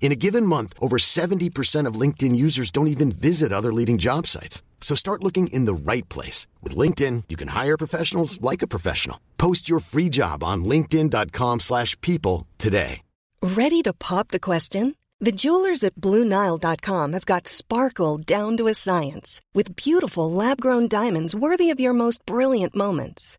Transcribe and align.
In 0.00 0.12
a 0.12 0.20
given 0.26 0.44
month, 0.44 0.74
over 0.80 0.98
70% 0.98 1.88
of 1.88 2.00
LinkedIn 2.00 2.36
users 2.36 2.70
don't 2.70 2.88
even 2.88 3.10
visit 3.10 3.52
other 3.52 3.72
leading 3.72 3.96
job 3.96 4.26
sites. 4.26 4.62
So 4.82 4.94
start 4.94 5.24
looking 5.24 5.46
in 5.46 5.64
the 5.64 5.74
right 5.74 6.06
place. 6.10 6.46
With 6.62 6.76
LinkedIn, 6.76 7.24
you 7.30 7.36
can 7.36 7.48
hire 7.48 7.78
professionals 7.78 8.38
like 8.42 8.60
a 8.60 8.66
professional. 8.66 9.18
Post 9.38 9.66
your 9.66 9.80
free 9.80 10.10
job 10.10 10.44
on 10.44 10.64
linkedin.com 10.64 11.60
slash 11.60 11.98
people 12.02 12.46
today. 12.58 13.00
Ready 13.42 13.82
to 13.82 13.92
pop 13.92 14.28
the 14.28 14.40
question? 14.40 14.94
The 15.20 15.32
jewelers 15.32 15.84
at 15.84 15.94
BlueNile.com 15.96 17.12
have 17.12 17.26
got 17.26 17.46
sparkle 17.46 18.18
down 18.18 18.56
to 18.56 18.68
a 18.68 18.74
science 18.74 19.40
with 19.54 19.76
beautiful 19.76 20.30
lab-grown 20.30 20.88
diamonds 20.88 21.34
worthy 21.34 21.70
of 21.70 21.80
your 21.80 21.92
most 21.92 22.24
brilliant 22.24 22.74
moments. 22.74 23.38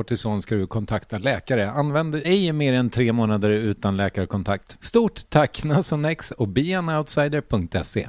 kortison 0.00 0.42
ska 0.42 0.54
du 0.54 0.66
kontakta 0.66 1.18
läkare. 1.18 1.70
Använd 1.70 2.14
ej 2.14 2.52
mer 2.52 2.72
än 2.72 2.90
tre 2.90 3.12
månader 3.12 3.50
utan 3.50 3.96
läkarkontakt. 3.96 4.78
Stort 4.80 5.30
tack 5.30 5.64
Nasonex 5.64 6.30
och 6.30 6.48
beanoutsider.se. 6.48 8.08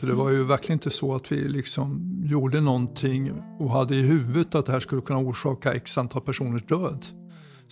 Det 0.00 0.12
var 0.12 0.30
ju 0.30 0.44
verkligen 0.44 0.76
inte 0.76 0.90
så 0.90 1.14
att 1.14 1.32
vi 1.32 1.48
liksom 1.48 2.20
gjorde 2.24 2.60
någonting 2.60 3.32
och 3.58 3.70
hade 3.70 3.94
i 3.94 4.02
huvudet 4.02 4.54
att 4.54 4.66
det 4.66 4.72
här 4.72 4.80
skulle 4.80 5.02
kunna 5.02 5.18
orsaka 5.18 5.72
x 5.72 5.98
antal 5.98 6.22
personers 6.22 6.62
död. 6.62 7.21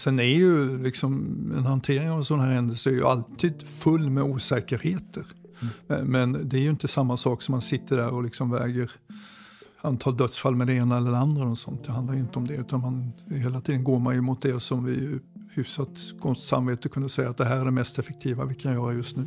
Sen 0.01 0.19
är 0.19 0.25
ju 0.25 0.83
liksom 0.83 1.13
en 1.57 1.67
hantering 1.67 2.11
av 2.11 2.23
sån 2.23 2.41
här 2.41 2.53
händelse 2.53 2.91
är 2.91 2.95
ju 2.95 3.05
alltid 3.05 3.63
full 3.63 4.11
med 4.11 4.23
osäkerheter. 4.23 5.25
Mm. 5.89 6.07
Men 6.07 6.49
det 6.49 6.57
är 6.57 6.61
ju 6.61 6.71
inte 6.71 6.89
samma 6.89 7.17
sak 7.17 7.43
som 7.43 7.53
man 7.53 7.63
sitter 7.63 7.97
där 7.97 8.11
och 8.11 8.23
liksom 8.23 8.51
väger 8.51 8.91
antal 9.81 10.17
dödsfall 10.17 10.57
med 10.57 10.67
det 10.67 10.73
ena 10.73 10.97
eller 10.97 11.11
det 11.11 11.19
andra. 11.19 11.45
Och 11.45 11.59
sånt. 11.59 11.85
Det 11.85 11.93
handlar 11.93 12.15
ju 12.15 12.21
inte 12.21 12.39
om 12.39 12.47
det. 12.47 12.55
Utan 12.55 12.81
man, 12.81 13.13
hela 13.27 13.61
tiden 13.61 13.85
går 13.85 13.99
man 13.99 14.15
ju 14.15 14.21
mot 14.21 14.43
det 14.43 14.61
som 14.61 14.85
vi 14.85 15.19
hyfsat 15.55 15.99
gott 16.21 16.43
samvete 16.43 16.89
kunde 16.89 17.09
säga 17.09 17.31
att 17.31 17.37
det 17.37 17.45
här 17.45 17.61
är 17.61 17.65
det 17.65 17.71
mest 17.71 17.99
effektiva 17.99 18.45
vi 18.45 18.55
kan 18.55 18.73
göra 18.73 18.93
just 18.93 19.17
nu. 19.17 19.27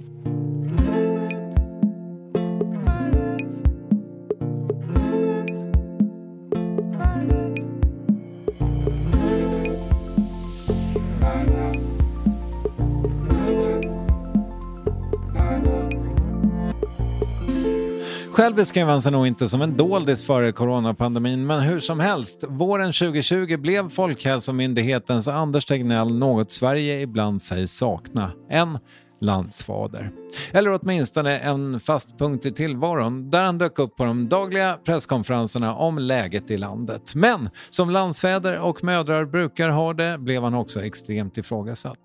Själv 18.43 18.55
beskrev 18.55 18.87
han 18.87 19.01
sig 19.01 19.11
nog 19.11 19.27
inte 19.27 19.49
som 19.49 19.61
en 19.61 19.77
doldis 19.77 20.25
före 20.25 20.51
coronapandemin, 20.51 21.47
men 21.47 21.59
hur 21.59 21.79
som 21.79 21.99
helst, 21.99 22.43
våren 22.47 22.93
2020 22.93 23.57
blev 23.57 23.89
Folkhälsomyndighetens 23.89 25.27
Anders 25.27 25.65
Tegnell 25.65 26.15
något 26.15 26.51
Sverige 26.51 27.01
ibland 27.01 27.41
sägs 27.41 27.71
sakna. 27.71 28.31
En 28.49 28.79
landsfader. 29.23 30.11
Eller 30.51 30.79
åtminstone 30.81 31.39
en 31.39 31.79
fast 31.79 32.17
punkt 32.17 32.45
i 32.45 32.51
tillvaron 32.51 33.29
där 33.29 33.43
han 33.43 33.57
dök 33.57 33.79
upp 33.79 33.95
på 33.95 34.05
de 34.05 34.29
dagliga 34.29 34.77
presskonferenserna 34.85 35.75
om 35.75 35.97
läget 35.97 36.51
i 36.51 36.57
landet. 36.57 37.15
Men 37.15 37.49
som 37.69 37.89
landsfäder 37.89 38.59
och 38.59 38.83
mödrar 38.83 39.25
brukar 39.25 39.69
ha 39.69 39.93
det 39.93 40.17
blev 40.17 40.43
han 40.43 40.53
också 40.53 40.81
extremt 40.81 41.37
ifrågasatt. 41.37 41.99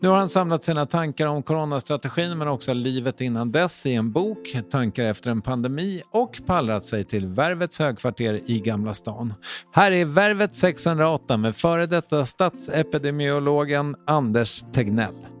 Nu 0.00 0.08
har 0.08 0.16
han 0.16 0.28
samlat 0.28 0.64
sina 0.64 0.86
tankar 0.86 1.26
om 1.26 1.42
coronastrategin 1.42 2.38
men 2.38 2.48
också 2.48 2.72
livet 2.72 3.20
innan 3.20 3.52
dess 3.52 3.86
i 3.86 3.94
en 3.94 4.12
bok, 4.12 4.56
Tankar 4.70 5.04
efter 5.04 5.30
en 5.30 5.42
pandemi 5.42 6.02
och 6.10 6.40
pallrat 6.46 6.84
sig 6.84 7.04
till 7.04 7.26
Värvets 7.26 7.78
högkvarter 7.78 8.40
i 8.46 8.60
Gamla 8.60 8.94
stan. 8.94 9.34
Här 9.72 9.92
är 9.92 10.04
Värvet 10.04 10.56
608 10.56 11.36
med 11.36 11.56
före 11.56 11.86
detta 11.86 12.26
statsepidemiologen 12.26 13.96
Anders 14.06 14.64
Tegnell. 14.72 15.31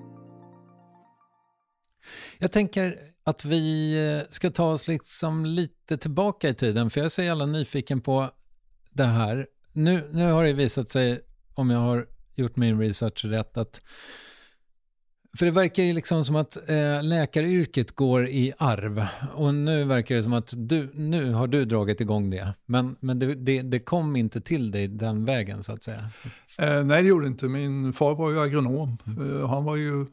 Jag 2.42 2.52
tänker 2.52 2.96
att 3.24 3.44
vi 3.44 3.94
eh, 4.06 4.30
ska 4.30 4.50
ta 4.50 4.72
oss 4.72 4.88
liksom 4.88 5.46
lite 5.46 5.96
tillbaka 5.96 6.48
i 6.48 6.54
tiden, 6.54 6.90
för 6.90 7.00
jag 7.00 7.04
är 7.04 7.08
så 7.08 7.22
jävla 7.22 7.46
nyfiken 7.46 8.00
på 8.00 8.30
det 8.90 9.04
här. 9.04 9.46
Nu, 9.72 10.10
nu 10.12 10.32
har 10.32 10.44
det 10.44 10.52
visat 10.52 10.88
sig, 10.88 11.20
om 11.54 11.70
jag 11.70 11.78
har 11.78 12.06
gjort 12.34 12.56
min 12.56 12.80
research 12.80 13.24
rätt, 13.24 13.56
att 13.56 13.80
för 15.38 15.46
det 15.46 15.52
verkar 15.52 15.82
ju 15.82 15.92
liksom 15.92 16.24
som 16.24 16.36
att 16.36 16.68
eh, 16.70 17.02
läkaryrket 17.02 17.92
går 17.92 18.26
i 18.26 18.52
arv. 18.58 19.06
Och 19.34 19.54
nu 19.54 19.84
verkar 19.84 20.14
det 20.14 20.22
som 20.22 20.32
att 20.32 20.54
du, 20.56 20.90
nu 20.94 21.32
har 21.32 21.46
du 21.46 21.64
dragit 21.64 22.00
igång 22.00 22.30
det. 22.30 22.54
Men, 22.66 22.96
men 23.00 23.18
det, 23.18 23.34
det, 23.34 23.62
det 23.62 23.80
kom 23.80 24.16
inte 24.16 24.40
till 24.40 24.70
dig 24.70 24.88
den 24.88 25.24
vägen 25.24 25.62
så 25.62 25.72
att 25.72 25.82
säga. 25.82 26.10
Eh, 26.58 26.84
nej, 26.84 27.02
det 27.02 27.08
gjorde 27.08 27.26
inte. 27.26 27.46
Min 27.46 27.92
far 27.92 28.14
var 28.14 28.30
ju 28.30 28.40
agronom. 28.40 28.98
Mm. 29.06 29.40
Eh, 29.40 29.48
han 29.48 29.64
var 29.64 29.76
ju 29.76 30.06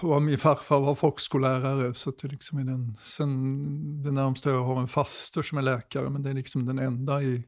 och 0.00 0.22
min 0.22 0.38
farfar 0.38 0.80
var 0.80 0.94
folkskollärare, 0.94 1.94
så 1.94 2.10
det 2.10 2.28
liksom 2.28 2.58
är 2.58 2.64
den, 2.64 2.96
sen 3.02 4.02
det 4.02 4.10
närmsta 4.10 4.50
jag 4.50 4.64
har 4.64 4.80
en 4.80 4.88
faster 4.88 5.42
som 5.42 5.58
är 5.58 5.62
läkare, 5.62 6.10
men 6.10 6.22
det 6.22 6.30
är 6.30 6.34
liksom 6.34 6.66
den 6.66 6.78
enda 6.78 7.22
i, 7.22 7.44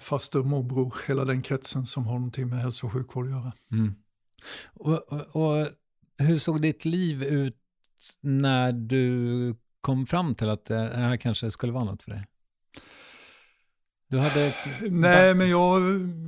faster, 0.00 0.38
morbror, 0.38 0.94
hela 1.08 1.24
den 1.24 1.42
kretsen 1.42 1.86
som 1.86 2.06
har 2.06 2.14
någonting 2.14 2.48
med 2.48 2.58
hälso 2.58 2.86
och 2.86 2.92
sjukvård 2.92 3.24
att 3.24 3.30
göra. 3.30 3.52
Mm. 3.72 3.94
Och, 4.74 5.12
och, 5.12 5.36
och 5.36 5.68
hur 6.18 6.38
såg 6.38 6.62
ditt 6.62 6.84
liv 6.84 7.22
ut 7.22 7.56
när 8.20 8.72
du 8.72 9.56
kom 9.80 10.06
fram 10.06 10.34
till 10.34 10.48
att 10.48 10.64
det 10.64 10.92
här 10.94 11.16
kanske 11.16 11.50
skulle 11.50 11.72
vara 11.72 11.84
något 11.84 12.02
för 12.02 12.10
dig? 12.10 12.26
Du 14.08 14.18
hade... 14.18 14.54
Nej, 14.90 15.34
men 15.34 15.50
jag, 15.50 15.82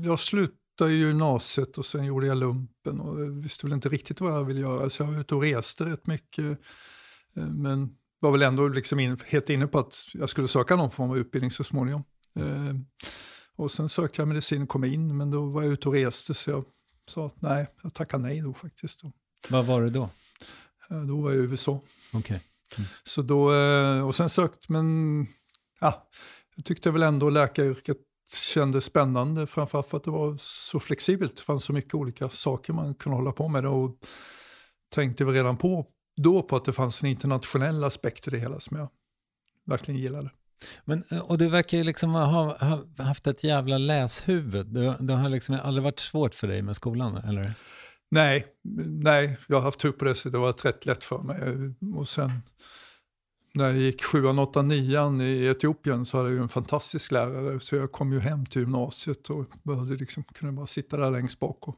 jag 0.05 0.21
slutade 0.21 0.66
i 0.81 0.99
gymnasiet 0.99 1.79
och 1.79 1.87
sen 1.87 2.05
gjorde 2.05 2.27
jag 2.27 2.37
lumpen 2.37 3.01
och 3.01 3.45
visste 3.45 3.67
väl 3.67 3.73
inte 3.73 3.89
riktigt 3.89 4.21
vad 4.21 4.33
jag 4.33 4.45
ville 4.45 4.61
göra. 4.61 4.91
Så 4.91 5.03
jag 5.03 5.09
var 5.09 5.21
ute 5.21 5.35
och 5.35 5.43
reste 5.43 5.85
rätt 5.85 6.07
mycket. 6.07 6.59
Eh, 7.37 7.47
men 7.47 7.97
var 8.21 8.33
väl 8.33 8.43
ändå 8.43 8.69
liksom 8.69 9.01
in, 9.01 9.19
helt 9.27 9.51
inne 9.51 9.67
på 9.67 9.79
att 9.79 9.95
jag 10.15 10.29
skulle 10.29 10.49
söka 10.49 10.77
någon 10.77 10.91
form 10.91 11.11
av 11.11 11.19
utbildning 11.19 11.51
så 11.51 11.65
småningom. 11.65 12.05
Eh, 12.37 12.75
och 13.57 13.71
sen 13.71 13.89
sökte 13.89 14.21
jag 14.21 14.29
medicin 14.29 14.63
och 14.63 14.69
kom 14.69 14.85
in, 14.85 15.17
men 15.17 15.31
då 15.31 15.47
var 15.47 15.63
jag 15.63 15.73
ute 15.73 15.89
och 15.89 15.95
reste 15.95 16.35
så 16.35 16.51
jag 16.51 16.65
sa 17.09 17.27
att 17.27 17.43
nej, 17.43 17.67
jag 17.83 17.95
tackade 17.95 18.23
nej 18.23 18.41
då 18.41 18.55
faktiskt. 18.55 19.03
Vad 19.49 19.67
var 19.67 19.83
det 19.83 19.91
då? 19.91 20.11
Eh, 20.91 21.01
då 21.01 21.21
var 21.21 21.31
jag 21.31 21.39
i 21.39 21.43
USA. 21.43 21.81
Okay. 22.13 22.39
Mm. 22.77 22.89
Så 23.05 23.23
då, 23.23 23.51
och 24.07 24.15
sen 24.15 24.31
sökt, 24.31 24.69
men 24.69 25.27
ja, 25.81 26.09
jag 26.57 26.65
tyckte 26.65 26.91
väl 26.91 27.03
ändå 27.03 27.31
läkaryrket 27.31 27.99
kändes 28.33 28.85
spännande, 28.85 29.47
framförallt 29.47 29.89
för 29.89 29.97
att 29.97 30.05
det 30.05 30.11
var 30.11 30.37
så 30.41 30.81
flexibelt. 30.81 31.37
Det 31.37 31.43
fanns 31.43 31.65
så 31.65 31.73
mycket 31.73 31.95
olika 31.95 32.29
saker 32.29 32.73
man 32.73 32.95
kunde 32.95 33.17
hålla 33.17 33.33
på 33.33 33.49
med. 33.49 33.67
Och 33.67 33.99
tänkte 34.95 35.25
väl 35.25 35.35
redan 35.35 35.57
på 35.57 35.87
då 36.17 36.43
på 36.43 36.57
att 36.57 36.65
det 36.65 36.73
fanns 36.73 37.03
en 37.03 37.09
internationell 37.09 37.85
aspekt 37.85 38.29
i 38.29 38.31
det 38.31 38.39
hela 38.39 38.61
som 38.61 38.77
jag 38.77 38.89
verkligen 39.67 40.01
gillade. 40.01 40.31
Men, 40.85 41.03
och 41.23 41.39
du 41.39 41.49
verkar 41.49 41.79
ju 41.79 41.85
liksom 41.85 42.11
ha, 42.11 42.57
ha 42.67 43.05
haft 43.05 43.27
ett 43.27 43.45
jävla 43.45 43.79
läshuvud. 43.79 44.67
Det, 44.67 44.97
det 45.01 45.15
har 45.15 45.29
liksom 45.29 45.61
aldrig 45.63 45.85
varit 45.85 46.01
svårt 46.01 46.35
för 46.35 46.49
dig 46.49 46.63
med 46.63 46.77
skolan, 46.77 47.17
eller? 47.17 47.55
Nej, 48.11 48.47
nej, 49.03 49.39
jag 49.49 49.57
har 49.57 49.63
haft 49.63 49.81
tur 49.81 49.93
på 49.93 50.05
det 50.05 50.15
sättet. 50.15 50.33
Det 50.33 50.39
var 50.39 50.53
rätt 50.53 50.87
lätt 50.87 51.05
för 51.05 51.19
mig. 51.19 51.39
Och 51.97 52.09
sen 52.09 52.31
när 53.57 53.65
jag 53.65 53.77
gick 53.77 54.05
7 54.05 54.27
8 54.27 54.63
9 54.63 55.23
i 55.23 55.47
Etiopien 55.47 56.07
så 56.07 56.17
hade 56.17 56.31
jag 56.31 56.39
en 56.39 56.49
fantastisk 56.49 57.13
lärare. 57.13 57.61
Så 57.61 57.77
jag 57.77 57.93
kom 57.93 58.13
ju 58.13 58.21
hem 58.21 58.47
till 58.47 58.61
gymnasiet 58.61 59.31
och 59.31 59.47
behövde 59.63 59.95
liksom, 59.95 60.25
kunde 60.25 60.53
bara 60.53 60.67
sitta 60.67 60.97
där 60.97 61.11
längst 61.11 61.41
bak 61.41 61.69
och 61.69 61.77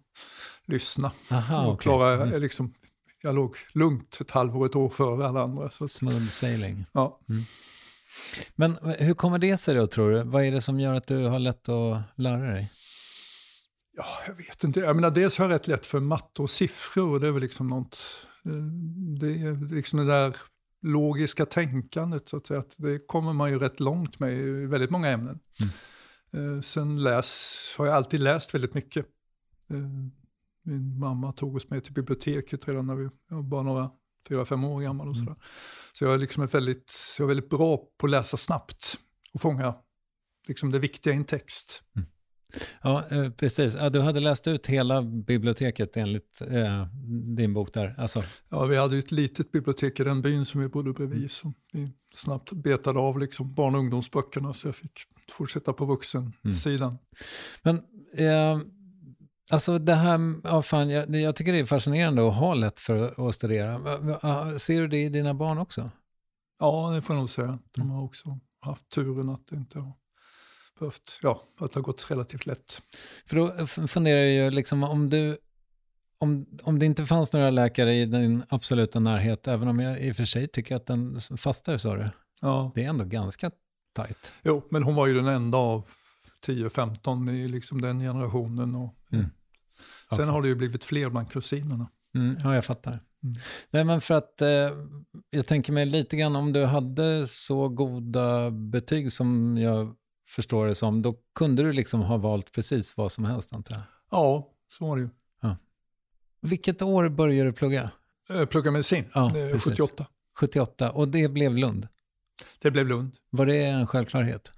lyssna. 0.66 1.12
Aha, 1.30 1.66
och 1.66 1.80
klara, 1.80 2.12
mm. 2.12 2.42
liksom, 2.42 2.74
jag 3.22 3.34
låg 3.34 3.56
lugnt 3.72 4.18
ett 4.20 4.30
halvår, 4.30 4.66
ett 4.66 4.76
år 4.76 4.88
före 4.88 5.26
alla 5.26 5.42
andra. 5.42 5.70
Så 5.70 5.88
Smooth 5.88 6.26
sailing. 6.26 6.86
Ja. 6.92 7.20
Mm. 7.28 7.42
Men 8.56 8.78
hur 8.98 9.14
kommer 9.14 9.38
det 9.38 9.58
sig 9.58 9.74
då 9.74 9.86
tror 9.86 10.10
du? 10.10 10.22
Vad 10.22 10.44
är 10.44 10.52
det 10.52 10.60
som 10.60 10.80
gör 10.80 10.94
att 10.94 11.06
du 11.06 11.24
har 11.24 11.38
lätt 11.38 11.68
att 11.68 12.02
lära 12.16 12.52
dig? 12.52 12.70
Ja, 13.96 14.04
jag 14.26 14.34
vet 14.34 14.64
inte. 14.64 14.80
Jag 14.80 14.96
menar, 14.96 15.10
dels 15.10 15.38
har 15.38 15.44
jag 15.44 15.54
rätt 15.54 15.66
lätt 15.66 15.86
för 15.86 16.00
matte 16.00 16.42
och 16.42 16.50
siffror 16.50 17.12
och 17.12 17.20
det 17.20 17.28
är 17.28 17.32
väl 17.32 17.42
liksom 17.42 17.68
något, 17.68 18.26
eh, 18.44 18.52
det 19.20 19.32
är 19.32 19.74
liksom 19.74 19.98
det 19.98 20.04
där 20.04 20.36
logiska 20.82 21.46
tänkandet 21.46 22.28
så 22.28 22.36
att 22.36 22.46
säga. 22.46 22.60
Att 22.60 22.74
det 22.78 23.06
kommer 23.06 23.32
man 23.32 23.50
ju 23.50 23.58
rätt 23.58 23.80
långt 23.80 24.18
med 24.18 24.32
i 24.32 24.66
väldigt 24.66 24.90
många 24.90 25.08
ämnen. 25.08 25.40
Mm. 25.60 26.56
Eh, 26.56 26.62
sen 26.62 27.02
läs, 27.02 27.74
har 27.78 27.86
jag 27.86 27.94
alltid 27.94 28.20
läst 28.20 28.54
väldigt 28.54 28.74
mycket. 28.74 29.06
Eh, 29.70 29.78
min 30.62 30.98
mamma 30.98 31.32
tog 31.32 31.56
oss 31.56 31.70
med 31.70 31.84
till 31.84 31.92
biblioteket 31.92 32.68
redan 32.68 32.86
när 32.86 32.94
vi 32.94 33.08
var 33.28 33.42
bara 33.42 33.62
några, 33.62 33.90
fyra, 34.28 34.44
fem 34.44 34.64
år 34.64 34.80
gammal 34.80 35.08
och 35.08 35.14
mm. 35.14 35.26
sådär. 35.26 35.42
Så 35.92 36.04
jag 36.04 36.14
är, 36.14 36.18
liksom 36.18 36.46
väldigt, 36.46 36.92
jag 37.18 37.24
är 37.24 37.28
väldigt 37.28 37.50
bra 37.50 37.76
på 37.98 38.06
att 38.06 38.10
läsa 38.10 38.36
snabbt 38.36 38.98
och 39.32 39.40
fånga 39.40 39.74
liksom 40.48 40.70
det 40.70 40.78
viktiga 40.78 41.12
i 41.12 41.16
en 41.16 41.24
text. 41.24 41.82
Mm. 41.96 42.08
Ja, 42.82 43.04
eh, 43.10 43.30
precis. 43.30 43.74
Ja, 43.74 43.90
du 43.90 44.00
hade 44.00 44.20
läst 44.20 44.46
ut 44.46 44.66
hela 44.66 45.02
biblioteket 45.02 45.96
enligt 45.96 46.42
eh, 46.50 46.86
din 47.36 47.54
bok 47.54 47.74
där. 47.74 47.94
Alltså. 47.98 48.22
Ja, 48.50 48.64
vi 48.64 48.76
hade 48.76 48.98
ett 48.98 49.12
litet 49.12 49.52
bibliotek 49.52 50.00
i 50.00 50.04
den 50.04 50.22
byn 50.22 50.44
som 50.44 50.60
vi 50.60 50.68
bodde 50.68 50.92
bredvid 50.92 51.30
som 51.30 51.54
vi 51.72 51.92
snabbt 52.14 52.52
betade 52.52 52.98
av 52.98 53.18
liksom 53.18 53.54
barn 53.54 53.74
och 53.74 53.80
ungdomsböckerna 53.80 54.52
så 54.54 54.68
jag 54.68 54.76
fick 54.76 55.00
fortsätta 55.30 55.72
på 55.72 55.84
vuxensidan. 55.84 56.98
Mm. 57.64 57.82
Men 58.16 58.26
eh, 58.26 58.60
Alltså 59.50 59.78
det 59.78 59.94
här, 59.94 60.34
ja 60.44 60.62
fan, 60.62 60.90
jag, 60.90 61.16
jag, 61.16 61.36
tycker 61.36 61.52
det 61.52 61.58
är 61.58 61.64
fascinerande 61.64 62.28
att 62.28 62.34
ha 62.34 62.54
lätt 62.54 62.80
för 62.80 63.28
att 63.28 63.34
studera. 63.34 63.78
Ser 64.58 64.80
du 64.80 64.88
det 64.88 65.02
i 65.02 65.08
dina 65.08 65.34
barn 65.34 65.58
också? 65.58 65.90
Ja, 66.60 66.90
det 66.94 67.02
får 67.02 67.16
jag 67.16 67.20
nog 67.20 67.30
säga. 67.30 67.58
De 67.70 67.90
har 67.90 68.04
också 68.04 68.38
haft 68.60 68.88
turen 68.88 69.28
att 69.28 69.46
det 69.46 69.56
inte 69.56 69.78
har 69.78 69.92
behövt, 70.78 71.18
ja, 71.22 71.44
att 71.60 71.72
det 71.72 71.78
har 71.78 71.82
gått 71.82 72.10
relativt 72.10 72.46
lätt. 72.46 72.82
För 73.26 73.36
då 73.36 73.66
funderar 73.66 74.18
jag 74.18 74.30
ju 74.30 74.50
liksom 74.50 74.82
om 74.84 75.10
du, 75.10 75.38
om, 76.18 76.46
om 76.62 76.78
det 76.78 76.86
inte 76.86 77.06
fanns 77.06 77.32
några 77.32 77.50
läkare 77.50 77.94
i 77.94 78.06
din 78.06 78.42
absoluta 78.48 79.00
närhet, 79.00 79.48
även 79.48 79.68
om 79.68 79.80
jag 79.80 80.00
i 80.00 80.12
och 80.12 80.16
för 80.16 80.24
sig 80.24 80.48
tycker 80.48 80.76
att 80.76 80.86
den 80.86 81.20
fastar, 81.20 81.78
sa 81.78 81.96
du, 81.96 82.10
ja. 82.40 82.72
det 82.74 82.84
är 82.84 82.88
ändå 82.88 83.04
ganska 83.04 83.50
tajt. 83.92 84.32
Jo, 84.42 84.62
men 84.70 84.82
hon 84.82 84.94
var 84.94 85.06
ju 85.06 85.14
den 85.14 85.26
enda 85.26 85.58
av 85.58 85.84
10-15 86.46 87.30
i 87.30 87.48
liksom 87.48 87.80
den 87.80 88.00
generationen. 88.00 88.74
Och, 88.74 88.94
mm. 89.12 89.26
Sen 90.10 90.20
okay. 90.20 90.26
har 90.26 90.42
det 90.42 90.48
ju 90.48 90.54
blivit 90.54 90.84
fler 90.84 91.10
bland 91.10 91.30
kusinerna. 91.30 91.90
Mm, 92.14 92.36
ja, 92.44 92.54
jag 92.54 92.64
fattar. 92.64 92.90
Mm. 93.22 93.34
Nej, 93.70 93.84
men 93.84 94.00
för 94.00 94.14
att 94.14 94.42
eh, 94.42 94.48
jag 95.30 95.46
tänker 95.46 95.72
mig 95.72 95.86
lite 95.86 96.16
grann 96.16 96.36
om 96.36 96.52
du 96.52 96.64
hade 96.64 97.26
så 97.26 97.68
goda 97.68 98.50
betyg 98.50 99.12
som 99.12 99.58
jag 99.58 99.94
förstår 100.28 100.66
det 100.66 100.74
som, 100.74 101.02
då 101.02 101.14
kunde 101.34 101.62
du 101.62 101.72
liksom 101.72 102.00
ha 102.00 102.16
valt 102.16 102.52
precis 102.52 102.96
vad 102.96 103.12
som 103.12 103.24
helst 103.24 103.52
antar 103.52 103.74
jag? 103.74 103.84
Ja, 104.10 104.48
så 104.68 104.86
var 104.86 104.96
det 104.96 105.02
ju. 105.02 105.08
Ja. 105.42 105.56
Vilket 106.40 106.82
år 106.82 107.08
började 107.08 107.50
du 107.50 107.52
plugga? 107.52 107.90
Jag 108.28 108.50
plugga 108.50 108.70
medicin, 108.70 109.04
ja, 109.14 109.32
78. 109.52 110.06
78, 110.36 110.90
och 110.90 111.08
det 111.08 111.28
blev 111.28 111.56
Lund? 111.56 111.88
Det 112.58 112.70
blev 112.70 112.86
Lund. 112.86 113.16
Var 113.30 113.46
det 113.46 113.64
en 113.64 113.86
självklarhet? 113.86 114.52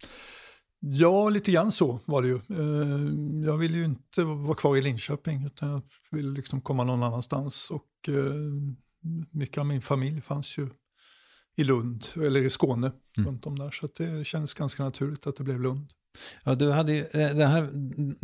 Ja, 0.81 1.29
lite 1.29 1.53
grann 1.53 1.73
så 1.73 2.01
var 2.05 2.23
det 2.23 2.29
ju. 2.29 2.35
Eh, 2.35 3.47
jag 3.47 3.57
ville 3.57 3.79
ju 3.79 3.85
inte 3.85 4.25
vara 4.25 4.55
kvar 4.55 4.77
i 4.77 4.81
Linköping 4.81 5.47
utan 5.47 5.71
jag 5.71 5.83
ville 6.11 6.31
liksom 6.31 6.61
komma 6.61 6.85
någon 6.85 7.03
annanstans. 7.03 7.71
Och 7.71 8.09
eh, 8.09 8.15
mycket 9.31 9.59
av 9.59 9.67
min 9.67 9.81
familj 9.81 10.21
fanns 10.21 10.59
ju 10.59 10.69
i 11.61 11.65
Lund, 11.65 12.07
eller 12.17 12.41
i 12.41 12.51
Skåne, 12.51 12.93
mm. 13.17 13.29
runt 13.29 13.47
om 13.47 13.59
där. 13.59 13.71
Så 13.71 13.89
det 13.97 14.27
känns 14.27 14.55
ganska 14.55 14.85
naturligt 14.85 15.27
att 15.27 15.37
det 15.37 15.45
blev 15.45 15.61
Lund. 15.61 15.93
Ja, 16.45 16.55
du 16.55 16.71
hade 16.71 16.93
ju, 16.93 17.01
eh, 17.01 17.37
det, 17.37 17.47
här, 17.47 17.71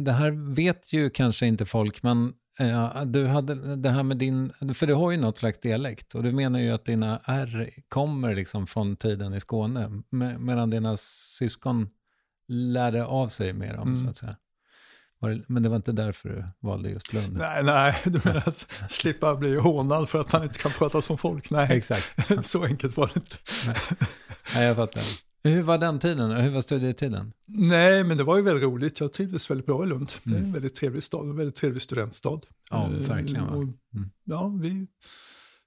det 0.02 0.12
här 0.12 0.55
vet 0.55 0.93
ju 0.93 1.10
kanske 1.10 1.46
inte 1.46 1.66
folk, 1.66 2.02
men 2.02 2.32
eh, 2.60 3.05
du 3.05 3.26
hade 3.26 3.76
det 3.76 3.90
här 3.90 4.02
med 4.02 4.16
din, 4.16 4.52
för 4.74 4.86
du 4.86 4.94
har 4.94 5.10
ju 5.10 5.16
något 5.16 5.38
slags 5.38 5.60
dialekt 5.60 6.14
och 6.14 6.22
du 6.22 6.32
menar 6.32 6.58
ju 6.58 6.70
att 6.70 6.84
dina 6.84 7.20
R 7.24 7.70
kommer 7.88 8.34
liksom 8.34 8.66
från 8.66 8.96
tiden 8.96 9.34
i 9.34 9.40
Skåne, 9.40 10.02
med, 10.10 10.40
medan 10.40 10.70
dina 10.70 10.96
syskon 10.96 11.88
lärde 12.48 13.05
av 13.05 13.28
sig 13.28 13.52
mer 13.52 13.76
om, 13.76 13.88
mm. 13.88 13.96
så 13.96 14.08
att 14.08 14.16
säga. 14.16 14.36
Men 15.46 15.62
det 15.62 15.68
var 15.68 15.76
inte 15.76 15.92
därför 15.92 16.28
du 16.28 16.44
valde 16.60 16.90
just 16.90 17.12
Lund? 17.12 17.36
Nej, 17.36 17.64
nej, 17.64 17.96
du 18.04 18.20
menar 18.24 18.42
att 18.46 18.66
slippa 18.88 19.36
bli 19.36 19.56
hånad 19.56 20.08
för 20.08 20.20
att 20.20 20.32
man 20.32 20.42
inte 20.42 20.58
kan 20.58 20.72
prata 20.72 21.02
som 21.02 21.18
folk? 21.18 21.50
Nej, 21.50 21.76
Exakt. 21.76 22.14
så 22.46 22.64
enkelt 22.64 22.96
var 22.96 23.10
det 23.14 23.20
inte. 23.20 23.36
Nej, 23.66 23.76
nej 24.54 24.64
jag 24.64 24.76
fattar. 24.76 25.02
Hur 25.42 25.62
var 25.62 25.78
den 25.78 25.98
tiden? 25.98 26.30
Hur 26.30 26.50
var 26.50 26.62
studietiden? 26.62 27.32
Nej, 27.46 28.04
men 28.04 28.16
det 28.16 28.24
var 28.24 28.36
ju 28.36 28.42
väldigt 28.42 28.64
roligt. 28.64 29.00
Jag 29.00 29.12
trivdes 29.12 29.50
väldigt 29.50 29.66
bra 29.66 29.84
i 29.84 29.88
Lund. 29.88 30.12
Mm. 30.24 30.38
Det 30.38 30.44
är 30.44 30.46
en 30.46 30.52
väldigt 30.52 30.74
trevlig 30.74 31.02
stad, 31.02 31.26
en 31.26 31.36
väldigt 31.36 31.54
trevlig 31.54 31.82
studentstad. 31.82 32.40
Ja, 32.70 32.90
verkligen. 33.08 33.44
Och, 33.44 33.62
mm. 33.62 33.76
Ja, 34.24 34.48
vi 34.60 34.86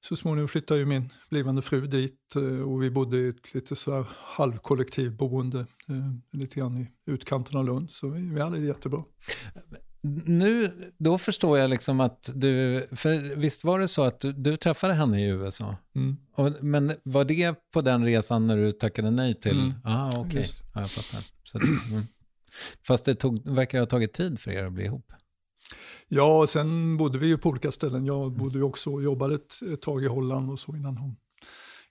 så 0.02 0.16
småningom 0.16 0.48
flyttade 0.48 0.80
ju 0.80 0.86
min 0.86 1.10
blivande 1.30 1.62
fru 1.62 1.88
dit 1.88 2.36
eh, 2.36 2.72
och 2.72 2.84
vi 2.84 2.92
bodde 2.92 3.18
i 3.18 3.30
ett 3.30 3.54
lite 3.54 3.76
så 3.76 3.92
här 3.92 4.06
halvkollektivboende 4.16 5.60
eh, 5.60 6.40
lite 6.40 6.60
grann 6.60 6.78
i 6.78 7.12
utkanten 7.12 7.58
av 7.58 7.66
Lund. 7.66 7.92
Så 7.92 8.08
vi, 8.08 8.42
hade 8.42 8.60
det 8.60 8.66
jättebra. 8.66 9.04
Nu, 10.26 10.72
då 10.98 11.18
förstår 11.18 11.58
jag 11.58 11.70
liksom 11.70 12.00
att 12.00 12.30
du, 12.36 12.88
för 12.92 13.36
visst 13.36 13.64
var 13.64 13.80
det 13.80 13.88
så 13.88 14.04
att 14.04 14.20
du, 14.20 14.34
du 14.34 14.58
träffade 14.58 14.94
henne 14.94 15.26
i 15.26 15.30
USA? 15.30 15.76
Mm. 15.96 16.18
Och, 16.36 16.64
men 16.64 16.94
var 17.04 17.26
det 17.26 17.56
på 17.74 17.82
den 17.82 18.06
resan 18.06 18.48
när 18.48 18.58
du 18.58 18.72
tackade 18.72 19.12
nej 19.12 19.34
till? 19.34 19.60
Mm. 19.60 19.74
Ah, 19.84 20.08
okej. 20.08 20.22
Okay. 20.22 20.46
Ja, 20.74 20.82
jag 20.82 20.92
fattar. 20.92 21.26
Så 21.44 21.60
mm. 21.60 22.08
Fast 22.88 23.06
det 23.06 23.16
tog, 23.16 23.48
verkar 23.48 23.80
ha 23.80 23.86
tagit 23.86 24.14
tid 24.14 24.40
för 24.40 24.52
er 24.52 24.66
att 24.66 24.74
bli 24.74 24.86
ihop. 24.86 25.14
Ja, 26.12 26.48
sen 26.48 26.98
bodde 26.98 27.18
vi 27.18 27.28
ju 27.28 27.38
på 27.38 27.50
olika 27.50 27.72
ställen. 27.72 28.06
Jag 28.06 28.32
bodde 28.32 28.58
ju 28.58 28.64
också 28.64 28.90
och 28.90 29.04
jobbade 29.04 29.36
ett, 29.36 29.62
ett 29.74 29.82
tag 29.82 30.04
i 30.04 30.08
Holland 30.08 30.52
och 30.52 30.60
så 30.60 30.76
innan, 30.76 30.98
hon, 30.98 31.16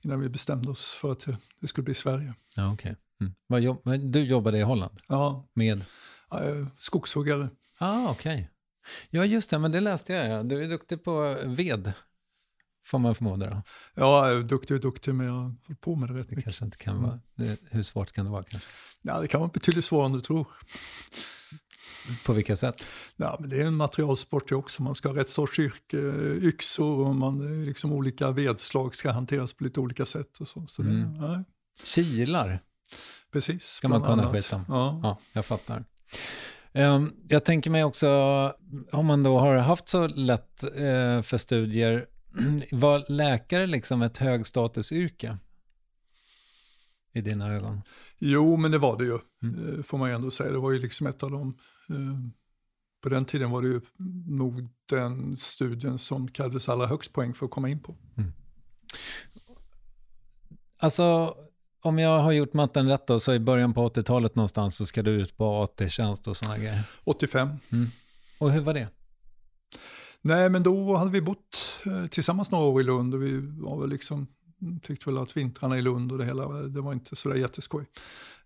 innan 0.05 0.21
vi 0.21 0.29
bestämde 0.29 0.71
oss 0.71 0.95
för 0.95 1.13
att 1.13 1.27
det 1.61 1.67
skulle 1.67 1.85
bli 1.85 1.95
Sverige. 1.95 2.35
Ja, 2.57 2.73
okay. 2.73 2.95
Mm. 3.21 3.63
Jobb, 3.63 3.83
du 4.13 4.25
jobbade 4.25 4.59
i 4.59 4.63
Holland? 4.63 5.01
Ja. 5.09 5.49
Med? 5.55 5.79
Uh, 5.79 6.67
skogshuggare. 6.79 7.49
Ah, 7.79 8.11
okej. 8.11 8.35
Okay. 8.35 8.47
Ja, 9.11 9.25
just 9.25 9.51
det, 9.51 9.59
men 9.59 9.73
det 9.73 9.81
läste 9.81 10.13
jag. 10.13 10.29
Ja. 10.31 10.43
Du 10.43 10.65
är 10.65 10.69
duktig 10.69 11.05
på 11.05 11.37
ved, 11.45 11.93
får 12.85 12.99
man 12.99 13.15
förmoda. 13.15 13.51
Då. 13.51 13.63
Ja, 13.95 14.35
duktig 14.35 14.75
och 14.75 14.81
duktig, 14.81 15.15
men 15.15 15.27
jag 15.27 15.33
har 15.33 15.75
på 15.81 15.97
med 15.97 16.09
det 16.09 16.15
rätt 16.15 16.29
det 16.29 16.37
mycket. 16.37 16.45
Kanske 16.45 16.65
inte 16.65 16.77
kan 16.77 17.03
vara, 17.03 17.21
det, 17.35 17.61
hur 17.71 17.83
svårt 17.83 18.13
kan 18.13 18.25
det 18.25 18.31
vara? 18.31 18.43
Kanske? 18.43 18.69
Ja, 19.03 19.21
det 19.21 19.29
kan 19.29 19.41
vara 19.41 19.51
betydligt 19.55 19.85
svårare 19.85 20.07
än 20.07 20.13
du 20.13 20.21
tror. 20.21 20.47
På 22.27 22.33
vilka 22.33 22.57
sätt? 22.57 22.87
Ja, 23.17 23.37
men 23.41 23.51
det 23.51 23.57
är 23.63 23.67
en 23.67 23.75
materialsport 23.75 24.49
det 24.49 24.55
också. 24.55 24.83
Man 24.83 24.95
ska 24.95 25.09
ha 25.09 25.17
rätt 25.17 25.29
sorts 25.29 25.59
yrke, 25.59 25.97
yxor 26.49 27.07
och 27.07 27.15
man, 27.17 27.65
liksom 27.65 27.93
olika 27.93 28.31
vedslag 28.31 28.95
ska 28.95 29.11
hanteras 29.11 29.53
på 29.53 29.65
lite 29.65 29.81
olika 29.81 30.05
sätt. 30.05 30.39
Och 30.41 30.49
så. 30.49 30.67
Så 30.67 30.83
det, 30.83 30.91
Mm. 30.91 31.23
ja, 31.23 31.45
Kilar 31.85 32.61
precis. 33.33 33.65
ska 33.65 33.89
man 33.89 34.03
kunna 34.03 34.33
skita 34.33 34.57
om. 34.57 34.65
Ja. 34.69 35.01
Ja, 35.03 35.19
jag 35.33 35.47
fattar. 35.47 35.85
Ehm, 36.73 37.13
jag 37.29 37.45
tänker 37.45 37.71
mig 37.71 37.85
också, 37.85 38.09
om 38.93 39.07
man 39.07 39.23
då 39.23 39.39
har 39.39 39.55
haft 39.57 39.89
så 39.89 40.07
lätt 40.07 40.65
eh, 40.65 41.23
för 41.23 41.37
studier, 41.37 42.07
var 42.73 43.05
läkare 43.13 43.67
liksom 43.67 44.03
ett 44.03 44.19
högstatusyrke? 44.19 45.39
I 47.13 47.21
dina 47.21 47.53
ögon? 47.55 47.81
Jo, 48.19 48.57
men 48.57 48.71
det 48.71 48.79
var 48.79 48.99
det 48.99 49.05
ju, 49.05 49.19
Mm. 49.43 49.83
får 49.83 49.99
man 49.99 50.09
ju 50.09 50.15
ändå 50.15 50.31
säga. 50.31 50.53
Det 50.53 50.59
var 50.59 50.73
ju 50.73 50.79
liksom 50.79 51.07
ett 51.07 51.23
av 51.23 51.31
de... 51.31 51.49
Eh, 51.91 52.31
på 53.03 53.09
den 53.09 53.25
tiden 53.25 53.51
var 53.51 53.63
det 53.63 53.69
ju 53.69 53.81
nog 54.27 54.69
den 54.89 55.37
studien 55.37 55.99
som 55.99 56.29
krävdes 56.29 56.69
allra 56.69 56.87
högst 56.87 57.13
poäng 57.13 57.35
för 57.35 57.47
att 57.47 57.53
komma 57.53 57.69
in 57.69 57.81
på. 57.81 57.97
Alltså, 60.79 61.35
om 61.83 61.99
jag 61.99 62.21
har 62.23 62.33
gjort 62.33 62.53
matten 62.53 62.89
rätt 62.89 63.07
då, 63.07 63.21
så 63.21 63.33
i 63.35 63.39
början 63.39 63.75
på 63.75 63.89
80-talet 63.89 64.35
någonstans 64.35 64.77
så 64.77 64.87
ska 64.87 65.03
du 65.03 65.11
ut 65.11 65.37
på 65.37 65.63
AT-tjänst 65.63 66.29
och 66.29 66.37
sådana 66.37 66.59
grejer. 66.59 66.83
85. 67.05 67.49
Och 68.39 68.53
hur 68.53 68.61
var 68.61 68.75
det? 68.75 68.89
Nej, 70.23 70.51
men 70.51 70.63
då 70.63 70.97
hade 70.97 71.11
vi 71.11 71.21
bott 71.23 71.81
eh, 71.87 72.07
tillsammans 72.07 72.51
några 72.51 72.65
år 72.65 72.81
i 72.81 72.85
Lund 72.85 73.15
och 73.15 73.23
vi 73.23 73.39
var 73.41 73.81
väl 73.81 73.91
liksom, 73.91 74.27
tyckte 74.83 75.11
väl 75.11 75.19
att 75.19 75.37
vintrarna 75.37 75.79
i 75.79 75.83
Lund 75.83 76.13
och 76.13 76.19
det 76.19 76.25
hela, 76.25 76.49
det 76.49 76.81
var 76.81 76.93
inte 76.93 77.17
sådär 77.17 77.37
jätteskoj. 77.37 77.87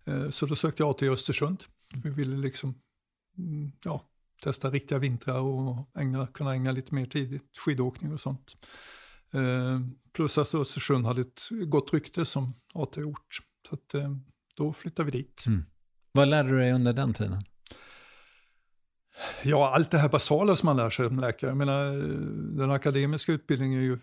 Eh, 0.05 0.29
så 0.29 0.45
då 0.45 0.55
sökte 0.55 0.83
jag 0.83 0.97
till 0.97 1.09
Östersund. 1.09 1.63
Vi 2.03 2.09
ville 2.09 2.37
liksom, 2.37 2.75
mm, 3.37 3.71
ja, 3.85 4.05
testa 4.43 4.69
riktiga 4.69 4.99
vintrar 4.99 5.39
och 5.39 5.97
ägna, 5.97 6.27
kunna 6.27 6.53
ägna 6.53 6.71
lite 6.71 6.95
mer 6.95 7.05
tid 7.05 7.33
i 7.33 7.39
skidåkning 7.65 8.13
och 8.13 8.21
sånt. 8.21 8.57
Eh, 9.33 9.79
plus 10.13 10.37
att 10.37 10.55
Östersund 10.55 11.05
hade 11.05 11.21
ett 11.21 11.41
gott 11.67 11.93
rykte 11.93 12.25
som 12.25 12.53
AT-ort. 12.73 13.39
Så 13.69 13.75
att, 13.75 13.93
eh, 13.93 14.15
då 14.55 14.73
flyttade 14.73 15.11
vi 15.11 15.17
dit. 15.17 15.43
Vad 16.11 16.27
lärde 16.27 16.49
du 16.49 16.59
dig 16.59 16.73
under 16.73 16.93
den 16.93 17.13
tiden? 17.13 17.41
Ja, 19.43 19.75
allt 19.75 19.91
det 19.91 19.97
här 19.97 20.09
basala 20.09 20.55
som 20.55 20.65
man 20.65 20.77
lär 20.77 20.89
sig 20.89 21.07
som 21.07 21.19
läkare. 21.19 21.49
Jag 21.49 21.57
menar, 21.57 21.91
den 22.57 22.71
akademiska 22.71 23.31
utbildningen 23.31 23.79
är 23.79 23.83
ju, 23.83 23.99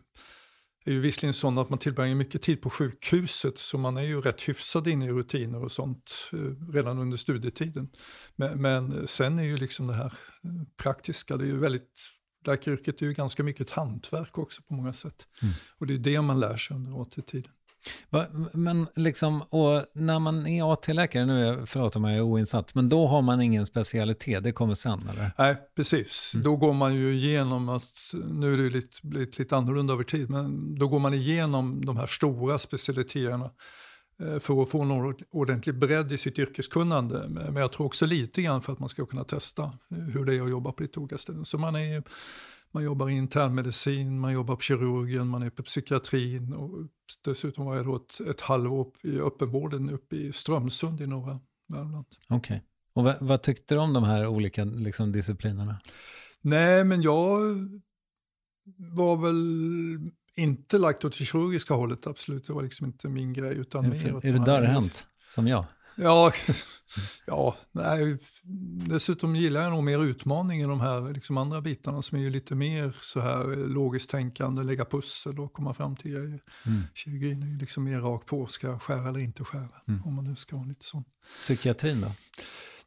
är 0.84 0.92
ju 0.92 1.00
visserligen 1.00 1.34
sån 1.34 1.58
att 1.58 1.70
man 1.70 1.78
tillbringar 1.78 2.14
mycket 2.14 2.42
tid 2.42 2.62
på 2.62 2.70
sjukhuset 2.70 3.58
så 3.58 3.78
man 3.78 3.96
är 3.96 4.02
ju 4.02 4.20
rätt 4.20 4.42
hyfsad 4.42 4.86
inne 4.88 5.06
i 5.06 5.10
rutiner 5.10 5.64
och 5.64 5.72
sånt 5.72 6.30
eh, 6.32 6.72
redan 6.72 6.98
under 6.98 7.16
studietiden. 7.16 7.88
Men, 8.36 8.62
men 8.62 9.06
sen 9.06 9.38
är 9.38 9.42
ju 9.42 9.56
liksom 9.56 9.86
det 9.86 9.94
här 9.94 10.12
eh, 10.44 10.50
praktiska, 10.76 11.36
det 11.36 11.44
är 11.44 11.48
ju 11.48 11.58
väldigt, 11.58 12.10
läkaryrket 12.46 13.02
är 13.02 13.06
ju 13.06 13.12
ganska 13.12 13.42
mycket 13.42 13.60
ett 13.60 13.70
hantverk 13.70 14.38
också 14.38 14.62
på 14.62 14.74
många 14.74 14.92
sätt. 14.92 15.26
Och 15.78 15.86
det 15.86 15.94
är 15.94 15.98
det 15.98 16.22
man 16.22 16.40
lär 16.40 16.56
sig 16.56 16.76
under 16.76 17.02
AT-tiden. 17.02 17.52
Va, 18.10 18.26
men 18.54 18.86
liksom, 18.96 19.42
och 19.42 19.84
när 19.94 20.18
man 20.18 20.46
är 20.46 20.72
AT-läkare, 20.72 21.26
nu 21.26 21.48
är, 21.48 21.66
förlåt 21.66 21.96
om 21.96 22.04
jag 22.04 22.16
är 22.16 22.20
oinsatt, 22.20 22.74
men 22.74 22.88
då 22.88 23.06
har 23.06 23.22
man 23.22 23.40
ingen 23.40 23.66
specialitet, 23.66 24.44
det 24.44 24.52
kommer 24.52 24.74
sen 24.74 25.08
eller? 25.08 25.30
Nej, 25.38 25.56
precis. 25.76 26.32
Då 26.34 26.56
går 26.56 26.72
man 26.72 26.94
ju 26.94 27.14
igenom, 27.14 27.68
att, 27.68 28.14
nu 28.30 28.54
är 28.54 28.58
det 28.58 28.70
lite, 28.70 28.98
blivit 29.02 29.38
lite 29.38 29.56
annorlunda 29.56 29.92
över 29.94 30.04
tid, 30.04 30.30
men 30.30 30.74
då 30.74 30.88
går 30.88 30.98
man 30.98 31.14
igenom 31.14 31.84
de 31.84 31.96
här 31.96 32.06
stora 32.06 32.58
specialiteterna 32.58 33.50
eh, 34.22 34.38
för 34.38 34.62
att 34.62 34.70
få 34.70 34.82
en 34.82 35.14
ordentlig 35.30 35.78
bredd 35.78 36.12
i 36.12 36.18
sitt 36.18 36.38
yrkeskunnande. 36.38 37.26
Men 37.28 37.56
jag 37.56 37.72
tror 37.72 37.86
också 37.86 38.06
lite 38.06 38.42
grann 38.42 38.62
för 38.62 38.72
att 38.72 38.78
man 38.78 38.88
ska 38.88 39.06
kunna 39.06 39.24
testa 39.24 39.72
hur 40.12 40.24
det 40.24 40.36
är 40.36 40.42
att 40.42 40.50
jobba 40.50 40.72
på 40.72 40.82
lite 40.82 41.00
olika 41.00 41.18
ställen. 41.18 41.44
Så 41.44 41.58
man, 41.58 41.76
är, 41.76 42.02
man 42.72 42.84
jobbar 42.84 43.10
i 43.10 43.12
internmedicin, 43.12 44.20
man 44.20 44.32
jobbar 44.32 44.56
på 44.56 44.62
kirurgen, 44.62 45.26
man 45.26 45.42
är 45.42 45.50
på 45.50 45.62
psykiatrin 45.62 46.52
och 46.52 46.86
dessutom 47.24 47.64
var 47.64 47.76
jag 47.76 47.86
då 47.86 47.96
ett, 47.96 48.20
ett 48.30 48.40
halvår 48.40 48.92
i 49.02 49.20
öppenvården 49.20 49.90
uppe 49.90 50.16
i 50.16 50.32
Strömsund 50.32 51.00
i 51.00 51.06
norra 51.06 51.40
Värmland. 51.72 52.06
Okej. 52.28 52.64
Och 52.92 53.04
vad, 53.04 53.16
vad 53.20 53.42
tyckte 53.42 53.74
du 53.74 53.80
om 53.80 53.92
de 53.92 54.04
här 54.04 54.26
olika 54.26 54.64
liksom, 54.64 55.12
disciplinerna? 55.12 55.80
Nej, 56.40 56.84
men 56.84 57.02
jag 57.02 57.40
var 58.76 59.16
väl 59.16 60.10
inte 60.36 60.78
lagt 60.78 61.04
åt 61.04 61.18
det 61.18 61.24
kirurgiska 61.24 61.74
hållet, 61.74 62.06
absolut. 62.06 62.46
Det 62.46 62.52
var 62.52 62.62
liksom 62.62 62.86
inte 62.86 63.08
min 63.08 63.32
grej. 63.32 63.56
Utan 63.56 63.84
Är, 63.84 63.88
mer 63.88 64.26
är 64.26 64.32
du 64.32 64.38
dörrhänt, 64.38 65.06
som 65.34 65.48
jag? 65.48 65.66
Ja, 66.02 66.32
ja 67.26 67.56
nej, 67.72 68.18
dessutom 68.88 69.36
gillar 69.36 69.62
jag 69.62 69.72
nog 69.72 69.84
mer 69.84 70.04
utmaning 70.04 70.60
i 70.60 70.64
de 70.64 70.80
här 70.80 71.14
liksom 71.14 71.36
andra 71.36 71.60
bitarna 71.60 72.02
som 72.02 72.18
är 72.18 72.22
ju 72.22 72.30
lite 72.30 72.54
mer 72.54 72.96
så 73.00 73.20
här 73.20 73.68
logiskt 73.68 74.10
tänkande, 74.10 74.62
lägga 74.62 74.84
pussel 74.84 75.40
och 75.40 75.52
komma 75.52 75.74
fram 75.74 75.96
till 75.96 76.10
grejer. 76.10 76.40
Mm. 76.66 76.82
Kirurgin 76.94 77.42
är 77.42 77.46
ju 77.46 77.58
liksom 77.58 77.84
mer 77.84 78.00
rakt 78.00 78.26
på, 78.26 78.46
ska 78.46 78.66
jag 78.66 78.82
skära 78.82 79.08
eller 79.08 79.20
inte 79.20 79.44
skära? 79.44 79.68
Mm. 79.88 80.02
Om 80.04 80.14
man 80.14 80.24
nu 80.24 80.36
ska 80.36 80.56
vara 80.56 80.66
lite 80.66 80.84
sån. 80.84 81.04
Psykiatrin 81.38 82.00
då? 82.00 82.12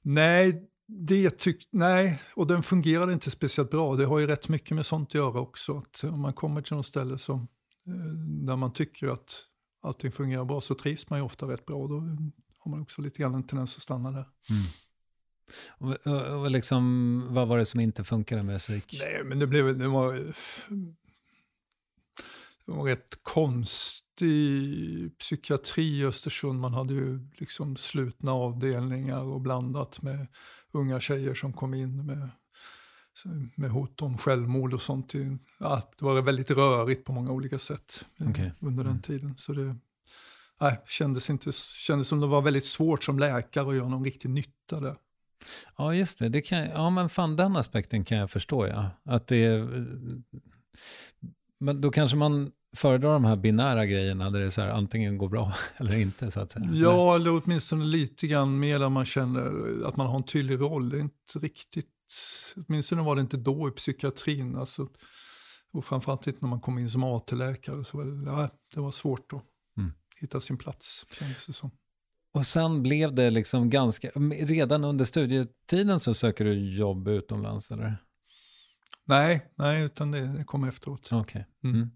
Nej, 0.01 0.69
det 0.87 1.37
tyck, 1.37 1.67
nej, 1.71 2.21
och 2.35 2.47
den 2.47 2.63
fungerade 2.63 3.13
inte 3.13 3.31
speciellt 3.31 3.71
bra. 3.71 3.95
Det 3.95 4.05
har 4.05 4.19
ju 4.19 4.27
rätt 4.27 4.49
mycket 4.49 4.75
med 4.75 4.85
sånt 4.85 5.09
att 5.09 5.13
göra 5.13 5.39
också. 5.39 5.77
Att 5.77 6.03
om 6.03 6.21
man 6.21 6.33
kommer 6.33 6.61
till 6.61 6.75
något 6.75 6.85
ställe 6.85 7.17
som, 7.17 7.47
eh, 7.87 8.13
där 8.45 8.55
man 8.55 8.73
tycker 8.73 9.07
att 9.07 9.45
allting 9.83 10.11
fungerar 10.11 10.45
bra 10.45 10.61
så 10.61 10.75
trivs 10.75 11.09
man 11.09 11.19
ju 11.19 11.25
ofta 11.25 11.47
rätt 11.47 11.65
bra. 11.65 11.87
Då 11.87 12.01
har 12.63 12.71
man 12.71 12.81
också 12.81 13.01
lite 13.01 13.21
grann 13.21 13.35
en 13.35 13.43
tendens 13.43 13.75
att 13.77 13.83
stanna 13.83 14.11
där. 14.11 14.25
Och, 15.77 16.07
och, 16.07 16.41
och 16.41 16.51
liksom, 16.51 17.27
vad 17.29 17.47
var 17.47 17.57
det 17.57 17.65
som 17.65 17.79
inte 17.79 18.03
funkade 18.03 18.43
med 18.43 18.59
psyk? 18.59 18.95
Nej, 18.99 19.23
men 19.23 19.39
det 19.39 19.47
blev 19.47 19.77
det 19.77 19.87
var, 19.87 20.13
det 22.65 22.71
var 22.71 22.83
rätt 22.83 23.19
konstig 23.23 25.17
psykiatri 25.17 25.99
i 25.99 26.05
Östersund. 26.05 26.59
Man 26.59 26.73
hade 26.73 26.93
ju 26.93 27.19
liksom 27.33 27.75
slutna 27.75 28.31
avdelningar 28.31 29.23
och 29.23 29.41
blandat 29.41 30.01
med 30.01 30.27
unga 30.71 30.99
tjejer 30.99 31.33
som 31.33 31.53
kom 31.53 31.73
in 31.73 32.05
med, 32.05 32.29
med 33.55 33.69
hot 33.69 34.01
om 34.01 34.17
självmord 34.17 34.73
och 34.73 34.81
sånt. 34.81 35.13
Ja, 35.59 35.91
det 35.99 36.05
var 36.05 36.21
väldigt 36.21 36.51
rörigt 36.51 37.05
på 37.05 37.13
många 37.13 37.31
olika 37.31 37.59
sätt 37.59 38.05
Okej. 38.19 38.51
under 38.59 38.83
den 38.83 39.01
tiden. 39.01 39.37
Så 39.37 39.53
det 39.53 39.75
nej, 40.63 40.79
kändes, 40.87 41.29
inte, 41.29 41.51
kändes 41.87 42.07
som 42.07 42.19
det 42.19 42.27
var 42.27 42.41
väldigt 42.41 42.65
svårt 42.65 43.03
som 43.03 43.19
läkare 43.19 43.69
att 43.69 43.75
göra 43.75 43.87
någon 43.87 44.05
riktig 44.05 44.29
nytta 44.29 44.79
där. 44.79 44.95
Ja, 45.77 45.95
just 45.95 46.19
det. 46.19 46.29
det 46.29 46.41
kan, 46.41 46.69
ja, 46.69 46.89
men 46.89 47.09
fan 47.09 47.35
den 47.35 47.55
aspekten 47.55 48.05
kan 48.05 48.17
jag 48.17 48.31
förstå, 48.31 48.67
ja. 48.67 48.89
Att 49.05 49.27
det 49.27 49.45
är, 49.45 49.85
men 51.59 51.81
då 51.81 51.91
kanske 51.91 52.17
man 52.17 52.51
föredrar 52.75 53.13
de 53.13 53.25
här 53.25 53.35
binära 53.35 53.85
grejerna 53.85 54.29
där 54.29 54.39
det 54.39 54.45
är 54.45 54.49
så 54.49 54.61
här, 54.61 54.69
antingen 54.69 55.17
går 55.17 55.29
bra 55.29 55.53
eller 55.77 55.99
inte, 55.99 56.31
så 56.31 56.39
att 56.39 56.51
säga. 56.51 56.65
Ja, 56.73 57.15
eller 57.15 57.41
åtminstone 57.43 57.85
lite 57.85 58.27
grann 58.27 58.59
mer 58.59 58.79
där 58.79 58.89
man 58.89 59.05
känner 59.05 59.51
att 59.87 59.97
man 59.97 60.07
har 60.07 60.15
en 60.15 60.23
tydlig 60.23 60.59
roll. 60.59 60.89
Det 60.89 60.97
är 60.97 61.01
inte 61.01 61.39
riktigt, 61.39 61.87
åtminstone 62.67 63.01
var 63.01 63.15
det 63.15 63.21
inte 63.21 63.37
då 63.37 63.67
i 63.67 63.71
psykiatrin. 63.71 64.55
Alltså, 64.55 64.87
och 65.73 65.85
framförallt 65.85 66.27
inte 66.27 66.39
när 66.41 66.49
man 66.49 66.61
kom 66.61 66.79
in 66.79 66.89
som 66.89 67.03
AT-läkare. 67.03 67.85
Så 67.85 67.97
var 67.97 68.05
det, 68.05 68.49
det 68.75 68.81
var 68.81 68.91
svårt 68.91 69.33
Mm. 69.33 69.52
Hitta 70.23 70.41
sin 70.41 70.57
plats, 70.57 71.05
kändes 71.11 71.47
det 71.47 71.53
som. 71.53 71.71
Och 72.33 72.45
sen 72.45 72.83
blev 72.83 73.15
det 73.15 73.29
liksom 73.29 73.69
ganska, 73.69 74.09
redan 74.31 74.83
under 74.83 75.05
studietiden 75.05 75.99
så 75.99 76.13
söker 76.13 76.45
du 76.45 76.75
jobb 76.75 77.07
utomlands, 77.07 77.71
eller? 77.71 77.97
Nej, 79.05 79.51
nej 79.55 79.83
utan 79.83 80.11
det, 80.11 80.43
kom 80.47 80.63
efteråt. 80.63 81.09
Okej. 81.11 81.47
Mm. 81.63 81.75
Mm. 81.75 81.91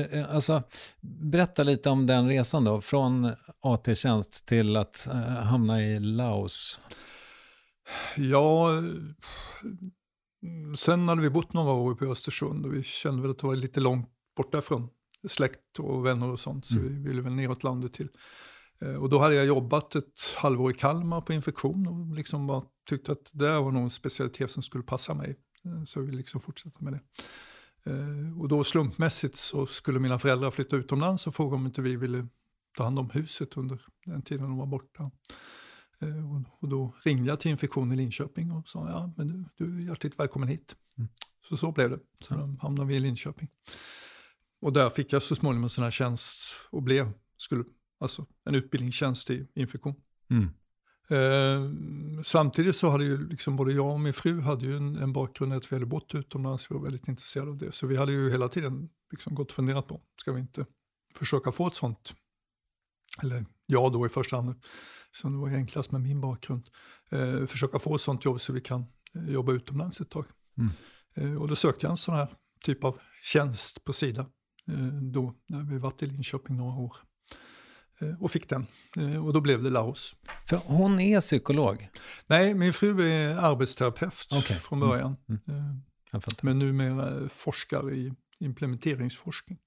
Eh, 0.00 0.18
eh, 0.18 0.34
Alltså, 0.34 0.62
berätta 1.00 1.62
lite 1.62 1.90
om 1.90 2.06
den 2.06 2.28
resan 2.28 2.64
då, 2.64 2.80
från 2.80 3.34
AT-tjänst 3.60 4.46
till 4.46 4.76
att 4.76 5.06
eh, 5.06 5.20
hamna 5.28 5.82
i 5.82 5.98
Laos. 5.98 6.80
Ja, 8.16 8.70
mm, 10.42 10.76
sen 10.76 11.08
hade 11.08 11.22
vi 11.22 11.30
bott 11.30 11.52
några 11.52 11.72
år 11.72 12.04
i 12.04 12.06
Östersund 12.06 12.66
och 12.66 12.74
vi 12.74 12.82
kände 12.82 13.22
väl 13.22 13.30
att 13.30 13.38
det 13.38 13.46
var 13.46 13.56
lite 13.56 13.80
långt 13.80 14.08
borta 14.36 14.60
från 14.60 14.88
släkt 15.28 15.78
och 15.78 16.06
vänner 16.06 16.30
och 16.30 16.40
sånt. 16.40 16.66
Så 16.66 16.78
vi 16.78 16.88
ville 17.08 17.22
väl 17.22 17.32
neråt 17.32 17.62
landet 17.62 17.92
till. 17.92 18.08
Eh, 18.82 18.94
Och 18.94 19.08
då 19.08 19.18
hade 19.18 19.34
jag 19.34 19.46
jobbat 19.46 19.94
ett 19.94 20.20
halvår 20.36 20.70
i 20.70 20.74
Kalmar 20.74 21.20
på 21.20 21.32
infektion 21.32 21.86
och 21.86 22.16
liksom 22.16 22.46
bara 22.46 22.62
tyckte 22.88 23.12
att 23.12 23.30
det 23.32 23.60
var 23.60 23.72
nog 23.72 23.82
en 23.82 23.90
specialitet 23.90 24.50
som 24.50 24.62
skulle 24.62 24.84
passa 24.84 25.14
mig. 25.14 25.36
Eh, 25.64 25.84
Så 25.84 26.00
ville 26.00 26.16
liksom 26.16 26.40
fortsätta 26.40 26.76
med 26.80 26.92
det. 26.92 27.00
Eh, 27.90 28.40
Och 28.40 28.48
då 28.48 28.64
slumpmässigt 28.64 29.36
så 29.36 29.66
skulle 29.66 29.98
mina 30.00 30.18
föräldrar 30.18 30.50
flytta 30.50 30.76
utomlands 30.76 31.26
och 31.26 31.34
fråga 31.34 31.56
om 31.56 31.66
inte 31.66 31.82
vi 31.82 31.96
ville 31.96 32.28
ta 32.76 32.84
hand 32.84 32.98
om 32.98 33.10
huset 33.10 33.56
under 33.56 33.80
den 34.04 34.22
tiden 34.22 34.44
de 34.44 34.56
var 34.56 34.66
borta. 34.66 35.10
Och, 36.60 36.68
då 36.68 36.94
ringde 37.04 37.28
jag 37.28 37.40
till 37.40 37.50
infektion 37.50 37.92
i 37.92 37.96
Linköping 37.96 38.52
och 38.52 38.68
sa 38.68 38.90
ja, 38.90 39.12
men 39.16 39.28
du, 39.28 39.44
du 39.56 39.82
är 39.82 39.88
hjärtligt 39.88 40.18
välkommen 40.18 40.48
hit. 40.48 40.76
Så 41.48 41.56
så 41.56 41.72
blev 41.72 41.90
det. 41.90 41.98
Så 42.20 42.56
hamnade 42.62 42.88
vi 42.88 42.96
i 42.96 43.00
Linköping. 43.00 43.48
Och 44.60 44.72
där 44.72 44.90
fick 44.90 45.12
jag 45.12 45.22
så 45.22 45.34
småningom 45.34 45.64
en 45.64 45.70
sån 45.70 45.84
här 45.84 45.90
tjänst 45.90 46.54
och 46.70 46.82
blev, 46.82 47.12
skulle, 47.36 47.64
alltså 48.00 48.26
en 48.44 48.54
utbildningstjänst 48.54 49.30
i 49.30 49.48
infektion. 49.54 49.94
Mm. 50.30 50.48
Eh, 51.10 51.70
samtidigt 52.22 52.76
så 52.76 52.88
hade 52.88 53.04
ju 53.04 53.28
liksom 53.28 53.56
både 53.56 53.72
jag 53.72 53.92
och 53.92 54.00
min 54.00 54.12
fru 54.12 54.40
hade 54.40 54.66
ju 54.66 54.76
en, 54.76 54.96
en 54.96 55.12
bakgrund 55.12 55.52
att 55.52 55.72
vi 55.72 55.76
hade 55.76 55.86
bott 55.86 56.14
utomlands. 56.14 56.70
Vi 56.70 56.74
var 56.74 56.82
väldigt 56.82 57.08
intresserade 57.08 57.50
av 57.50 57.56
det. 57.56 57.72
Så 57.72 57.86
vi 57.86 57.96
hade 57.96 58.12
ju 58.12 58.30
hela 58.30 58.48
tiden 58.48 58.88
liksom 59.10 59.34
gått 59.34 59.48
och 59.48 59.54
funderat 59.54 59.88
på, 59.88 60.00
ska 60.20 60.32
vi 60.32 60.40
inte 60.40 60.66
försöka 61.14 61.52
få 61.52 61.66
ett 61.66 61.74
sånt, 61.74 62.14
eller 63.22 63.44
jag 63.66 63.92
då 63.92 64.06
i 64.06 64.08
första 64.08 64.36
hand, 64.36 64.54
som 65.12 65.32
det 65.32 65.38
var 65.38 65.48
enklast 65.48 65.92
med 65.92 66.00
min 66.00 66.20
bakgrund, 66.20 66.68
eh, 67.10 67.46
försöka 67.46 67.78
få 67.78 67.94
ett 67.94 68.00
sånt 68.00 68.24
jobb 68.24 68.40
så 68.40 68.52
vi 68.52 68.60
kan 68.60 68.84
eh, 69.14 69.30
jobba 69.30 69.52
utomlands 69.52 70.00
ett 70.00 70.10
tag. 70.10 70.26
Mm. 70.58 70.70
Eh, 71.16 71.42
och 71.42 71.48
då 71.48 71.56
sökte 71.56 71.86
jag 71.86 71.90
en 71.90 71.96
sån 71.96 72.14
här 72.14 72.28
typ 72.64 72.84
av 72.84 72.98
tjänst 73.22 73.84
på 73.84 73.92
Sida, 73.92 74.26
då 75.12 75.34
när 75.46 75.62
vi 75.62 75.78
varit 75.78 76.02
i 76.02 76.06
Linköping 76.06 76.56
några 76.56 76.80
år. 76.80 76.96
Eh, 78.00 78.22
och 78.22 78.30
fick 78.30 78.48
den. 78.48 78.66
Eh, 78.96 79.26
och 79.26 79.32
då 79.32 79.40
blev 79.40 79.62
det 79.62 79.70
Laos. 79.70 80.14
För 80.46 80.56
hon 80.56 81.00
är 81.00 81.20
psykolog? 81.20 81.88
Nej, 82.26 82.54
min 82.54 82.72
fru 82.72 83.02
är 83.02 83.36
arbetsterapeut 83.36 84.32
okay. 84.32 84.58
från 84.58 84.80
början. 84.80 85.16
Mm. 85.28 85.40
Mm. 85.48 85.82
Men 86.40 86.58
numera 86.58 87.28
forskar 87.28 87.92
i 87.92 88.12
implementeringsforskning. 88.38 89.58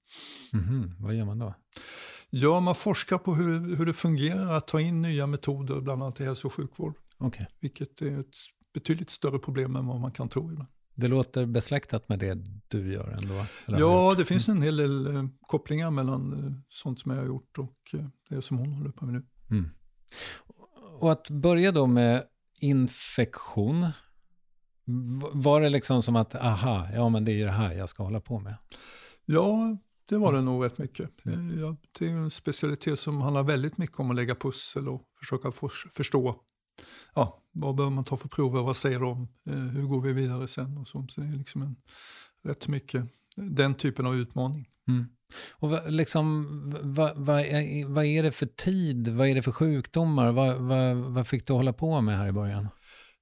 Mm. 0.52 0.94
Vad 0.98 1.14
gör 1.14 1.24
man 1.24 1.38
då? 1.38 1.54
Ja, 2.30 2.60
man 2.60 2.74
forskar 2.74 3.18
på 3.18 3.34
hur, 3.34 3.76
hur 3.76 3.86
det 3.86 3.92
fungerar 3.92 4.52
att 4.52 4.66
ta 4.66 4.80
in 4.80 5.02
nya 5.02 5.26
metoder, 5.26 5.80
bland 5.80 6.02
annat 6.02 6.20
i 6.20 6.24
hälso 6.24 6.46
och 6.46 6.54
sjukvård. 6.54 6.94
Okay. 7.18 7.46
Vilket 7.60 8.02
är 8.02 8.20
ett 8.20 8.36
betydligt 8.74 9.10
större 9.10 9.38
problem 9.38 9.76
än 9.76 9.86
vad 9.86 10.00
man 10.00 10.12
kan 10.12 10.28
tro 10.28 10.50
ibland. 10.50 10.68
Det 10.94 11.08
låter 11.08 11.46
besläktat 11.46 12.08
med 12.08 12.18
det 12.18 12.38
du 12.68 12.92
gör 12.92 13.16
ändå? 13.20 13.44
ja, 13.66 14.14
det 14.18 14.24
finns 14.24 14.48
en 14.48 14.62
hel 14.62 14.76
del 14.76 15.16
eh, 15.16 15.24
kopplingar 15.46 15.90
mellan 15.90 16.32
eh, 16.32 16.52
sånt 16.68 17.00
som 17.00 17.10
jag 17.10 17.18
har 17.18 17.26
gjort 17.26 17.58
och 17.58 17.94
eh, 17.94 18.06
det 18.28 18.42
som 18.42 18.58
hon 18.58 18.72
håller 18.72 18.90
på 18.90 19.06
med 19.06 19.14
nu. 19.14 19.26
Mm. 19.50 19.70
Och 20.98 21.12
att 21.12 21.30
börja 21.30 21.72
då 21.72 21.86
med 21.86 22.24
infektion, 22.60 23.86
var 25.32 25.60
det 25.60 25.70
liksom 25.70 26.02
som 26.02 26.16
att, 26.16 26.34
aha, 26.34 26.88
ja 26.94 27.08
men 27.08 27.24
det 27.24 27.32
är 27.32 27.36
ju 27.36 27.44
det 27.44 27.50
här 27.50 27.72
jag 27.72 27.88
ska 27.88 28.02
hålla 28.02 28.20
på 28.20 28.38
med? 28.38 28.54
Ja, 29.24 29.76
det 30.08 30.18
var 30.18 30.32
det 30.32 30.40
nog 30.40 30.64
rätt 30.64 30.78
mycket. 30.78 31.10
Det 31.98 32.06
är 32.06 32.10
en 32.10 32.30
specialitet 32.30 32.98
som 32.98 33.20
handlar 33.20 33.42
väldigt 33.42 33.78
mycket 33.78 34.00
om 34.00 34.10
att 34.10 34.16
lägga 34.16 34.34
pussel 34.34 34.88
och 34.88 35.02
försöka 35.18 35.52
förstå 35.92 36.40
ja, 37.14 37.42
vad 37.52 37.74
behöver 37.74 37.94
man 37.94 38.04
ta 38.04 38.16
för 38.16 38.28
prover, 38.28 38.62
vad 38.62 38.76
säger 38.76 39.00
de, 39.00 39.28
eh, 39.46 39.54
hur 39.54 39.86
går 39.86 40.00
vi 40.00 40.12
vidare 40.12 40.48
sen 40.48 40.78
och 40.78 40.88
sånt. 40.88 41.12
Så 41.12 41.20
det 41.20 41.26
är 41.26 41.32
liksom 41.32 41.62
en, 41.62 41.76
rätt 42.44 42.68
mycket 42.68 43.04
den 43.36 43.74
typen 43.74 44.06
av 44.06 44.14
utmaning. 44.14 44.68
Mm. 44.88 45.08
Och 45.52 45.70
vad, 45.70 45.92
liksom, 45.92 46.46
vad, 46.82 47.12
vad, 47.16 47.40
är, 47.40 47.86
vad 47.86 48.04
är 48.04 48.22
det 48.22 48.32
för 48.32 48.46
tid, 48.46 49.08
vad 49.08 49.28
är 49.28 49.34
det 49.34 49.42
för 49.42 49.52
sjukdomar, 49.52 50.32
vad, 50.32 50.56
vad, 50.56 50.96
vad 50.96 51.26
fick 51.26 51.46
du 51.46 51.52
hålla 51.52 51.72
på 51.72 52.00
med 52.00 52.18
här 52.18 52.28
i 52.28 52.32
början? 52.32 52.68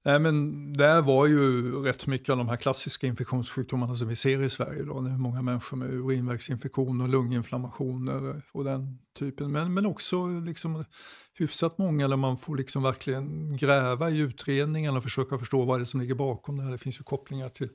Nej, 0.05 0.19
men 0.19 0.73
det 0.73 1.01
var 1.01 1.25
ju 1.25 1.71
rätt 1.83 2.07
mycket 2.07 2.29
av 2.29 2.37
de 2.37 2.49
här 2.49 2.57
klassiska 2.57 3.07
infektionssjukdomarna 3.07 3.95
som 3.95 4.07
vi 4.07 4.15
ser 4.15 4.41
i 4.41 4.49
Sverige. 4.49 4.83
Då. 4.83 5.01
Det 5.01 5.09
är 5.09 5.17
många 5.17 5.41
människor 5.41 5.77
med 5.77 5.89
urinvägsinfektioner, 5.89 7.07
lunginflammationer 7.07 8.41
och 8.51 8.63
den 8.63 8.99
typen. 9.19 9.51
Men, 9.51 9.73
men 9.73 9.85
också 9.85 10.25
liksom 10.25 10.85
hyfsat 11.33 11.77
många 11.77 12.07
där 12.07 12.15
man 12.15 12.37
får 12.37 12.57
liksom 12.57 12.83
verkligen 12.83 13.57
gräva 13.57 14.09
i 14.09 14.17
utredningen 14.17 14.97
och 14.97 15.03
försöka 15.03 15.37
förstå 15.37 15.65
vad 15.65 15.79
det 15.79 15.83
är 15.83 15.85
som 15.85 15.99
ligger 15.99 16.15
bakom 16.15 16.57
det 16.57 16.63
här. 16.63 16.71
Det 16.71 16.77
finns 16.77 16.99
ju 16.99 17.03
kopplingar 17.03 17.49
till 17.49 17.69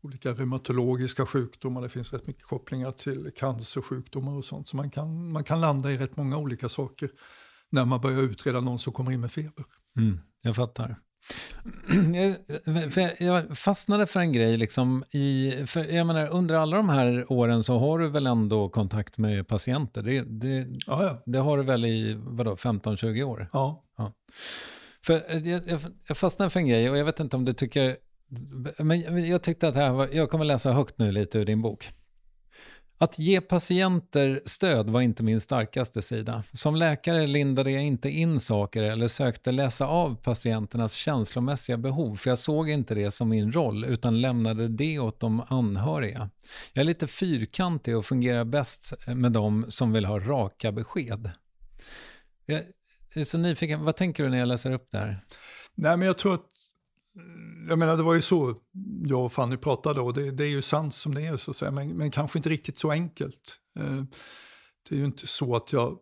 olika 0.00 0.32
reumatologiska 0.32 1.26
sjukdomar, 1.26 1.82
det 1.82 1.88
finns 1.88 2.12
rätt 2.12 2.26
mycket 2.26 2.44
kopplingar 2.44 2.92
till 2.92 3.30
cancersjukdomar 3.36 4.32
och 4.32 4.44
sånt. 4.44 4.68
Så 4.68 4.76
man 4.76 4.90
kan, 4.90 5.32
man 5.32 5.44
kan 5.44 5.60
landa 5.60 5.92
i 5.92 5.96
rätt 5.96 6.16
många 6.16 6.36
olika 6.36 6.68
saker 6.68 7.10
när 7.70 7.84
man 7.84 8.00
börjar 8.00 8.20
utreda 8.20 8.60
någon 8.60 8.78
som 8.78 8.92
kommer 8.92 9.12
in 9.12 9.20
med 9.20 9.32
feber. 9.32 9.64
Mm, 9.96 10.18
jag 10.42 10.56
fattar. 10.56 10.96
Jag 13.18 13.58
fastnade 13.58 14.06
för 14.06 14.20
en 14.20 14.32
grej, 14.32 14.56
liksom 14.56 15.04
i, 15.10 15.54
för 15.66 15.84
jag 15.84 16.06
menar, 16.06 16.28
under 16.28 16.54
alla 16.54 16.76
de 16.76 16.88
här 16.88 17.32
åren 17.32 17.62
så 17.62 17.78
har 17.78 17.98
du 17.98 18.08
väl 18.08 18.26
ändå 18.26 18.68
kontakt 18.68 19.18
med 19.18 19.48
patienter? 19.48 20.02
Det, 20.02 20.20
det, 20.20 20.66
ja, 20.86 21.04
ja. 21.04 21.22
det 21.26 21.38
har 21.38 21.56
du 21.58 21.62
väl 21.62 21.84
i 21.84 22.14
15-20 22.14 23.22
år? 23.22 23.48
Ja. 23.52 23.84
ja. 23.98 24.12
För 25.06 25.24
jag, 25.48 25.62
jag, 26.08 26.16
fastnade 26.16 26.50
för 26.50 26.60
en 26.60 26.68
grej 26.68 26.90
och 26.90 26.98
jag 26.98 27.04
vet 27.04 27.20
inte 27.20 27.36
om 27.36 27.44
du 27.44 27.52
tycker, 27.52 27.96
men 28.78 29.26
jag 29.28 29.42
tyckte 29.42 29.68
att 29.68 29.74
här 29.74 29.90
var, 29.90 30.08
jag 30.12 30.30
kommer 30.30 30.44
läsa 30.44 30.72
högt 30.72 30.98
nu 30.98 31.12
lite 31.12 31.38
ur 31.38 31.44
din 31.44 31.62
bok. 31.62 31.90
Att 33.02 33.18
ge 33.18 33.40
patienter 33.40 34.40
stöd 34.44 34.90
var 34.90 35.00
inte 35.00 35.22
min 35.22 35.40
starkaste 35.40 36.02
sida. 36.02 36.42
Som 36.52 36.76
läkare 36.76 37.26
lindade 37.26 37.70
jag 37.70 37.82
inte 37.82 38.10
in 38.10 38.40
saker 38.40 38.82
eller 38.82 39.08
sökte 39.08 39.52
läsa 39.52 39.86
av 39.86 40.14
patienternas 40.14 40.92
känslomässiga 40.92 41.76
behov, 41.76 42.16
för 42.16 42.30
jag 42.30 42.38
såg 42.38 42.68
inte 42.68 42.94
det 42.94 43.10
som 43.10 43.28
min 43.28 43.52
roll, 43.52 43.84
utan 43.84 44.20
lämnade 44.20 44.68
det 44.68 44.98
åt 44.98 45.20
de 45.20 45.42
anhöriga. 45.48 46.30
Jag 46.72 46.80
är 46.80 46.84
lite 46.84 47.06
fyrkantig 47.06 47.96
och 47.96 48.06
fungerar 48.06 48.44
bäst 48.44 48.92
med 49.06 49.32
de 49.32 49.64
som 49.68 49.92
vill 49.92 50.04
ha 50.04 50.18
raka 50.18 50.72
besked. 50.72 51.30
Jag 52.46 52.62
är 53.14 53.24
så 53.24 53.38
nyfiken, 53.38 53.84
vad 53.84 53.96
tänker 53.96 54.24
du 54.24 54.30
när 54.30 54.38
jag 54.38 54.48
läser 54.48 54.72
upp 54.72 54.88
det 54.90 54.98
här? 54.98 55.24
Nej, 55.74 55.96
men 55.96 56.06
jag 56.06 56.18
tror 56.18 56.34
att 56.34 56.46
jag 57.68 57.78
menar 57.78 57.96
det 57.96 58.02
var 58.02 58.14
ju 58.14 58.22
så 58.22 58.54
jag 59.06 59.24
och 59.24 59.32
Fanny 59.32 59.56
pratade 59.56 60.00
och 60.00 60.14
det, 60.14 60.30
det 60.30 60.44
är 60.44 60.48
ju 60.48 60.62
sant 60.62 60.94
som 60.94 61.14
det 61.14 61.26
är 61.26 61.36
så 61.36 61.50
att 61.50 61.56
säga, 61.56 61.70
men, 61.70 61.96
men 61.96 62.10
kanske 62.10 62.38
inte 62.38 62.48
riktigt 62.48 62.78
så 62.78 62.90
enkelt. 62.90 63.60
Eh, 63.76 64.02
det 64.88 64.94
är 64.94 64.98
ju 64.98 65.04
inte 65.04 65.26
så 65.26 65.56
att 65.56 65.72
jag 65.72 65.98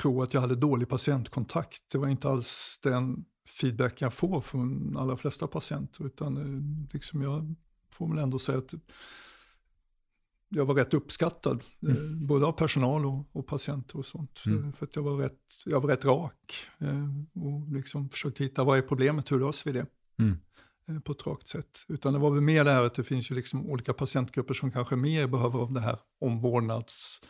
tror 0.00 0.22
att 0.22 0.34
jag 0.34 0.40
hade 0.40 0.56
dålig 0.56 0.88
patientkontakt. 0.88 1.82
Det 1.92 1.98
var 1.98 2.08
inte 2.08 2.28
alls 2.28 2.80
den 2.82 3.24
feedback 3.60 4.00
jag 4.00 4.14
får 4.14 4.40
från 4.40 4.96
allra 4.96 5.16
flesta 5.16 5.46
patienter 5.46 6.06
utan 6.06 6.36
eh, 6.36 6.92
liksom 6.92 7.22
jag 7.22 7.54
får 7.92 8.08
väl 8.08 8.18
ändå 8.18 8.38
säga 8.38 8.58
att 8.58 8.74
jag 10.48 10.66
var 10.66 10.74
rätt 10.74 10.94
uppskattad, 10.94 11.64
eh, 11.82 11.96
mm. 11.96 12.26
både 12.26 12.46
av 12.46 12.52
personal 12.52 13.06
och, 13.06 13.36
och 13.36 13.46
patienter 13.46 13.98
och 13.98 14.06
sånt. 14.06 14.42
Mm. 14.46 14.72
För 14.72 14.86
att 14.86 14.96
jag 14.96 15.02
var 15.02 15.16
rätt, 15.16 15.40
jag 15.64 15.80
var 15.80 15.88
rätt 15.88 16.04
rak 16.04 16.54
och 17.34 17.72
liksom 17.72 18.08
försökte 18.08 18.44
hitta 18.44 18.64
vad 18.64 18.78
är 18.78 18.82
problemet, 18.82 19.32
hur 19.32 19.40
löser 19.40 19.72
vi 19.72 19.78
det? 19.78 19.86
Mm. 20.18 20.38
Eh, 20.88 21.00
på 21.00 21.12
ett 21.12 21.26
rakt 21.26 21.46
sätt. 21.46 21.78
Utan 21.88 22.12
det 22.12 22.18
var 22.18 22.30
väl 22.30 22.40
mer 22.40 22.64
det 22.64 22.70
här 22.70 22.82
att 22.82 22.94
det 22.94 23.04
finns 23.04 23.30
ju 23.30 23.34
liksom 23.34 23.66
olika 23.66 23.92
patientgrupper 23.92 24.54
som 24.54 24.72
kanske 24.72 24.96
mer 24.96 25.26
behöver 25.26 25.58
av 25.58 25.72
det 25.72 25.80
här 25.80 25.98
omvårdnads... 26.20 27.20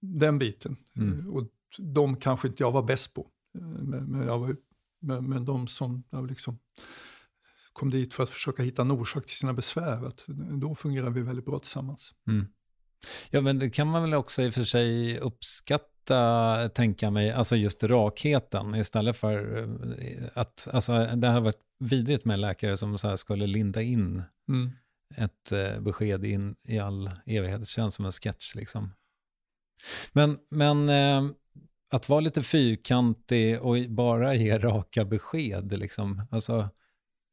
Den 0.00 0.38
biten. 0.38 0.76
Mm. 0.96 1.20
Eh, 1.20 1.26
och 1.26 1.48
de 1.78 2.16
kanske 2.16 2.48
inte 2.48 2.62
jag 2.62 2.72
var 2.72 2.82
bäst 2.82 3.14
på. 3.14 3.30
Eh, 3.58 3.66
men, 3.66 4.04
men, 4.04 4.26
jag 4.26 4.38
var, 4.38 4.56
men, 5.00 5.24
men 5.24 5.44
de 5.44 5.66
som 5.66 6.04
liksom 6.28 6.58
kom 7.72 7.90
dit 7.90 8.14
för 8.14 8.22
att 8.22 8.28
försöka 8.28 8.62
hitta 8.62 8.82
en 8.82 8.90
orsak 8.90 9.26
till 9.26 9.36
sina 9.36 9.52
besvär, 9.52 10.06
att 10.06 10.24
då 10.60 10.74
fungerar 10.74 11.10
vi 11.10 11.22
väldigt 11.22 11.44
bra 11.44 11.58
tillsammans. 11.58 12.14
Mm. 12.28 12.46
Ja, 13.30 13.40
men 13.40 13.58
det 13.58 13.70
kan 13.70 13.88
man 13.88 14.02
väl 14.02 14.14
också 14.14 14.42
i 14.42 14.48
och 14.48 14.54
för 14.54 14.64
sig 14.64 15.18
uppskatta 15.18 15.97
ofta 16.10 16.68
tänka 16.68 17.10
mig, 17.10 17.30
alltså 17.30 17.56
just 17.56 17.84
rakheten 17.84 18.74
istället 18.74 19.16
för 19.16 19.58
eh, 20.00 20.28
att, 20.34 20.68
alltså 20.72 21.06
det 21.16 21.28
har 21.28 21.40
varit 21.40 21.62
vidrigt 21.78 22.24
med 22.24 22.38
läkare 22.38 22.76
som 22.76 22.98
så 22.98 23.16
skulle 23.16 23.46
linda 23.46 23.82
in 23.82 24.24
mm. 24.48 24.70
ett 25.16 25.52
eh, 25.52 25.80
besked 25.80 26.24
in 26.24 26.56
i 26.62 26.78
all 26.78 27.10
evighet. 27.26 27.60
Det 27.60 27.66
känns 27.66 27.94
som 27.94 28.04
en 28.04 28.12
sketch 28.12 28.54
liksom. 28.54 28.92
Men, 30.12 30.38
men 30.50 30.88
eh, 30.88 31.30
att 31.90 32.08
vara 32.08 32.20
lite 32.20 32.42
fyrkantig 32.42 33.60
och 33.60 33.76
bara 33.88 34.34
ge 34.34 34.58
raka 34.58 35.04
besked, 35.04 35.78
liksom. 35.78 36.22
Alltså, 36.30 36.68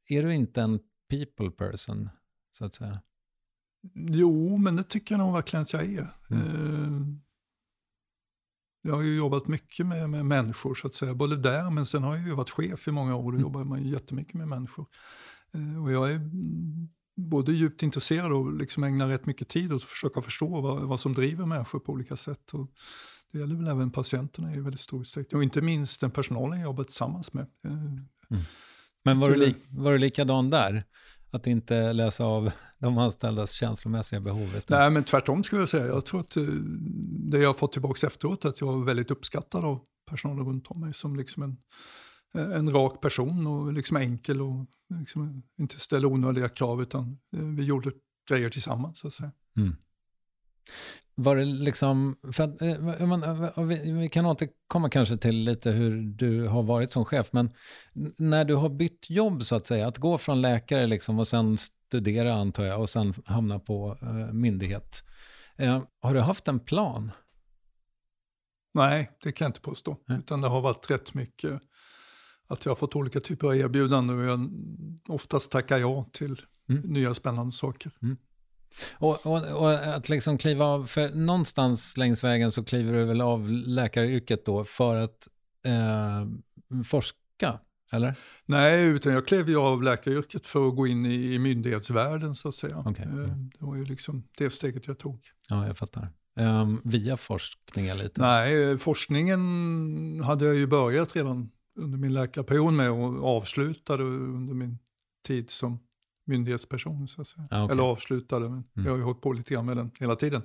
är 0.10 0.24
du 0.24 0.34
inte 0.34 0.62
en 0.62 0.80
people 1.10 1.52
person, 1.52 2.10
så 2.52 2.66
att 2.66 2.76
säga? 2.76 3.02
Jo, 3.96 4.58
men 4.58 4.76
det 4.76 4.84
tycker 4.84 5.16
jag 5.16 5.20
nog 5.20 5.34
verkligen 5.34 5.64
att 5.64 5.74
jag 5.74 5.84
är. 5.84 6.08
Mm. 6.32 7.22
Jag 8.88 8.95
har 8.95 9.02
ju 9.02 9.15
jobbat 9.15 9.48
mycket 9.48 9.86
med, 9.86 10.10
med 10.10 10.26
människor 10.26 10.76
så 10.76 10.88
att 10.88 10.93
säga, 10.93 11.13
både 11.13 11.36
där 11.36 11.69
men 11.69 11.86
sen 11.86 12.04
har 12.04 12.15
jag 12.15 12.28
ju 12.28 12.34
varit 12.36 12.50
chef 12.50 12.88
i 12.88 12.91
många 12.91 13.15
år 13.15 13.24
och 13.24 13.30
mm. 13.30 13.41
jobbar 13.41 13.63
man 13.63 13.84
ju 13.84 13.89
jättemycket 13.89 14.34
med 14.34 14.48
människor. 14.48 14.86
Eh, 15.54 15.84
och 15.84 15.91
jag 15.91 16.12
är 16.12 16.19
både 17.17 17.52
djupt 17.52 17.84
intresserad 17.84 18.32
och 18.32 18.54
liksom 18.54 18.84
ägnar 18.84 19.08
rätt 19.08 19.26
mycket 19.26 19.50
tid 19.50 19.74
åt 19.74 19.84
att 19.84 19.89
försöka 19.89 20.21
förstå 20.21 20.62
vad, 20.62 20.82
vad 20.82 21.00
som 21.00 21.13
driver 21.13 21.45
människor 21.45 21.80
på 21.80 21.91
olika 21.91 22.15
sätt. 22.15 22.54
Och 22.54 22.71
det 23.32 23.39
gäller 23.39 23.56
väl 23.56 23.67
även 23.67 23.91
patienterna 23.91 24.56
i 24.56 24.60
väldigt 24.60 24.82
stor 24.82 25.02
utsträckning 25.02 25.38
och 25.38 25.43
inte 25.43 25.62
minst 25.62 26.02
den 26.02 26.12
personalen 26.12 26.60
jag 26.60 26.65
jobbar 26.65 26.84
tillsammans 26.84 27.34
med. 27.34 27.48
Eh, 27.65 27.71
mm. 27.71 28.43
Men 29.04 29.19
var 29.19 29.30
du, 29.30 29.36
li 29.36 29.56
var 29.69 29.91
du 29.91 29.98
likadan 29.98 30.50
där? 30.50 30.84
Att 31.32 31.48
inte 31.48 31.94
läsa 31.94 32.24
av 32.24 32.52
de 32.80 32.98
anställdas 32.98 33.52
känslomässiga 33.52 34.20
behov? 34.20 34.62
Nej, 34.68 34.92
men 34.92 35.04
tvärtom 35.04 35.44
skulle 35.44 35.62
jag 35.62 35.70
säga. 35.70 35.88
Jag 35.88 36.06
tror 36.06 36.20
att 36.20 36.38
eh, 36.38 36.44
det 37.32 37.38
jag 37.38 37.50
har 37.50 37.54
fått 37.54 37.72
tillbaka 37.72 38.08
efteråt, 38.08 38.46
att 38.46 38.62
jag 38.62 38.82
är 38.82 38.86
väldigt 38.86 39.12
uppskattad 39.12 39.66
av 39.66 39.80
personalen 40.10 40.46
runt 40.46 40.68
om 40.68 40.80
mig 40.80 40.94
som 40.94 41.16
liksom 41.16 41.44
en, 41.44 41.58
eh, 42.36 42.58
en 42.58 42.74
rak 42.74 43.02
person 43.02 43.48
och 43.48 43.74
liksom 43.74 43.98
enkel 43.98 44.42
och 44.42 44.66
liksom 45.00 45.44
inte 45.60 45.80
ställer 45.80 46.08
onödiga 46.08 46.50
krav 46.50 46.82
utan 46.82 47.18
eh, 47.36 47.44
vi 47.44 47.64
gjorde 47.64 47.92
grejer 48.30 48.50
tillsammans 48.50 49.00
så 49.00 49.08
att 49.08 49.14
säga. 49.14 49.32
Mm. 49.58 49.76
Var 51.15 51.36
det 51.36 51.45
liksom, 51.45 52.15
för 52.34 52.43
att, 52.43 52.62
eh, 52.62 53.06
man, 53.06 53.67
vi, 53.67 53.91
vi 53.91 54.10
kan 54.10 54.25
återkomma 54.25 54.89
kanske 54.89 55.17
till 55.17 55.36
lite 55.36 55.71
hur 55.71 56.01
du 56.01 56.47
har 56.47 56.63
varit 56.63 56.91
som 56.91 57.06
chef, 57.06 57.34
men 57.34 57.49
när 58.17 58.45
du 58.45 58.56
har 58.56 58.69
bytt 58.69 59.10
jobb 59.10 59.43
så 59.43 59.56
att 59.56 59.65
säga, 59.65 59.88
att 59.88 59.97
gå 59.97 60.17
från 60.17 60.41
läkare 60.41 60.88
liksom 60.88 61.19
och 61.19 61.28
sen 61.28 61.58
studera 61.58 62.34
antar 62.34 62.63
jag 62.63 62.82
och 62.82 62.89
sen 62.89 63.13
hamna 63.25 63.60
på 63.60 63.97
eh, 64.01 64.34
myndighet. 64.34 65.04
Eh, 65.58 65.84
har 66.01 66.13
du 66.13 66.21
haft 66.21 66.47
en 66.47 66.60
plan? 66.60 67.12
Nej, 68.73 69.12
det 69.23 69.32
kan 69.32 69.45
jag 69.45 69.49
inte 69.49 69.62
påstå. 69.62 69.97
Mm. 70.10 70.21
Utan 70.21 70.41
det 70.41 70.47
har 70.47 70.62
varit 70.62 70.91
rätt 70.91 71.13
mycket 71.13 71.62
att 72.47 72.65
jag 72.65 72.71
har 72.71 72.75
fått 72.75 72.95
olika 72.95 73.19
typer 73.19 73.47
av 73.47 73.56
erbjudanden 73.56 74.19
och 74.19 74.25
jag 74.25 74.49
oftast 75.08 75.51
tackar 75.51 75.78
ja 75.78 76.06
till 76.12 76.41
mm. 76.69 76.82
nya 76.82 77.13
spännande 77.13 77.51
saker. 77.51 77.91
Mm. 78.01 78.17
Och, 78.94 79.26
och, 79.26 79.44
och, 79.44 79.74
att 79.74 80.10
liksom 80.10 80.38
kliva 80.38 80.66
av, 80.66 80.86
för 80.86 81.10
någonstans 81.10 81.98
längs 81.98 82.24
vägen 82.24 82.52
så 82.52 82.64
kliver 82.64 82.94
du 82.94 83.06
väl 83.06 83.22
av 83.22 83.50
läkaryrket 83.50 84.46
då 84.46 84.64
för 84.64 84.96
att 84.96 85.28
eh, 85.66 86.28
forska, 86.84 87.60
eller? 87.92 88.16
Nej, 88.46 88.86
utan 88.86 89.14
jag 89.14 89.28
klev 89.28 89.50
ju 89.50 89.58
av 89.58 89.84
läkaryrket 89.84 90.46
för 90.46 90.68
att 90.68 90.76
gå 90.76 90.88
in 90.88 91.06
i, 91.06 91.34
i 91.34 91.40
myndighetsvärlden 91.40 92.36
så 92.36 92.50
att 92.50 92.56
säga. 92.56 92.80
Okay. 92.80 93.06
Eh, 93.06 93.28
det 93.60 93.66
var 93.66 93.76
ju 93.76 93.86
liksom 93.86 94.24
det 94.38 94.50
steget 94.50 94.88
jag 94.88 95.00
tog. 95.00 95.20
Ja, 95.50 95.68
jag 95.68 95.78
fattar. 95.78 96.10
Um, 96.40 96.82
via 96.84 97.18
forskningen 97.18 97.98
lite? 97.98 98.22
Nej, 98.22 98.78
forskningen 98.78 99.42
hade 100.24 100.46
jag 100.46 100.56
ju 100.56 100.68
börjat 100.68 101.16
redan 101.16 101.52
under 101.80 101.98
min 101.98 102.14
läkarperiod 102.14 102.74
med 102.74 102.92
och 102.92 103.38
avslutade 103.38 104.04
under 104.04 104.54
min 104.54 104.78
tid 105.26 105.50
som 105.50 105.80
myndighetsperson. 106.26 107.08
Så 107.08 107.22
att 107.22 107.28
säga. 107.28 107.48
Ah, 107.52 107.64
okay. 107.64 107.74
Eller 107.74 107.84
avslutade, 107.84 108.50
men 108.50 108.64
mm. 108.76 108.86
jag 108.86 108.92
har 108.92 108.98
ju 108.98 109.04
hållit 109.04 109.22
på 109.22 109.34
lite 109.34 109.54
grann 109.54 109.66
med 109.66 109.78
den 109.78 109.92
hela 110.00 110.16
tiden. 110.16 110.42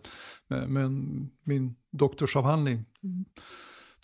Men, 0.49 0.73
men 0.73 1.31
min 1.45 1.77
doktorsavhandling, 1.91 2.85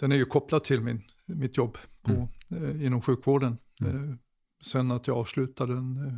den 0.00 0.12
är 0.12 0.16
ju 0.16 0.24
kopplad 0.24 0.64
till 0.64 0.80
min, 0.80 1.02
mitt 1.26 1.56
jobb 1.56 1.78
på, 2.02 2.28
mm. 2.48 2.78
eh, 2.80 2.86
inom 2.86 3.02
sjukvården. 3.02 3.58
Mm. 3.80 4.10
Eh, 4.10 4.16
sen 4.64 4.90
att 4.90 5.06
jag 5.06 5.16
avslutade 5.16 5.74
den 5.74 5.96
eh, 6.06 6.12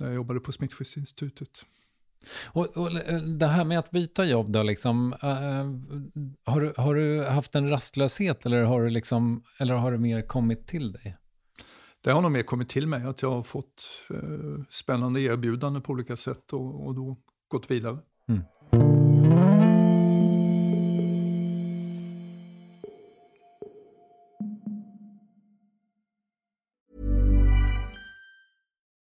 när 0.00 0.06
jag 0.06 0.14
jobbade 0.14 0.40
på 0.40 0.52
Smittskyddsinstitutet. 0.52 1.64
Och, 2.46 2.76
och, 2.76 2.92
eh, 2.92 3.22
det 3.22 3.46
här 3.46 3.64
med 3.64 3.78
att 3.78 3.90
byta 3.90 4.24
jobb 4.24 4.52
då, 4.52 4.62
liksom, 4.62 5.12
uh, 5.12 5.28
har, 6.44 6.60
du, 6.60 6.72
har 6.76 6.94
du 6.94 7.24
haft 7.24 7.54
en 7.54 7.70
rastlöshet 7.70 8.46
eller 8.46 8.62
har, 8.62 8.82
du 8.82 8.90
liksom, 8.90 9.42
eller 9.60 9.74
har 9.74 9.92
det 9.92 9.98
mer 9.98 10.22
kommit 10.22 10.66
till 10.66 10.92
dig? 10.92 11.16
Det 12.08 12.12
har 12.12 12.22
nog 12.22 12.32
mer 12.32 12.42
kommit 12.42 12.68
till 12.68 12.86
mig, 12.86 13.04
att 13.04 13.22
jag 13.22 13.30
har 13.30 13.42
fått 13.42 14.06
eh, 14.10 14.64
spännande 14.70 15.20
erbjudanden 15.20 15.82
på 15.82 15.92
olika 15.92 16.16
sätt 16.16 16.52
och, 16.52 16.86
och 16.86 16.94
då 16.94 17.16
gått 17.48 17.70
vidare. 17.70 17.98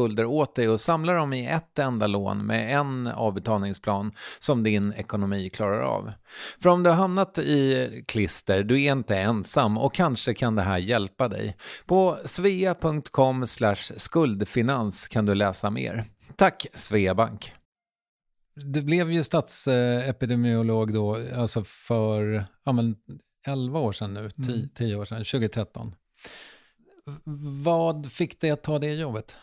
skulder 0.00 0.24
åt 0.24 0.54
dig 0.54 0.68
och 0.68 0.80
samla 0.80 1.12
dem 1.12 1.32
i 1.32 1.46
ett 1.46 1.78
enda 1.78 2.06
lån 2.06 2.46
med 2.46 2.76
en 2.76 3.06
avbetalningsplan 3.06 4.12
som 4.38 4.62
din 4.62 4.92
ekonomi 4.92 5.50
klarar 5.50 5.80
av. 5.80 6.12
För 6.60 6.70
om 6.70 6.82
du 6.82 6.90
har 6.90 6.96
hamnat 6.96 7.38
i 7.38 8.04
klister, 8.08 8.62
du 8.62 8.82
är 8.82 8.92
inte 8.92 9.16
ensam 9.16 9.78
och 9.78 9.94
kanske 9.94 10.34
kan 10.34 10.54
det 10.54 10.62
här 10.62 10.78
hjälpa 10.78 11.28
dig. 11.28 11.56
På 11.86 12.18
svea.com 12.24 13.46
skuldfinans 13.96 15.08
kan 15.08 15.26
du 15.26 15.34
läsa 15.34 15.70
mer. 15.70 16.04
Tack 16.36 16.66
Sveabank! 16.74 17.52
Du 18.54 18.82
blev 18.82 19.10
ju 19.10 19.24
statsepidemiolog 19.24 20.94
då, 20.94 21.18
alltså 21.34 21.64
för 21.64 22.44
ja, 22.64 22.72
men 22.72 22.96
11 23.46 23.80
år 23.80 23.92
sedan 23.92 24.14
nu, 24.14 24.30
10 24.74 24.86
mm. 24.88 25.00
år 25.00 25.04
sedan, 25.04 25.18
2013. 25.18 25.94
Vad 27.64 28.12
fick 28.12 28.40
dig 28.40 28.50
att 28.50 28.62
ta 28.62 28.78
det 28.78 28.94
jobbet? 28.94 29.36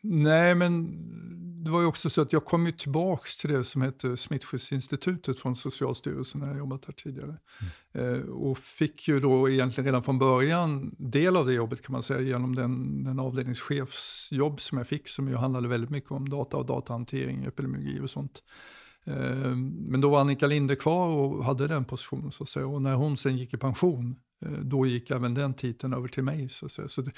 Nej, 0.00 0.54
men 0.54 0.90
det 1.64 1.70
var 1.70 1.80
ju 1.80 1.86
också 1.86 2.10
så 2.10 2.20
att 2.20 2.32
jag 2.32 2.44
kom 2.44 2.66
ju 2.66 2.72
tillbaks 2.72 3.36
till 3.36 3.50
det 3.50 3.64
som 3.64 3.82
hette 3.82 4.16
Smittskyddsinstitutet 4.16 5.38
från 5.38 5.56
Socialstyrelsen 5.56 6.40
när 6.40 6.48
jag 6.48 6.58
jobbat 6.58 6.82
där 6.82 6.92
tidigare. 6.92 7.36
Mm. 7.94 8.14
Eh, 8.14 8.28
och 8.28 8.58
fick 8.58 9.08
ju 9.08 9.20
då 9.20 9.50
egentligen 9.50 9.86
redan 9.86 10.02
från 10.02 10.18
början 10.18 10.94
del 10.98 11.36
av 11.36 11.46
det 11.46 11.52
jobbet 11.52 11.82
kan 11.82 11.92
man 11.92 12.02
säga 12.02 12.20
genom 12.20 12.54
den, 12.54 13.04
den 13.04 13.18
avdelningschefsjobb 13.20 14.60
som 14.60 14.78
jag 14.78 14.86
fick 14.86 15.08
som 15.08 15.28
ju 15.28 15.36
handlade 15.36 15.68
väldigt 15.68 15.90
mycket 15.90 16.10
om 16.10 16.28
data 16.28 16.56
och 16.56 16.66
datahantering, 16.66 17.44
epidemiologi 17.44 18.00
och 18.00 18.10
sånt. 18.10 18.42
Eh, 19.06 19.56
men 19.88 20.00
då 20.00 20.08
var 20.08 20.20
Annika 20.20 20.46
Linde 20.46 20.76
kvar 20.76 21.08
och 21.08 21.44
hade 21.44 21.68
den 21.68 21.84
positionen 21.84 22.32
så 22.32 22.42
att 22.42 22.48
säga. 22.48 22.66
Och 22.66 22.82
när 22.82 22.94
hon 22.94 23.16
sen 23.16 23.36
gick 23.36 23.54
i 23.54 23.56
pension, 23.56 24.16
då 24.62 24.86
gick 24.86 25.10
även 25.10 25.34
den 25.34 25.54
titeln 25.54 25.94
över 25.94 26.08
till 26.08 26.22
mig. 26.22 26.48
Så, 26.48 26.68
så 26.68 27.02
det, 27.02 27.12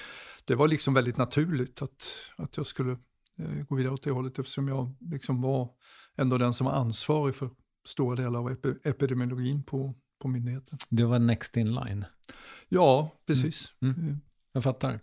det, 0.44 0.54
var 0.54 0.68
liksom 0.68 0.94
väldigt 0.94 1.16
naturligt 1.16 1.82
att, 1.82 2.30
att 2.36 2.56
jag 2.56 2.66
skulle 2.66 2.92
eh, 3.38 3.62
gå 3.68 3.74
vidare 3.74 3.94
åt 3.94 4.02
det 4.02 4.10
hållet 4.10 4.38
eftersom 4.38 4.68
jag 4.68 4.94
liksom 5.00 5.42
var 5.42 5.70
ändå 6.16 6.38
den 6.38 6.54
som 6.54 6.64
var 6.64 6.72
ansvarig 6.72 7.34
för 7.34 7.50
stora 7.86 8.16
delar 8.16 8.38
av 8.38 8.56
epidemiologin 8.84 9.62
på, 9.62 9.94
på 10.22 10.28
myndigheten. 10.28 10.78
Du 10.88 11.04
var 11.04 11.18
next 11.18 11.56
in 11.56 11.74
line? 11.74 12.04
Ja, 12.68 13.12
precis. 13.26 13.72
Mm. 13.82 13.94
Mm. 13.94 14.20
Jag 14.52 14.62
fattar. 14.62 15.00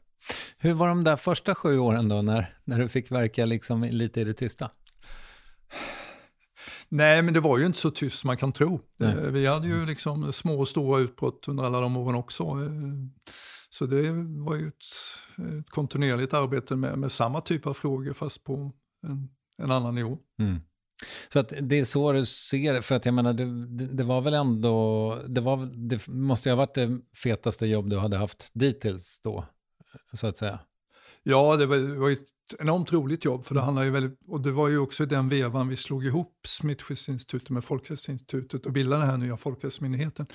Hur 0.58 0.74
var 0.74 0.88
de 0.88 1.04
där 1.04 1.16
första 1.16 1.56
sju 1.56 1.78
åren 1.78 2.10
då, 2.10 2.22
när, 2.22 2.58
när 2.64 2.80
du 2.80 2.90
fick 2.90 3.12
verka 3.12 3.46
liksom 3.46 3.84
lite 3.84 4.22
i 4.22 4.24
det 4.24 4.34
tysta? 4.34 4.72
Nej, 6.96 7.22
men 7.22 7.34
det 7.34 7.40
var 7.40 7.58
ju 7.58 7.66
inte 7.66 7.80
så 7.80 7.92
tyst 7.92 8.20
som 8.20 8.28
man 8.28 8.38
kan 8.38 8.52
tro. 8.52 8.80
Nej. 8.98 9.10
Eh, 9.10 9.32
vi 9.32 9.46
hade 9.46 9.68
ju 9.68 9.86
liksom 9.86 10.34
små 10.34 10.60
och 10.60 10.68
stora 10.68 11.00
utbrott 11.00 11.48
under 11.48 11.64
alla 11.64 11.80
de 11.80 11.98
åren 11.98 12.16
också. 12.16 12.44
Eh, 12.44 12.94
så 13.70 13.86
det 13.86 14.12
var 14.46 14.56
ju 14.56 14.68
ett, 14.68 14.84
ett 15.62 15.70
kontinuerligt 15.70 16.34
arbete 16.34 16.76
med, 16.76 16.98
med, 16.98 17.12
samma 17.12 17.42
typ 17.42 17.68
av 17.68 17.74
frågor 17.74 18.14
fast 18.14 18.44
på 18.44 18.72
en, 19.08 19.30
en 19.64 19.72
annan 19.72 19.96
nivå. 19.96 20.18
Mm. 20.40 20.62
Så 21.34 21.40
att 21.40 21.54
det 21.62 21.80
är 21.80 21.84
så 21.84 22.12
du 22.12 22.26
ser 22.26 22.82
för 22.82 22.96
att 22.96 23.06
jag 23.06 23.14
menar, 23.14 23.34
det, 23.34 23.68
det, 23.68 23.86
det, 23.86 24.04
var 24.04 24.22
väl 24.22 24.34
ändå, 24.34 25.20
det, 25.28 25.42
var, 25.42 25.70
det 25.90 26.08
måste 26.08 26.50
ju 26.50 26.56
ha 26.56 26.58
varit 26.58 26.76
det 26.76 27.00
fetaste 27.24 27.66
jobb 27.66 27.90
du 27.90 27.98
hade 27.98 28.18
haft 28.18 28.50
dittills 28.54 29.22
då, 29.24 29.46
så 30.14 30.28
att 30.28 30.38
säga. 30.38 30.60
Ja, 31.24 31.58
det 31.58 31.66
var, 31.66 31.78
det 31.78 32.00
var 32.00 32.12
ett 32.12 32.20
enormt 32.60 32.94
roligt 32.94 33.26
jobb, 33.26 33.46
för 33.46 33.56
det 33.56 33.62
handlar 33.62 33.84
ju 33.84 33.90
väldigt, 33.90 34.20
och 34.28 34.42
det 34.42 34.52
var 34.52 34.68
ju 34.68 34.78
också 34.78 35.04
i 35.04 35.06
den 35.06 35.30
vevan 35.30 35.68
vi 35.68 35.78
slog 35.78 36.06
ihop 36.06 36.40
Smittskyddsinstitutet 36.48 37.50
med 37.50 37.64
Folkhälsoinstitutet 37.64 38.66
och 38.66 38.72
bildade 38.72 39.02
den 39.02 39.10
här 39.10 39.18
nya 39.18 39.38
Folkhälsomyndigheten. 39.38 40.26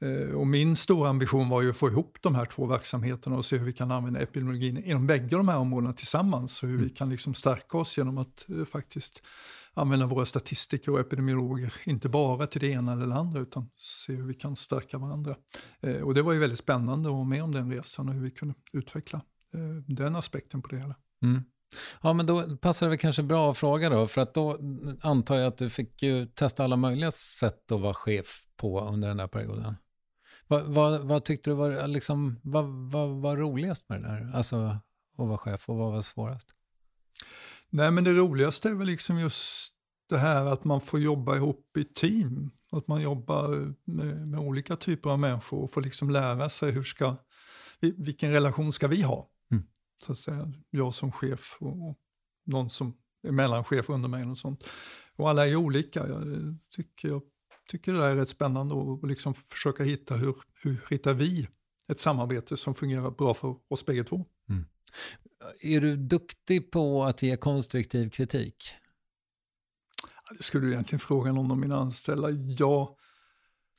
Eh, 0.00 0.34
och 0.34 0.46
min 0.46 0.76
stora 0.76 1.08
ambition 1.08 1.48
var 1.48 1.62
ju 1.62 1.70
att 1.70 1.76
få 1.76 1.88
ihop 1.88 2.18
de 2.20 2.34
här 2.34 2.44
två 2.44 2.66
verksamheterna 2.66 3.36
och 3.36 3.44
se 3.44 3.58
hur 3.58 3.66
vi 3.66 3.72
kan 3.72 3.90
använda 3.90 4.20
epidemiologin 4.20 4.84
inom 4.84 5.06
bägge 5.06 5.36
de 5.36 5.48
här 5.48 5.58
områdena 5.58 5.92
tillsammans. 5.92 6.62
Och 6.62 6.68
hur 6.68 6.76
vi 6.76 6.82
mm. 6.82 6.94
kan 6.94 7.10
liksom 7.10 7.34
stärka 7.34 7.78
oss 7.78 7.98
genom 7.98 8.18
att 8.18 8.46
eh, 8.48 8.64
faktiskt 8.64 9.22
använda 9.74 10.06
våra 10.06 10.26
statistiker 10.26 10.92
och 10.92 11.00
epidemiologer, 11.00 11.74
inte 11.84 12.08
bara 12.08 12.46
till 12.46 12.60
det 12.60 12.68
ena 12.68 12.92
eller 12.92 13.06
det 13.06 13.14
andra, 13.14 13.40
utan 13.40 13.70
se 13.76 14.12
hur 14.12 14.26
vi 14.26 14.34
kan 14.34 14.56
stärka 14.56 14.98
varandra. 14.98 15.36
Eh, 15.80 16.00
och 16.00 16.14
det 16.14 16.22
var 16.22 16.32
ju 16.32 16.38
väldigt 16.38 16.58
spännande 16.58 17.08
att 17.08 17.14
vara 17.14 17.24
med 17.24 17.44
om 17.44 17.52
den 17.52 17.72
resan 17.72 18.08
och 18.08 18.14
hur 18.14 18.22
vi 18.22 18.30
kunde 18.30 18.54
utveckla 18.72 19.20
den 19.86 20.16
aspekten 20.16 20.62
på 20.62 20.68
det 20.68 20.76
hela. 20.76 20.94
Mm. 21.22 21.44
Ja, 22.02 22.12
men 22.12 22.26
då 22.26 22.56
passar 22.56 22.88
det 22.88 22.96
kanske 22.96 23.22
bra 23.22 23.50
att 23.50 23.58
fråga 23.58 23.88
då, 23.88 24.06
för 24.06 24.20
att 24.20 24.34
då 24.34 24.58
antar 25.00 25.36
jag 25.36 25.46
att 25.46 25.58
du 25.58 25.70
fick 25.70 26.02
ju 26.02 26.26
testa 26.26 26.64
alla 26.64 26.76
möjliga 26.76 27.10
sätt 27.10 27.72
att 27.72 27.80
vara 27.80 27.94
chef 27.94 28.44
på 28.56 28.80
under 28.80 29.08
den 29.08 29.16
där 29.16 29.26
perioden. 29.26 29.76
Vad, 30.46 30.62
vad, 30.62 31.00
vad 31.00 31.24
tyckte 31.24 31.50
du 31.50 31.54
var, 31.54 31.86
liksom, 31.86 32.40
vad, 32.42 32.64
vad 32.92 33.08
var 33.08 33.36
roligast 33.36 33.88
med 33.88 34.02
det 34.02 34.08
där? 34.08 34.30
Alltså 34.34 34.56
att 35.16 35.28
vara 35.28 35.38
chef 35.38 35.68
och 35.68 35.76
vad 35.76 35.92
var 35.92 36.02
svårast? 36.02 36.48
Nej, 37.70 37.90
men 37.90 38.04
det 38.04 38.12
roligaste 38.12 38.68
är 38.68 38.74
väl 38.74 38.86
liksom 38.86 39.18
just 39.18 39.74
det 40.08 40.18
här 40.18 40.46
att 40.46 40.64
man 40.64 40.80
får 40.80 41.00
jobba 41.00 41.36
ihop 41.36 41.76
i 41.76 41.84
team. 41.84 42.50
Att 42.70 42.88
man 42.88 43.02
jobbar 43.02 43.74
med, 43.84 44.28
med 44.28 44.40
olika 44.40 44.76
typer 44.76 45.10
av 45.10 45.18
människor 45.18 45.62
och 45.62 45.70
får 45.70 45.82
liksom 45.82 46.10
lära 46.10 46.48
sig 46.48 46.72
hur 46.72 46.82
ska, 46.82 47.16
vilken 47.80 48.32
relation 48.32 48.72
ska 48.72 48.88
vi 48.88 49.02
ha? 49.02 49.30
Så 50.04 50.12
att 50.12 50.18
säga, 50.18 50.52
jag 50.70 50.94
som 50.94 51.12
chef 51.12 51.56
och, 51.60 51.88
och 51.88 51.98
någon 52.46 52.70
som 52.70 52.96
är 53.22 53.32
mellanchef 53.32 53.90
under 53.90 54.08
mig 54.08 54.24
och 54.24 54.38
sånt. 54.38 54.64
Och 55.16 55.30
alla 55.30 55.46
är 55.48 55.56
olika. 55.56 56.08
Jag 56.08 56.56
tycker, 56.70 57.08
jag 57.08 57.22
tycker 57.68 57.92
det 57.92 58.04
är 58.04 58.16
rätt 58.16 58.28
spännande 58.28 58.74
att 58.74 59.08
liksom 59.08 59.34
försöka 59.34 59.84
hitta 59.84 60.14
hur, 60.14 60.36
hur 60.62 60.84
hittar 60.90 61.14
vi 61.14 61.48
ett 61.88 62.00
samarbete 62.00 62.56
som 62.56 62.74
fungerar 62.74 63.10
bra 63.10 63.34
för 63.34 63.56
oss 63.68 63.86
bägge 63.86 64.04
två. 64.04 64.24
Mm. 64.48 64.64
Är 65.62 65.80
du 65.80 65.96
duktig 65.96 66.70
på 66.70 67.04
att 67.04 67.22
ge 67.22 67.36
konstruktiv 67.36 68.10
kritik? 68.10 68.74
Det 70.36 70.42
skulle 70.42 70.66
du 70.66 70.72
egentligen 70.72 71.00
fråga 71.00 71.32
någon 71.32 71.50
av 71.50 71.58
mina 71.58 71.76
anställda. 71.76 72.30
Jag 72.30 72.96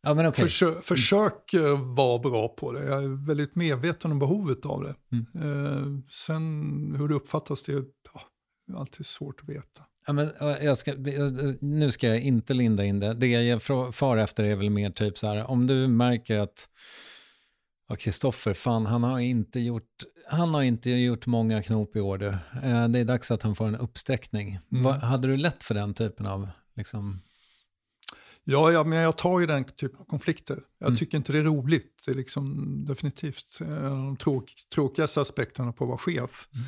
ja, 0.05 0.13
men 0.13 0.25
okay. 0.25 0.43
försö 0.43 0.69
mm. 0.69 0.81
försöker 0.81 1.95
vara 1.95 2.19
bra 2.19 2.47
på 2.47 2.71
det. 2.71 2.85
Jag 2.85 3.03
är 3.03 3.27
väldigt 3.27 3.55
medveten 3.55 4.11
om 4.11 4.19
behovet 4.19 4.65
av 4.65 4.83
det. 4.83 4.95
Mm. 5.11 5.25
Eh, 5.35 6.01
sen 6.11 6.95
hur 6.97 7.07
det 7.07 7.15
uppfattas, 7.15 7.63
det 7.63 7.73
är 7.73 7.83
ja, 8.13 8.79
alltid 8.79 9.05
svårt 9.05 9.41
att 9.41 9.49
veta. 9.49 9.81
Ja, 10.07 10.13
men, 10.13 10.31
jag 10.39 10.77
ska, 10.77 10.93
nu 11.61 11.91
ska 11.91 12.07
jag 12.07 12.19
inte 12.19 12.53
linda 12.53 12.85
in 12.85 12.99
det. 12.99 13.13
Det 13.13 13.27
jag 13.27 13.63
far 13.95 14.17
efter 14.17 14.43
är 14.43 14.55
väl 14.55 14.69
mer 14.69 14.89
typ 14.89 15.17
så 15.17 15.27
här, 15.27 15.49
om 15.49 15.67
du 15.67 15.87
märker 15.87 16.39
att 16.39 16.69
Ja, 17.87 17.95
Kristoffer, 17.95 18.53
fan, 18.53 18.85
han 18.85 19.03
har, 19.03 19.19
inte 19.19 19.59
gjort, 19.59 20.03
han 20.27 20.53
har 20.53 20.63
inte 20.63 20.91
gjort 20.91 21.25
många 21.25 21.63
knop 21.63 21.95
i 21.95 21.99
år. 21.99 22.17
Du. 22.17 22.27
Eh, 22.63 22.87
det 22.87 22.99
är 22.99 23.05
dags 23.05 23.31
att 23.31 23.43
han 23.43 23.55
får 23.55 23.67
en 23.67 23.75
uppsträckning. 23.75 24.59
Mm. 24.71 24.83
Vad, 24.83 24.95
hade 24.95 25.27
du 25.27 25.37
lätt 25.37 25.63
för 25.63 25.75
den 25.75 25.93
typen 25.93 26.25
av... 26.25 26.49
Liksom... 26.75 27.21
Ja, 28.47 28.71
ja, 28.71 28.83
men 28.83 28.99
jag 28.99 29.17
tar 29.17 29.39
ju 29.39 29.45
den 29.45 29.63
typen 29.63 29.99
av 29.99 30.05
konflikter. 30.05 30.59
Jag 30.79 30.87
mm. 30.87 30.97
tycker 30.97 31.17
inte 31.17 31.33
det 31.33 31.39
är 31.39 31.43
roligt. 31.43 32.03
Det 32.05 32.11
är 32.11 32.15
liksom 32.15 32.85
definitivt 32.85 33.59
en 33.61 33.85
av 33.85 33.97
de 33.97 34.17
tråk, 34.17 34.53
tråkigaste 34.73 35.21
aspekterna 35.21 35.71
på 35.71 35.83
att 35.83 35.87
vara 35.87 35.97
chef. 35.97 36.47
Mm. 36.53 36.65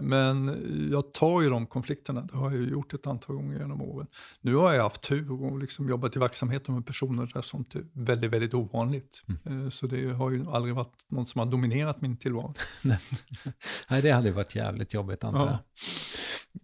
Men, 0.00 0.56
jag 0.90 1.12
tar 1.12 1.42
ju 1.42 1.50
de 1.50 1.66
konflikterna, 1.66 2.20
det 2.20 2.36
har 2.36 2.50
jag 2.50 2.68
gjort 2.68 2.94
ett 2.94 3.06
antal 3.06 3.36
gånger 3.36 3.58
genom 3.58 3.82
åren. 3.82 4.06
Nu 4.40 4.54
har 4.54 4.72
jag 4.72 4.82
haft 4.82 5.02
tur 5.02 5.32
och 5.32 5.58
liksom 5.58 5.88
jobbat 5.88 6.16
i 6.16 6.18
verksamheter 6.18 6.72
med 6.72 6.86
personer 6.86 7.30
där 7.34 7.42
sånt 7.42 7.74
är 7.74 7.82
väldigt, 7.92 8.30
väldigt 8.30 8.54
ovanligt. 8.54 9.24
Mm. 9.28 9.64
Eh, 9.64 9.70
så 9.70 9.86
det 9.86 10.12
har 10.12 10.30
ju 10.30 10.46
aldrig 10.50 10.74
varit 10.74 11.06
någon 11.08 11.26
som 11.26 11.38
har 11.38 11.46
dominerat 11.46 12.00
min 12.00 12.16
tillvaro. 12.16 12.54
Nej, 13.90 14.02
det 14.02 14.10
hade 14.10 14.32
varit 14.32 14.54
jävligt 14.54 14.94
jobbigt 14.94 15.24
antar 15.24 15.40
jag. 15.40 15.48
Ja. 15.48 15.58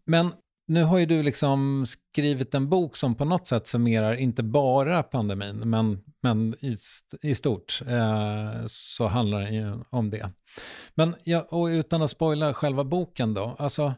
Men 0.06 0.32
nu 0.72 0.84
har 0.84 0.98
ju 0.98 1.06
du 1.06 1.22
liksom 1.22 1.86
skrivit 1.86 2.54
en 2.54 2.68
bok 2.68 2.96
som 2.96 3.14
på 3.14 3.24
något 3.24 3.46
sätt 3.46 3.66
summerar 3.66 4.14
inte 4.14 4.42
bara 4.42 5.02
pandemin, 5.02 5.56
men, 5.56 6.00
men 6.20 6.54
i, 6.60 6.76
i 7.22 7.34
stort 7.34 7.82
eh, 7.86 8.64
så 8.66 9.06
handlar 9.06 9.40
det 9.40 9.50
ju 9.50 9.74
om 9.90 10.10
det. 10.10 10.30
Men 10.94 11.14
ja, 11.24 11.46
och 11.50 11.66
utan 11.66 12.02
att 12.02 12.10
spoila 12.10 12.54
själva 12.54 12.84
boken 12.84 13.34
då, 13.34 13.56
alltså 13.58 13.94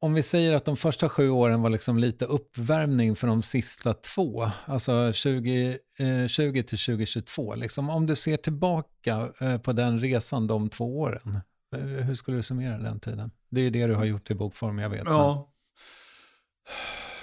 om 0.00 0.14
vi 0.14 0.22
säger 0.22 0.52
att 0.52 0.64
de 0.64 0.76
första 0.76 1.08
sju 1.08 1.30
åren 1.30 1.62
var 1.62 1.70
liksom 1.70 1.98
lite 1.98 2.24
uppvärmning 2.24 3.16
för 3.16 3.26
de 3.26 3.42
sista 3.42 3.94
två, 3.94 4.50
alltså 4.66 4.92
2020 5.06 5.78
eh, 5.98 6.62
till 6.64 6.78
2022, 6.78 7.54
liksom, 7.54 7.90
om 7.90 8.06
du 8.06 8.16
ser 8.16 8.36
tillbaka 8.36 9.32
eh, 9.40 9.58
på 9.58 9.72
den 9.72 10.00
resan 10.00 10.46
de 10.46 10.70
två 10.70 11.00
åren, 11.00 11.40
eh, 11.76 11.80
hur 11.80 12.14
skulle 12.14 12.36
du 12.36 12.42
summera 12.42 12.78
den 12.78 13.00
tiden? 13.00 13.30
Det 13.54 13.60
är 13.60 13.62
ju 13.62 13.70
det 13.70 13.86
du 13.86 13.94
har 13.94 14.04
gjort 14.04 14.30
i 14.30 14.34
bokform, 14.34 14.78
jag 14.78 14.90
vet. 14.90 15.02
Ja. 15.04 15.52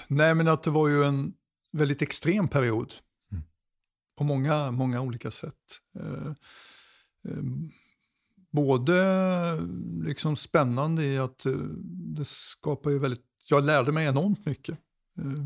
Men... 0.10 0.18
Nej, 0.18 0.36
men 0.36 0.48
att 0.48 0.64
det 0.64 0.70
var 0.72 0.88
ju 0.88 1.04
en 1.04 1.34
väldigt 1.72 2.02
extrem 2.02 2.48
period. 2.48 2.94
Mm. 3.32 3.44
På 4.18 4.24
många, 4.24 4.72
många 4.72 5.02
olika 5.02 5.32
sätt. 5.32 5.56
Eh, 5.96 6.32
eh, 7.32 7.44
både 8.52 8.98
liksom 10.04 10.36
spännande 10.36 11.06
i 11.06 11.18
att 11.18 11.46
eh, 11.46 11.54
det 12.16 12.26
skapar 12.26 12.90
ju 12.90 13.00
väldigt... 13.00 13.26
Jag 13.50 13.64
lärde 13.64 13.92
mig 13.92 14.08
enormt 14.08 14.46
mycket. 14.46 14.78
Eh, 15.18 15.46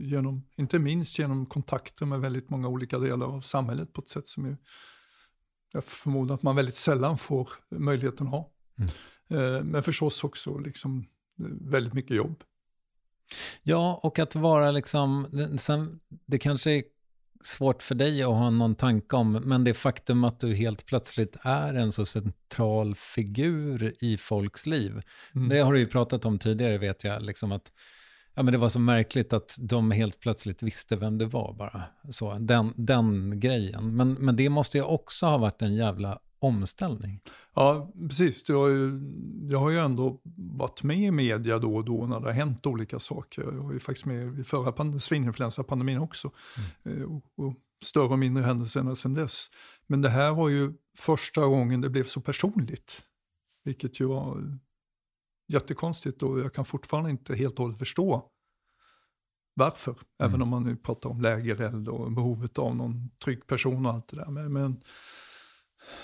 genom, 0.00 0.44
inte 0.56 0.78
minst 0.78 1.18
genom 1.18 1.46
kontakter 1.46 2.06
med 2.06 2.20
väldigt 2.20 2.50
många 2.50 2.68
olika 2.68 2.98
delar 2.98 3.26
av 3.26 3.40
samhället 3.40 3.92
på 3.92 4.00
ett 4.00 4.08
sätt 4.08 4.28
som 4.28 4.44
är 4.44 4.56
jag 5.72 5.84
förmodar 5.84 6.34
att 6.34 6.42
man 6.42 6.56
väldigt 6.56 6.76
sällan 6.76 7.18
får 7.18 7.50
möjligheten 7.70 8.26
att 8.26 8.32
ha. 8.32 8.50
Mm. 8.78 8.90
Eh, 9.30 9.64
men 9.64 9.82
förstås 9.82 10.24
också 10.24 10.58
liksom 10.58 11.06
väldigt 11.60 11.92
mycket 11.92 12.16
jobb. 12.16 12.44
Ja, 13.62 14.00
och 14.02 14.18
att 14.18 14.34
vara 14.34 14.70
liksom, 14.70 15.26
sen, 15.58 16.00
det 16.26 16.38
kanske 16.38 16.70
är 16.70 16.82
svårt 17.40 17.82
för 17.82 17.94
dig 17.94 18.22
att 18.22 18.28
ha 18.28 18.50
någon 18.50 18.74
tanke 18.74 19.16
om, 19.16 19.32
men 19.32 19.64
det 19.64 19.74
faktum 19.74 20.24
att 20.24 20.40
du 20.40 20.54
helt 20.54 20.86
plötsligt 20.86 21.36
är 21.42 21.74
en 21.74 21.92
så 21.92 22.06
central 22.06 22.94
figur 22.94 23.94
i 24.00 24.16
folks 24.16 24.66
liv. 24.66 25.02
Mm. 25.34 25.48
Det 25.48 25.58
har 25.58 25.72
du 25.72 25.78
ju 25.78 25.86
pratat 25.86 26.24
om 26.24 26.38
tidigare, 26.38 26.78
vet 26.78 27.04
jag, 27.04 27.22
liksom 27.22 27.52
att 27.52 27.72
Ja, 28.38 28.42
men 28.42 28.52
det 28.52 28.58
var 28.58 28.68
så 28.68 28.78
märkligt 28.78 29.32
att 29.32 29.56
de 29.60 29.90
helt 29.90 30.20
plötsligt 30.20 30.62
visste 30.62 30.96
vem 30.96 31.18
det 31.18 31.26
var 31.26 31.54
bara. 31.54 31.82
Så, 32.10 32.34
den, 32.34 32.72
den 32.76 33.40
grejen. 33.40 33.96
Men, 33.96 34.12
men 34.12 34.36
det 34.36 34.48
måste 34.48 34.78
ju 34.78 34.84
också 34.84 35.26
ha 35.26 35.38
varit 35.38 35.62
en 35.62 35.74
jävla 35.74 36.18
omställning. 36.38 37.20
Ja, 37.54 37.92
precis. 38.08 38.48
Jag 38.48 38.60
har, 38.60 38.68
ju, 38.68 39.00
jag 39.50 39.58
har 39.58 39.70
ju 39.70 39.78
ändå 39.78 40.20
varit 40.36 40.82
med 40.82 40.98
i 40.98 41.10
media 41.10 41.58
då 41.58 41.76
och 41.76 41.84
då 41.84 42.06
när 42.06 42.20
det 42.20 42.26
har 42.26 42.32
hänt 42.32 42.66
olika 42.66 42.98
saker. 42.98 43.42
Jag 43.42 43.52
var 43.52 43.72
ju 43.72 43.80
faktiskt 43.80 44.06
med 44.06 44.38
i 44.38 44.44
förra 44.44 44.98
svininfluensapandemin 45.00 45.98
också. 45.98 46.30
Mm. 46.84 47.02
Eh, 47.02 47.08
och, 47.08 47.46
och 47.46 47.54
större 47.84 48.08
och 48.08 48.18
mindre 48.18 48.44
händelser 48.44 48.94
sedan 48.94 49.14
dess. 49.14 49.46
Men 49.86 50.02
det 50.02 50.08
här 50.08 50.34
var 50.34 50.48
ju 50.48 50.72
första 50.98 51.46
gången 51.46 51.80
det 51.80 51.90
blev 51.90 52.04
så 52.04 52.20
personligt. 52.20 53.02
Vilket 53.64 54.00
ju 54.00 54.04
var 54.04 54.58
jättekonstigt 55.52 56.22
och 56.22 56.40
jag 56.40 56.54
kan 56.54 56.64
fortfarande 56.64 57.10
inte 57.10 57.34
helt 57.34 57.54
och 57.54 57.64
hållet 57.64 57.78
förstå 57.78 58.30
varför. 59.54 59.90
Mm. 59.90 60.04
Även 60.30 60.42
om 60.42 60.48
man 60.48 60.64
nu 60.64 60.76
pratar 60.76 61.10
om 61.10 61.20
lägereld 61.20 61.88
och 61.88 62.12
behovet 62.12 62.58
av 62.58 62.76
någon 62.76 63.10
trygg 63.24 63.46
person 63.46 63.86
och 63.86 63.92
allt 63.92 64.08
det 64.08 64.16
där. 64.16 64.30
Men, 64.30 64.52
men 64.52 64.82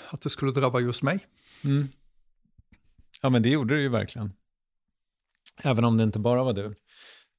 att 0.09 0.21
det 0.21 0.29
skulle 0.29 0.51
drabba 0.51 0.79
just 0.79 1.03
mig. 1.03 1.19
Mm. 1.63 1.87
Ja 3.21 3.29
men 3.29 3.41
det 3.41 3.49
gjorde 3.49 3.75
det 3.75 3.81
ju 3.81 3.89
verkligen. 3.89 4.33
Även 5.63 5.83
om 5.83 5.97
det 5.97 6.03
inte 6.03 6.19
bara 6.19 6.43
var 6.43 6.53
du. 6.53 6.75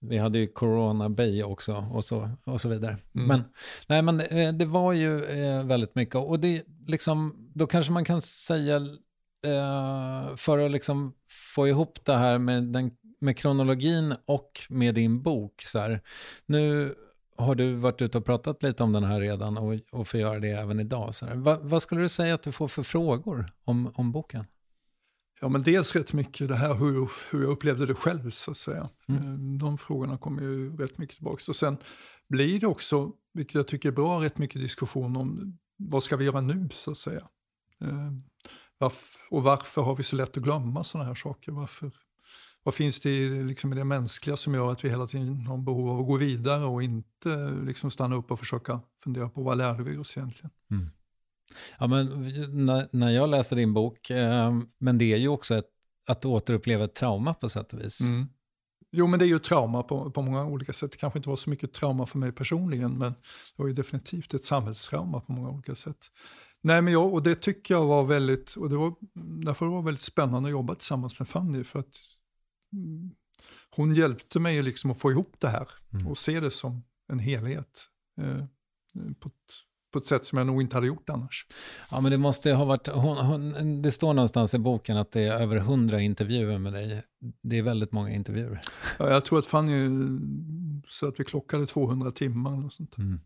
Vi 0.01 0.19
hade 0.19 0.39
ju 0.39 0.47
Corona 0.47 1.09
Bay 1.09 1.43
också 1.43 1.87
och 1.93 2.05
så, 2.05 2.31
och 2.45 2.61
så 2.61 2.69
vidare. 2.69 2.97
Mm. 3.15 3.27
Men, 3.27 3.45
nej, 3.87 4.03
men 4.03 4.21
eh, 4.21 4.53
det 4.53 4.65
var 4.65 4.93
ju 4.93 5.25
eh, 5.25 5.65
väldigt 5.65 5.95
mycket. 5.95 6.15
Och 6.15 6.41
det, 6.41 6.65
liksom, 6.87 7.51
då 7.55 7.67
kanske 7.67 7.93
man 7.93 8.05
kan 8.05 8.21
säga, 8.21 8.77
eh, 9.47 10.37
för 10.37 10.59
att 10.59 10.71
liksom 10.71 11.15
få 11.55 11.69
ihop 11.69 12.05
det 12.05 12.17
här 12.17 12.39
med, 12.39 12.63
den, 12.63 12.91
med 13.21 13.39
kronologin 13.39 14.15
och 14.27 14.61
med 14.69 14.95
din 14.95 15.23
bok. 15.23 15.63
Så 15.63 15.79
här. 15.79 16.01
Nu 16.47 16.95
har 17.39 17.55
du 17.55 17.75
varit 17.75 18.03
ute 18.03 18.19
och 18.19 18.25
pratat 18.25 18.63
lite 18.63 18.83
om 18.83 18.93
den 18.93 19.05
här 19.05 19.21
redan 19.21 19.59
och, 19.59 19.75
och 19.93 20.09
får 20.09 20.21
göra 20.21 20.39
det 20.39 20.51
även 20.51 20.81
idag. 20.81 21.15
Så 21.15 21.27
Va, 21.35 21.59
vad 21.63 21.83
skulle 21.83 22.01
du 22.01 22.09
säga 22.09 22.35
att 22.35 22.43
du 22.43 22.53
får 22.53 22.69
för 22.69 22.83
frågor 22.83 23.53
om, 23.65 23.93
om 23.95 24.13
boken? 24.13 24.45
Ja, 25.41 25.49
men 25.49 25.63
dels 25.63 25.97
rätt 25.97 26.13
mycket 26.13 26.49
det 26.49 26.57
här 26.57 26.75
hur, 26.75 27.11
hur 27.31 27.43
jag 27.43 27.51
upplevde 27.51 27.87
det 27.87 27.95
själv, 27.95 28.31
så 28.31 28.51
att 28.51 28.57
säga. 28.57 28.89
Mm. 29.09 29.23
Eh, 29.23 29.59
de 29.59 29.79
frågorna 29.79 30.19
kommer 30.19 30.43
ju 30.43 30.77
rätt 30.77 30.99
mycket 30.99 31.17
tillbaka. 31.17 31.43
Och 31.49 31.57
sen 31.57 31.77
blir 32.29 32.61
det 32.61 32.67
också, 32.67 33.13
vilket 33.33 33.55
jag 33.55 33.69
tycker 33.69 33.89
är 33.89 33.93
bra, 33.93 34.23
rätt 34.23 34.39
mycket 34.39 34.63
diskussion 34.63 35.17
om 35.17 35.59
vad 35.77 36.03
ska 36.03 36.17
vi 36.17 36.25
göra 36.25 36.41
nu, 36.41 36.69
så 36.73 36.91
att 36.91 36.97
säga. 36.97 37.29
Eh, 37.81 38.13
varför, 38.79 39.21
och 39.31 39.43
varför 39.43 39.83
har 39.83 39.97
vi 39.97 40.03
så 40.03 40.17
lätt 40.17 40.37
att 40.37 40.43
glömma 40.43 40.85
sådana 40.85 41.09
här 41.09 41.15
saker? 41.15 41.53
Varför, 41.53 41.91
vad 42.67 42.75
finns 42.75 43.01
det 43.01 43.29
liksom 43.29 43.73
i 43.73 43.77
det 43.77 43.85
mänskliga 43.85 44.37
som 44.37 44.55
gör 44.55 44.73
att 44.73 44.85
vi 44.85 44.89
hela 44.89 45.07
tiden 45.07 45.47
har 45.47 45.59
behov 45.59 45.91
av 45.91 46.01
att 46.01 46.07
gå 46.07 46.17
vidare 46.17 46.65
och 46.65 46.83
inte 46.83 47.51
liksom 47.65 47.91
stanna 47.91 48.17
upp 48.17 48.31
och 48.31 48.39
försöka 48.39 48.81
fundera 49.05 49.29
på 49.29 49.43
vad 49.43 49.59
lärde 49.59 49.83
vi 49.83 49.97
oss 49.97 50.17
egentligen? 50.17 50.51
Mm. 50.71 50.87
Ja, 51.79 51.87
men 51.87 52.07
när, 52.67 52.89
när 52.93 53.11
jag 53.11 53.29
läser 53.29 53.57
din 53.57 53.75
bok, 53.75 54.11
eh, 54.11 54.59
men 54.79 54.99
det 54.99 55.13
är 55.13 55.17
ju 55.17 55.29
också 55.29 55.55
ett, 55.55 55.67
att 56.07 56.25
återuppleva 56.25 56.85
ett 56.85 56.95
trauma 56.95 57.35
på 57.35 57.49
sätt 57.49 57.73
och 57.73 57.81
vis. 57.81 58.01
Mm. 58.01 58.27
Jo, 58.93 59.07
men 59.07 59.19
det 59.19 59.25
är 59.25 59.29
ju 59.29 59.39
trauma 59.39 59.83
på, 59.83 60.11
på 60.11 60.23
många 60.23 60.45
olika 60.45 60.73
sätt. 60.73 60.93
Det 60.93 60.99
kanske 60.99 61.19
inte 61.19 61.29
var 61.29 61.37
så 61.37 61.51
mycket 61.51 61.73
trauma 61.73 62.07
för 62.07 62.19
mig 62.19 62.33
personligen, 62.33 62.93
men 62.93 63.13
det 63.13 63.63
var 63.63 63.67
ju 63.67 63.73
definitivt 63.73 64.35
ett 64.35 64.45
samhällstrauma 64.45 65.21
på 65.21 65.33
många 65.33 65.51
olika 65.51 65.75
sätt. 65.75 66.11
Nej, 66.63 66.83
men 66.83 66.93
jag, 66.93 67.15
och 67.15 67.23
det 67.23 67.35
tycker 67.35 67.75
jag 67.75 67.87
var 67.87 68.05
väldigt, 68.05 68.55
och 68.55 68.71
det 68.71 68.77
var, 68.77 68.95
därför 69.45 69.67
var 69.67 69.79
det 69.79 69.85
väldigt 69.85 70.01
spännande 70.01 70.49
att 70.49 70.53
jobba 70.53 70.75
tillsammans 70.75 71.19
med 71.19 71.29
Fanny, 71.29 71.65
för 71.65 71.81
att 71.81 71.97
hon 73.71 73.95
hjälpte 73.95 74.41
mig 74.41 74.63
liksom 74.63 74.91
att 74.91 74.99
få 74.99 75.11
ihop 75.11 75.35
det 75.39 75.49
här 75.49 75.69
mm. 75.93 76.07
och 76.07 76.19
se 76.19 76.41
det 76.41 76.51
som 76.51 76.85
en 77.09 77.19
helhet. 77.19 77.89
Eh, 78.21 78.45
på 79.21 79.29
ett 79.29 79.67
på 79.97 79.99
ett 79.99 80.07
sätt 80.07 80.25
som 80.25 80.39
jag 80.39 80.47
nog 80.47 80.61
inte 80.61 80.77
hade 80.77 80.87
gjort 80.87 81.11
annars. 81.11 81.47
Ja, 81.91 82.01
men 82.01 82.11
det 82.11 82.19
måste 82.19 82.53
ha 82.53 82.65
varit, 82.65 82.89
hon, 82.89 83.17
hon, 83.17 83.83
det 83.83 83.91
står 83.91 84.15
någonstans 84.15 84.55
i 84.55 84.59
boken 84.59 84.97
att 84.97 85.13
det 85.13 85.21
är 85.21 85.41
över 85.41 85.57
hundra 85.57 86.01
intervjuer 86.01 86.59
med 86.59 86.73
dig. 86.73 87.03
Det 87.43 87.59
är 87.59 87.63
väldigt 87.63 87.93
många 87.93 88.11
intervjuer. 88.11 88.61
Ja, 88.99 89.11
jag 89.11 89.25
tror 89.25 89.39
att 89.39 89.47
Fanny 89.47 89.89
så 90.89 91.09
att 91.09 91.21
vi 91.21 91.25
klockade 91.25 91.67
200 91.67 92.11
timmar. 92.11 92.67
Och 92.67 92.73
sånt. 92.73 92.99
Mm. 92.99 93.21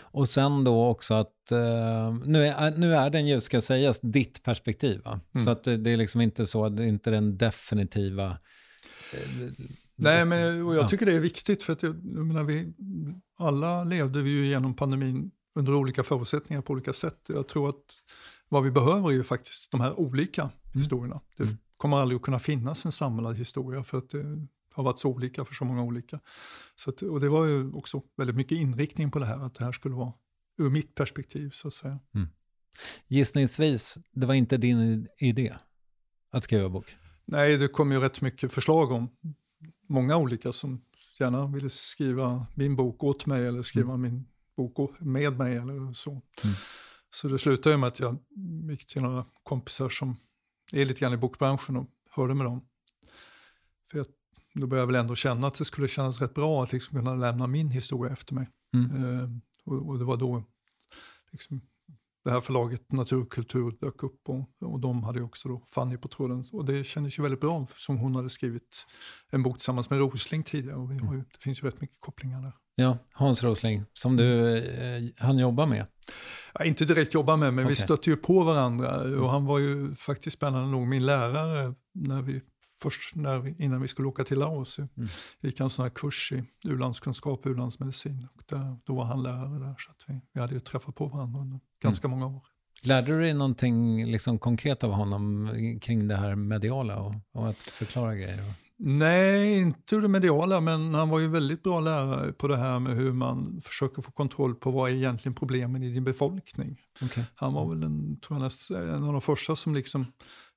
Och 0.00 0.28
sen 0.28 0.64
då 0.64 0.86
också 0.86 1.14
att, 1.14 1.52
uh, 1.52 2.18
nu, 2.24 2.46
är, 2.46 2.76
nu 2.76 2.94
är 2.94 3.10
den 3.10 3.26
ju, 3.26 3.40
ska 3.40 3.60
sägas, 3.60 4.00
ditt 4.00 4.42
perspektiv. 4.42 5.02
Mm. 5.06 5.44
Så 5.44 5.50
att 5.50 5.64
det, 5.64 5.76
det, 5.76 5.90
är 5.90 5.96
liksom 5.96 6.20
inte 6.20 6.46
så, 6.46 6.68
det 6.68 6.82
är 6.82 6.86
inte 6.86 7.10
den 7.10 7.38
definitiva... 7.38 8.28
Uh, 8.28 9.50
Nej, 9.96 10.24
men 10.24 10.66
och 10.66 10.74
jag 10.74 10.88
tycker 10.88 11.06
det 11.06 11.12
är 11.12 11.20
viktigt 11.20 11.62
för 11.62 11.72
att 11.72 11.82
jag, 11.82 11.94
jag 12.04 12.26
menar, 12.26 12.44
vi, 12.44 12.72
alla 13.38 13.84
levde 13.84 14.22
vi 14.22 14.30
ju 14.30 14.46
genom 14.46 14.74
pandemin 14.76 15.30
under 15.56 15.74
olika 15.74 16.02
förutsättningar 16.02 16.62
på 16.62 16.72
olika 16.72 16.92
sätt. 16.92 17.20
Jag 17.28 17.48
tror 17.48 17.68
att 17.68 17.84
vad 18.48 18.64
vi 18.64 18.70
behöver 18.70 19.08
är 19.08 19.12
ju 19.12 19.24
faktiskt 19.24 19.70
de 19.70 19.80
här 19.80 20.00
olika 20.00 20.42
mm. 20.42 20.54
historierna. 20.72 21.20
Det 21.36 21.42
mm. 21.42 21.56
kommer 21.76 21.96
aldrig 21.96 22.16
att 22.16 22.22
kunna 22.22 22.38
finnas 22.38 22.84
en 22.86 22.92
samlad 22.92 23.36
historia 23.36 23.84
för 23.84 23.98
att 23.98 24.10
det 24.10 24.46
har 24.74 24.84
varit 24.84 24.98
så 24.98 25.08
olika 25.08 25.44
för 25.44 25.54
så 25.54 25.64
många 25.64 25.82
olika. 25.82 26.20
Så 26.76 26.90
att, 26.90 27.02
och 27.02 27.20
det 27.20 27.28
var 27.28 27.46
ju 27.46 27.72
också 27.72 28.02
väldigt 28.16 28.36
mycket 28.36 28.58
inriktning 28.58 29.10
på 29.10 29.18
det 29.18 29.26
här, 29.26 29.38
att 29.38 29.54
det 29.54 29.64
här 29.64 29.72
skulle 29.72 29.94
vara 29.94 30.12
ur 30.58 30.70
mitt 30.70 30.94
perspektiv 30.94 31.50
så 31.50 31.68
att 31.68 31.74
säga. 31.74 31.98
Mm. 32.14 32.28
Gissningsvis, 33.06 33.98
det 34.12 34.26
var 34.26 34.34
inte 34.34 34.56
din 34.56 35.08
idé 35.18 35.54
att 36.30 36.44
skriva 36.44 36.68
bok? 36.68 36.96
Nej, 37.24 37.56
det 37.56 37.68
kom 37.68 37.92
ju 37.92 38.00
rätt 38.00 38.20
mycket 38.20 38.52
förslag 38.52 38.92
om 38.92 39.08
många 39.88 40.16
olika 40.16 40.52
som 40.52 40.84
gärna 41.20 41.46
ville 41.46 41.70
skriva 41.70 42.46
min 42.54 42.76
bok 42.76 43.04
åt 43.04 43.26
mig 43.26 43.46
eller 43.46 43.62
skriva 43.62 43.94
mm. 43.94 44.00
min 44.00 44.28
bok 44.56 45.00
med 45.00 45.38
mig 45.38 45.56
eller 45.56 45.92
så. 45.92 46.10
Mm. 46.10 46.22
Så 47.10 47.28
det 47.28 47.38
slutade 47.38 47.76
med 47.76 47.86
att 47.86 48.00
jag 48.00 48.18
gick 48.70 48.86
till 48.86 49.02
några 49.02 49.26
kompisar 49.42 49.88
som 49.88 50.16
är 50.72 50.84
lite 50.84 51.00
grann 51.00 51.12
i 51.12 51.16
bokbranschen 51.16 51.76
och 51.76 51.90
hörde 52.10 52.34
med 52.34 52.46
dem. 52.46 52.68
För 53.90 53.98
jag, 53.98 54.06
då 54.54 54.66
började 54.66 54.82
jag 54.82 54.86
väl 54.86 54.96
ändå 54.96 55.14
känna 55.14 55.46
att 55.46 55.54
det 55.54 55.64
skulle 55.64 55.88
kännas 55.88 56.20
rätt 56.20 56.34
bra 56.34 56.62
att 56.62 56.72
liksom 56.72 56.98
kunna 56.98 57.14
lämna 57.14 57.46
min 57.46 57.70
historia 57.70 58.12
efter 58.12 58.34
mig. 58.34 58.48
Mm. 58.76 59.20
Eh, 59.20 59.28
och, 59.64 59.88
och, 59.88 59.98
det 59.98 60.04
var 60.04 60.16
då 60.16 60.44
liksom, 61.32 61.60
det 62.24 62.30
här 62.30 62.40
förlaget 62.40 62.92
Naturkultur 62.92 63.76
dök 63.80 64.02
upp 64.02 64.28
och, 64.28 64.70
och 64.72 64.80
de 64.80 65.02
hade 65.04 65.22
också 65.22 65.48
då 65.48 65.62
Fanny 65.70 65.96
på 65.96 66.08
tråden. 66.08 66.44
Och 66.52 66.64
det 66.64 66.84
kändes 66.84 67.18
ju 67.18 67.22
väldigt 67.22 67.40
bra 67.40 67.66
som 67.76 67.98
hon 67.98 68.14
hade 68.14 68.30
skrivit 68.30 68.86
en 69.30 69.42
bok 69.42 69.56
tillsammans 69.56 69.90
med 69.90 69.98
Rosling 69.98 70.42
tidigare. 70.42 70.76
Och 70.76 70.90
vi 70.90 70.98
har 70.98 71.14
ju, 71.14 71.20
det 71.20 71.38
finns 71.40 71.62
ju 71.62 71.66
rätt 71.66 71.80
mycket 71.80 72.00
kopplingar 72.00 72.42
där. 72.42 72.52
Ja, 72.76 72.98
Hans 73.12 73.42
Rosling, 73.42 73.84
som 73.94 74.16
du 74.16 74.58
eh, 74.58 75.02
han 75.18 75.38
jobbar 75.38 75.66
med. 75.66 75.86
Ja, 76.54 76.64
inte 76.64 76.84
direkt 76.84 77.14
jobba 77.14 77.36
med, 77.36 77.54
men 77.54 77.64
okay. 77.64 77.74
vi 77.74 77.82
stötte 77.82 78.10
ju 78.10 78.16
på 78.16 78.44
varandra. 78.44 79.20
Och 79.20 79.30
han 79.30 79.46
var 79.46 79.58
ju 79.58 79.94
faktiskt 79.94 80.36
spännande 80.36 80.70
nog 80.70 80.86
min 80.86 81.06
lärare 81.06 81.74
när 81.94 82.22
vi, 82.22 82.42
först 82.82 83.14
när 83.14 83.38
vi, 83.38 83.54
innan 83.58 83.82
vi 83.82 83.88
skulle 83.88 84.08
åka 84.08 84.24
till 84.24 84.38
Laos. 84.38 84.78
Mm. 84.78 85.08
gick 85.40 85.60
en 85.60 85.70
sån 85.70 85.82
här 85.82 85.90
kurs 85.90 86.32
i 86.32 86.44
u-landskunskap 86.64 87.46
och 87.46 87.50
u-landsmedicin. 87.50 88.28
Och 88.34 88.42
där, 88.46 88.76
då 88.84 88.94
var 88.94 89.04
han 89.04 89.22
lärare 89.22 89.58
där, 89.58 89.74
så 89.78 89.90
att 89.90 90.04
vi, 90.08 90.20
vi 90.32 90.40
hade 90.40 90.54
ju 90.54 90.60
träffat 90.60 90.94
på 90.94 91.06
varandra 91.06 91.40
under 91.40 91.60
ganska 91.82 92.06
mm. 92.06 92.18
många 92.18 92.36
år. 92.36 92.42
Lärde 92.84 93.06
du 93.06 93.20
dig 93.20 93.34
någonting 93.34 94.06
liksom 94.06 94.38
konkret 94.38 94.84
av 94.84 94.90
honom 94.90 95.50
kring 95.82 96.08
det 96.08 96.16
här 96.16 96.34
mediala 96.34 97.00
och, 97.00 97.14
och 97.32 97.48
att 97.48 97.56
förklara 97.56 98.14
grejer? 98.14 98.44
Nej, 98.76 99.58
inte 99.58 99.96
det 99.96 100.08
mediala, 100.08 100.60
men 100.60 100.94
han 100.94 101.08
var 101.08 101.18
ju 101.18 101.28
väldigt 101.28 101.62
bra 101.62 101.80
lärare 101.80 102.32
på 102.32 102.48
det 102.48 102.56
här 102.56 102.78
med 102.78 102.96
hur 102.96 103.12
man 103.12 103.60
försöker 103.64 104.02
få 104.02 104.10
kontroll 104.10 104.54
på 104.54 104.70
vad 104.70 104.90
är 104.90 104.94
egentligen 104.94 105.34
problemen 105.34 105.82
i 105.82 105.92
din 105.92 106.04
befolkning. 106.04 106.80
Okay. 107.04 107.24
Han 107.34 107.54
var 107.54 107.68
väl 107.68 107.82
en, 107.82 108.20
tror 108.20 108.42
jag, 108.42 108.78
en 108.94 109.04
av 109.04 109.12
de 109.12 109.20
första 109.20 109.56
som 109.56 109.74
liksom 109.74 110.06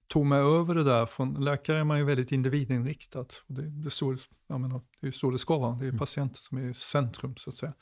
tog 0.07 0.25
mig 0.25 0.39
över 0.39 0.75
det 0.75 0.83
där. 0.83 1.05
Från, 1.05 1.45
läkare 1.45 1.77
är 1.77 1.83
man 1.83 1.97
ju 1.97 2.03
väldigt 2.03 2.31
individinriktad. 2.31 3.25
Det, 3.47 3.61
det, 3.61 3.87
är 3.87 3.89
så, 3.89 4.17
jag 4.47 4.59
menar, 4.59 4.81
det 5.01 5.07
är 5.07 5.11
så 5.11 5.31
det 5.31 5.39
ska 5.39 5.57
vara, 5.57 5.75
det 5.75 5.85
är 5.85 5.89
mm. 5.89 5.99
patienten 5.99 6.41
som 6.41 6.57
är 6.57 6.69
i 6.69 6.73
centrum 6.73 7.35
så 7.35 7.49
att 7.49 7.55
säga. 7.55 7.73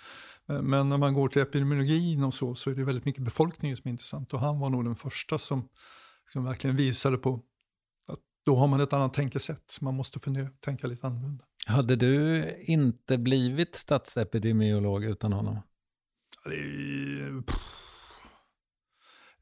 Men 0.46 0.90
när 0.90 0.98
man 0.98 1.14
går 1.14 1.30
till 1.30 1.42
epidemiologin 1.42 2.24
och 2.24 2.34
så, 2.34 2.56
så 2.56 2.70
är 2.70 2.76
det 2.76 2.84
väldigt 2.84 3.06
mycket 3.06 3.24
befolkningen 3.24 3.78
som 3.78 3.88
är 3.88 3.92
intressant. 3.92 4.34
Och 4.34 4.40
han 4.40 4.60
var 4.60 4.70
nog 4.70 4.86
den 4.86 4.96
första 4.96 5.38
som 5.38 5.70
liksom 6.26 6.44
verkligen 6.44 6.76
visade 6.76 7.18
på 7.18 7.42
då 8.46 8.56
har 8.56 8.68
man 8.68 8.82
ett 8.82 8.94
annat 8.94 9.14
tänkesätt. 9.14 9.78
Man 9.82 9.96
måste 9.96 10.20
fundera, 10.20 10.50
tänka 10.60 10.88
lite 10.88 11.08
annorlunda. 11.08 11.46
Hade 11.68 11.96
du 11.96 12.46
inte 12.62 13.18
blivit 13.18 13.76
statsepidemiolog 13.76 15.04
utan 15.04 15.34
honom? 15.34 15.60
Det, 16.46 17.54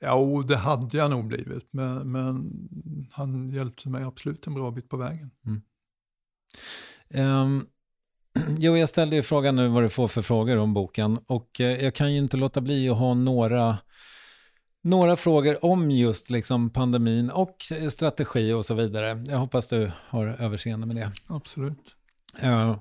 ja, 0.03 0.43
det 0.47 0.57
hade 0.57 0.97
jag 0.97 1.11
nog 1.11 1.27
blivit. 1.27 1.67
Men, 1.71 2.11
men, 2.11 2.51
han 3.11 3.49
hjälpte 3.49 3.89
mig 3.89 4.03
absolut 4.03 4.47
en 4.47 4.53
bra 4.53 4.71
bit 4.71 4.89
på 4.89 4.97
vägen. 4.97 5.31
Mm. 5.45 5.61
Um, 7.41 7.67
jo, 8.57 8.77
jag 8.77 8.89
ställde 8.89 9.15
ju 9.15 9.23
frågan 9.23 9.55
nu 9.55 9.67
vad 9.67 9.83
du 9.83 9.89
får 9.89 10.07
för 10.07 10.21
frågor 10.21 10.57
om 10.57 10.73
boken. 10.73 11.19
Och 11.27 11.62
eh, 11.62 11.83
jag 11.83 11.95
kan 11.95 12.13
ju 12.13 12.19
inte 12.19 12.37
låta 12.37 12.62
bli 12.62 12.89
att 12.89 12.97
ha 12.97 13.13
några 13.13 13.77
några 14.83 15.17
frågor 15.17 15.65
om 15.65 15.91
just 15.91 16.29
liksom 16.29 16.69
pandemin 16.69 17.29
och 17.29 17.71
strategi 17.89 18.54
och 18.54 18.65
så 18.65 18.73
vidare. 18.73 19.23
Jag 19.27 19.37
hoppas 19.37 19.67
du 19.67 19.91
har 20.08 20.27
överseende 20.27 20.87
med 20.87 20.95
det. 20.95 21.12
Absolut. 21.27 21.95
Uh, 22.43 22.77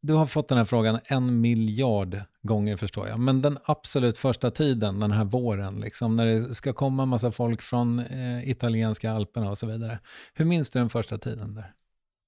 du 0.00 0.14
har 0.14 0.26
fått 0.26 0.48
den 0.48 0.58
här 0.58 0.64
frågan 0.64 0.98
en 1.04 1.40
miljard 1.40 2.20
gånger 2.42 2.76
förstår 2.76 3.08
jag. 3.08 3.18
Men 3.18 3.42
den 3.42 3.58
absolut 3.64 4.18
första 4.18 4.50
tiden, 4.50 5.00
den 5.00 5.10
här 5.10 5.24
våren, 5.24 5.80
liksom, 5.80 6.16
när 6.16 6.26
det 6.26 6.54
ska 6.54 6.72
komma 6.72 7.02
en 7.02 7.08
massa 7.08 7.32
folk 7.32 7.62
från 7.62 7.98
eh, 7.98 8.50
italienska 8.50 9.12
alperna 9.12 9.50
och 9.50 9.58
så 9.58 9.66
vidare. 9.66 9.98
Hur 10.34 10.44
minns 10.44 10.70
du 10.70 10.78
den 10.78 10.90
första 10.90 11.18
tiden 11.18 11.54
där? 11.54 11.72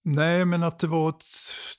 Nej, 0.04 0.44
men 0.44 0.62
att 0.62 0.78
det 0.78 0.86
var 0.86 1.08
ett, 1.08 1.24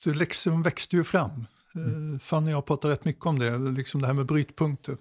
det 0.04 0.14
liksom 0.14 0.62
växte 0.62 0.96
ju 0.96 1.04
fram. 1.04 1.46
Mm. 1.74 2.18
Fanny 2.18 2.46
och 2.46 2.56
jag 2.56 2.66
pratar 2.66 2.88
rätt 2.88 3.04
mycket 3.04 3.26
om 3.26 3.38
det, 3.38 3.58
liksom 3.58 4.00
det 4.00 4.06
här 4.06 4.14
med 4.14 4.26
brytpunkter. 4.26 4.96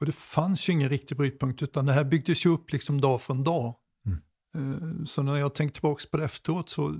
Och 0.00 0.06
det 0.06 0.12
fanns 0.12 0.68
ju 0.68 0.72
ingen 0.72 0.88
riktig 0.88 1.16
brytpunkt 1.16 1.62
utan 1.62 1.86
det 1.86 1.92
här 1.92 2.04
byggdes 2.04 2.46
ju 2.46 2.50
upp 2.50 2.72
liksom 2.72 3.00
dag 3.00 3.20
från 3.20 3.44
dag. 3.44 3.74
Mm. 4.06 4.18
Eh, 4.54 5.04
så 5.04 5.22
när 5.22 5.36
jag 5.36 5.54
tänkte 5.54 5.80
tillbaka 5.80 6.04
på 6.10 6.16
det 6.16 6.24
efteråt 6.24 6.70
så 6.70 6.96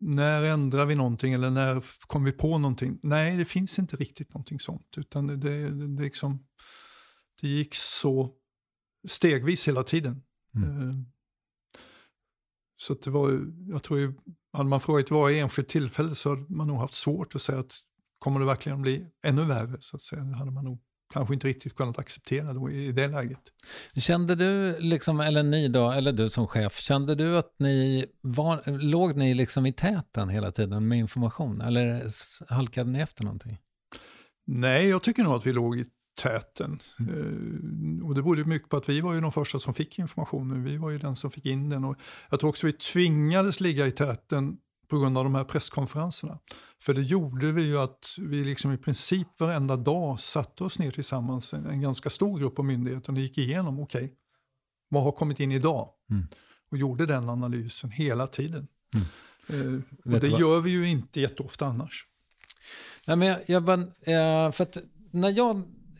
när 0.00 0.42
ändrar 0.42 0.86
vi 0.86 0.94
någonting 0.94 1.32
eller 1.32 1.50
när 1.50 1.84
kom 2.06 2.24
vi 2.24 2.32
på 2.32 2.58
någonting? 2.58 2.98
Nej, 3.02 3.36
det 3.36 3.44
finns 3.44 3.78
inte 3.78 3.96
riktigt 3.96 4.34
någonting 4.34 4.60
sånt. 4.60 4.94
Utan 4.96 5.26
det, 5.26 5.36
det, 5.36 5.70
det, 5.70 6.02
liksom, 6.02 6.46
det 7.40 7.48
gick 7.48 7.74
så 7.74 8.34
stegvis 9.08 9.68
hela 9.68 9.82
tiden. 9.82 10.22
Mm. 10.54 10.88
Eh, 10.88 10.94
så 12.76 12.94
det 12.94 13.10
var, 13.10 13.46
jag 13.68 13.82
tror 13.82 13.98
ju, 13.98 14.14
hade 14.52 14.68
man 14.68 14.80
frågat 14.80 15.10
varje 15.10 15.42
enskilt 15.42 15.68
tillfälle 15.68 16.14
så 16.14 16.30
hade 16.30 16.46
man 16.48 16.66
nog 16.66 16.76
haft 16.78 16.94
svårt 16.94 17.34
att 17.34 17.42
säga 17.42 17.58
att 17.58 17.78
kommer 18.18 18.40
det 18.40 18.46
verkligen 18.46 18.82
bli 18.82 19.06
ännu 19.24 19.44
värre? 19.44 19.76
Så 19.80 19.96
att 19.96 20.02
säga. 20.02 20.22
Det 20.22 20.36
hade 20.36 20.50
man 20.50 20.64
nog 20.64 20.80
kanske 21.12 21.34
inte 21.34 21.46
riktigt 21.46 21.76
kunnat 21.76 21.98
acceptera 21.98 22.52
då 22.52 22.70
i 22.70 22.92
det 22.92 23.08
läget. 23.08 23.40
Kände 23.96 24.34
du, 24.34 24.78
liksom, 24.80 25.20
eller 25.20 25.42
ni 25.42 25.68
då, 25.68 25.90
eller 25.90 26.12
du 26.12 26.28
som 26.28 26.46
chef, 26.46 26.78
kände 26.78 27.14
du 27.14 27.38
att 27.38 27.54
ni 27.58 28.06
var, 28.20 28.78
låg 28.80 29.16
ni 29.16 29.34
liksom 29.34 29.66
i 29.66 29.72
täten 29.72 30.28
hela 30.28 30.52
tiden 30.52 30.88
med 30.88 30.98
information? 30.98 31.60
Eller 31.60 32.06
halkade 32.54 32.90
ni 32.90 33.00
efter 33.00 33.24
någonting? 33.24 33.58
Nej, 34.46 34.88
jag 34.88 35.02
tycker 35.02 35.22
nog 35.22 35.34
att 35.34 35.46
vi 35.46 35.52
låg 35.52 35.78
i 35.78 35.84
täten. 36.22 36.80
Mm. 37.00 38.00
Uh, 38.00 38.08
och 38.08 38.14
det 38.14 38.22
berodde 38.22 38.44
mycket 38.44 38.68
på 38.68 38.76
att 38.76 38.88
vi 38.88 39.00
var 39.00 39.14
ju 39.14 39.20
de 39.20 39.32
första 39.32 39.58
som 39.58 39.74
fick 39.74 39.98
informationen. 39.98 40.64
Vi 40.64 40.76
var 40.76 40.90
ju 40.90 40.98
den 40.98 41.16
som 41.16 41.30
fick 41.30 41.46
in 41.46 41.68
den. 41.68 41.84
Och 41.84 41.96
jag 42.30 42.40
tror 42.40 42.50
också 42.50 42.66
vi 42.66 42.72
tvingades 42.72 43.60
ligga 43.60 43.86
i 43.86 43.90
täten 43.90 44.56
på 44.88 44.98
grund 44.98 45.18
av 45.18 45.24
de 45.24 45.34
här 45.34 45.44
presskonferenserna. 45.44 46.38
För 46.80 46.94
det 46.94 47.02
gjorde 47.02 47.52
vi 47.52 47.62
ju 47.62 47.78
att 47.78 48.16
vi 48.18 48.44
liksom 48.44 48.72
i 48.72 48.78
princip 48.78 49.40
varenda 49.40 49.76
dag 49.76 50.20
satte 50.20 50.64
oss 50.64 50.78
ner 50.78 50.90
tillsammans, 50.90 51.54
en, 51.54 51.66
en 51.66 51.80
ganska 51.80 52.10
stor 52.10 52.38
grupp 52.38 52.58
av 52.58 52.64
myndigheter 52.64 53.12
och 53.12 53.18
gick 53.18 53.38
igenom, 53.38 53.80
okej, 53.80 54.04
okay, 54.04 54.16
vad 54.88 55.02
har 55.02 55.12
kommit 55.12 55.40
in 55.40 55.52
idag? 55.52 55.88
Mm. 56.10 56.26
Och 56.70 56.78
gjorde 56.78 57.06
den 57.06 57.28
analysen 57.28 57.90
hela 57.90 58.26
tiden. 58.26 58.68
Mm. 58.94 59.82
Eh, 60.04 60.14
och 60.14 60.20
det 60.20 60.28
gör 60.28 60.60
vi 60.60 60.70
ju 60.70 60.88
inte 60.88 61.20
jätteofta 61.20 61.66
annars. 61.66 62.06
Nej, 63.06 63.16
men 63.16 63.28
jag, 63.28 63.38
jag 63.46 63.64
bara, 63.64 63.80
eh, 63.80 64.52
för 64.52 64.62
att 64.62 64.76
när 65.10 65.30
jag 65.30 65.56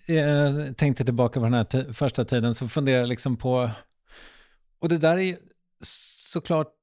eh, 0.06 0.72
tänkte 0.72 1.04
tillbaka 1.04 1.40
på 1.40 1.44
den 1.44 1.54
här 1.54 1.92
första 1.92 2.24
tiden 2.24 2.54
så 2.54 2.68
funderade 2.68 3.00
jag 3.00 3.08
liksom 3.08 3.36
på, 3.36 3.70
och 4.78 4.88
det 4.88 4.98
där 4.98 5.18
är 5.18 5.38
såklart 5.82 6.77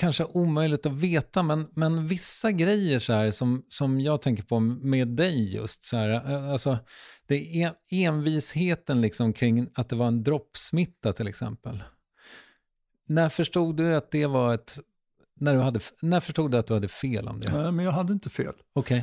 kanske 0.00 0.24
omöjligt 0.24 0.86
att 0.86 0.92
veta, 0.92 1.42
men, 1.42 1.68
men 1.72 2.08
vissa 2.08 2.52
grejer 2.52 2.98
så 2.98 3.12
här 3.12 3.30
som, 3.30 3.64
som 3.68 4.00
jag 4.00 4.22
tänker 4.22 4.42
på 4.42 4.60
med 4.60 5.08
dig 5.08 5.54
just 5.54 5.84
så 5.84 5.96
här, 5.96 6.10
eh, 6.10 6.50
alltså 6.50 6.78
det 7.26 7.62
är 7.62 7.72
envisheten 7.90 9.00
liksom 9.00 9.32
kring 9.32 9.68
att 9.74 9.88
det 9.88 9.96
var 9.96 10.06
en 10.06 10.22
droppsmitta 10.22 11.12
till 11.12 11.26
exempel. 11.26 11.82
När 13.08 13.28
förstod 13.28 13.76
du 13.76 13.94
att 13.94 14.10
det 14.10 14.26
var 14.26 14.54
ett, 14.54 14.78
när, 15.40 15.54
du 15.54 15.60
hade, 15.60 15.80
när 16.02 16.20
förstod 16.20 16.50
du 16.50 16.58
att 16.58 16.66
du 16.66 16.74
hade 16.74 16.88
fel 16.88 17.28
om 17.28 17.40
det? 17.40 17.52
Nej, 17.52 17.72
men 17.72 17.84
jag 17.84 17.92
hade 17.92 18.12
inte 18.12 18.30
fel. 18.30 18.54
Okej. 18.72 18.98
Okay. 18.98 19.02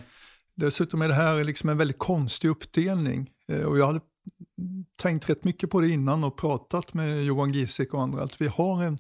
Dessutom 0.56 1.02
är 1.02 1.08
det 1.08 1.14
här 1.14 1.44
liksom 1.44 1.70
en 1.70 1.78
väldigt 1.78 2.00
konstig 2.00 2.50
uppdelning. 2.50 3.30
Eh, 3.48 3.62
och 3.62 3.78
jag 3.78 3.88
hade 3.88 4.02
tänkt 4.98 5.30
rätt 5.30 5.44
mycket 5.44 5.70
på 5.70 5.82
det 5.82 5.90
innan 5.90 6.24
och 6.24 6.38
pratat 6.38 6.94
med 6.94 7.24
Johan 7.24 7.54
Giesek 7.54 7.94
och 7.94 8.02
andra. 8.02 8.24
Att 8.24 8.42
vi 8.42 8.48
har 8.48 8.84
en 8.84 8.98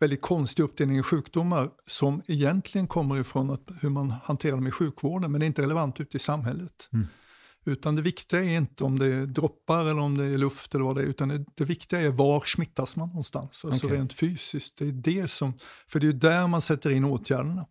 väldigt 0.00 0.22
konstig 0.22 0.62
uppdelning 0.62 0.98
i 0.98 1.02
sjukdomar 1.02 1.70
som 1.86 2.22
egentligen 2.26 2.86
kommer 2.86 3.20
ifrån 3.20 3.50
att, 3.50 3.70
hur 3.80 3.90
man 3.90 4.10
hanterar 4.10 4.52
dem 4.52 4.66
i 4.66 4.70
sjukvården 4.70 5.32
men 5.32 5.40
det 5.40 5.44
är 5.44 5.48
inte 5.48 5.62
relevant 5.62 6.00
ute 6.00 6.16
i 6.16 6.20
samhället. 6.20 6.88
Mm. 6.92 7.06
Utan 7.66 7.94
det 7.94 8.02
viktiga 8.02 8.44
är 8.44 8.56
inte 8.56 8.84
om 8.84 8.98
det 8.98 9.06
är 9.06 9.26
droppar 9.26 9.80
eller 9.80 10.00
om 10.00 10.18
det 10.18 10.24
är 10.24 10.38
luft 10.38 10.74
eller 10.74 10.84
vad 10.84 10.96
det 10.96 11.02
är, 11.02 11.06
utan 11.06 11.28
det, 11.28 11.44
det 11.54 11.64
viktiga 11.64 12.00
är 12.00 12.10
var 12.10 12.44
smittas 12.46 12.96
man 12.96 13.08
någonstans, 13.08 13.64
alltså 13.64 13.86
okay. 13.86 13.98
rent 13.98 14.12
fysiskt. 14.12 14.78
Det 14.78 14.88
är 14.88 14.92
det 14.92 15.28
som, 15.28 15.52
för 15.88 16.00
det 16.00 16.08
är 16.08 16.12
där 16.12 16.46
man 16.46 16.62
sätter 16.62 16.90
in 16.90 17.04
åtgärderna. 17.04 17.66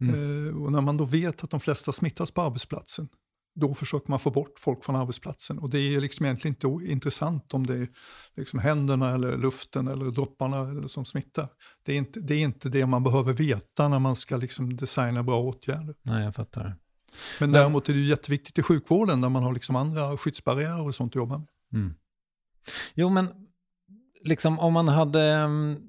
Mm. 0.00 0.48
Eh, 0.48 0.62
och 0.62 0.72
när 0.72 0.80
man 0.80 0.96
då 0.96 1.04
vet 1.04 1.44
att 1.44 1.50
de 1.50 1.60
flesta 1.60 1.92
smittas 1.92 2.30
på 2.30 2.42
arbetsplatsen, 2.42 3.08
då 3.54 3.74
försöker 3.74 4.10
man 4.10 4.18
få 4.18 4.30
bort 4.30 4.58
folk 4.58 4.84
från 4.84 4.96
arbetsplatsen. 4.96 5.58
Och 5.58 5.70
det 5.70 5.78
är 5.78 6.00
liksom 6.00 6.26
egentligen 6.26 6.56
inte 6.62 6.92
intressant 6.92 7.54
om 7.54 7.66
det 7.66 7.74
är 7.74 7.88
liksom 8.36 8.58
händerna 8.58 9.14
eller 9.14 9.36
luften 9.36 9.88
eller 9.88 10.10
dropparna 10.10 10.58
eller 10.58 10.88
som 10.88 11.04
smittar. 11.04 11.48
Det 11.82 11.92
är, 11.92 11.96
inte, 11.96 12.20
det 12.20 12.34
är 12.34 12.40
inte 12.40 12.68
det 12.68 12.86
man 12.86 13.02
behöver 13.02 13.32
veta 13.32 13.88
när 13.88 13.98
man 13.98 14.16
ska 14.16 14.36
liksom 14.36 14.76
designa 14.76 15.22
bra 15.22 15.40
åtgärder. 15.40 15.94
Nej, 16.02 16.24
jag 16.24 16.34
fattar. 16.34 16.76
Men 17.40 17.52
däremot 17.52 17.88
är 17.88 17.94
det 17.94 18.00
jätteviktigt 18.00 18.58
i 18.58 18.62
sjukvården 18.62 19.20
där 19.20 19.28
man 19.28 19.42
har 19.42 19.52
liksom 19.52 19.76
andra 19.76 20.16
skyddsbarriärer 20.16 20.82
och 20.82 20.94
sånt 20.94 21.12
att 21.12 21.16
jobba 21.16 21.38
med. 21.38 21.48
Mm. 21.72 21.94
Jo, 22.94 23.08
men 23.08 23.28
liksom 24.24 24.58
om 24.58 24.72
man 24.72 24.88
hade... 24.88 25.22
Mm, 25.22 25.80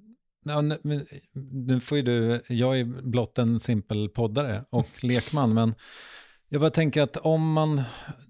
ja, 0.46 0.62
nu, 0.62 1.06
nu 1.52 1.80
får 1.80 1.98
ju 1.98 2.04
du, 2.04 2.42
jag 2.50 2.80
är 2.80 3.02
blott 3.02 3.38
en 3.38 3.60
simpel 3.60 4.10
poddare 4.10 4.66
och 4.70 5.04
lekman, 5.04 5.54
men 5.54 5.76
jag 6.54 6.62
bara 6.62 6.72
tänker 6.72 7.02
att 7.02 7.18
om 7.18 7.52
man 7.52 7.82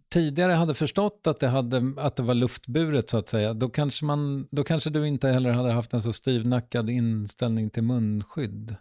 tidigare 0.10 0.52
hade 0.52 0.74
förstått 0.74 1.28
att 1.28 1.40
det, 1.40 1.48
hade, 1.48 1.94
att 1.98 2.16
det 2.16 2.24
var 2.24 2.34
luftburet 2.34 3.10
så 3.10 3.18
att 3.18 3.30
säga, 3.30 3.54
då 3.54 3.70
kanske, 3.70 4.06
man, 4.06 4.48
då 4.52 4.64
kanske 4.64 4.90
du 4.90 5.08
inte 5.08 5.28
heller 5.30 5.52
hade 5.52 5.72
haft 5.72 5.94
en 5.94 6.02
så 6.02 6.14
styvnackad 6.14 6.90
inställning 6.90 7.70
till 7.70 7.84
munskydd. 7.84 8.76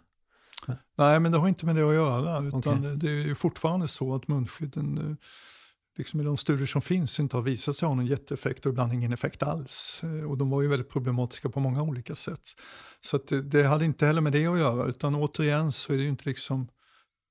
Nej, 0.97 1.19
men 1.19 1.31
det 1.31 1.37
har 1.37 1.47
inte 1.47 1.65
med 1.65 1.75
det 1.75 1.87
att 1.87 1.93
göra. 1.93 2.47
Utan 2.47 2.79
okay. 2.79 2.95
Det 2.95 3.07
är 3.07 3.25
ju 3.25 3.35
fortfarande 3.35 3.87
så 3.87 4.15
att 4.15 4.27
munskydden, 4.27 4.97
eh, 4.97 5.15
liksom 5.97 6.21
i 6.21 6.23
de 6.23 6.37
studier 6.37 6.67
som 6.67 6.81
finns, 6.81 7.19
inte 7.19 7.37
har 7.37 7.43
visat 7.43 7.75
sig 7.75 7.87
ha 7.87 7.95
någon 7.95 8.05
jätteeffekt 8.05 8.65
och 8.65 8.71
ibland 8.71 8.93
ingen 8.93 9.13
effekt 9.13 9.43
alls. 9.43 10.01
Eh, 10.03 10.29
och 10.29 10.37
de 10.37 10.49
var 10.49 10.61
ju 10.61 10.67
väldigt 10.67 10.89
problematiska 10.89 11.49
på 11.49 11.59
många 11.59 11.81
olika 11.81 12.15
sätt. 12.15 12.47
Så 13.01 13.19
det, 13.29 13.41
det, 13.41 13.63
hade 13.63 13.85
inte 13.85 14.05
heller 14.05 14.21
med 14.21 14.33
det 14.33 14.45
att 14.45 14.59
göra, 14.59 14.85
utan 14.85 15.15
återigen 15.15 15.71
så 15.71 15.93
är 15.93 15.97
det 15.97 16.03
ju 16.03 16.09
inte 16.09 16.29
liksom 16.29 16.67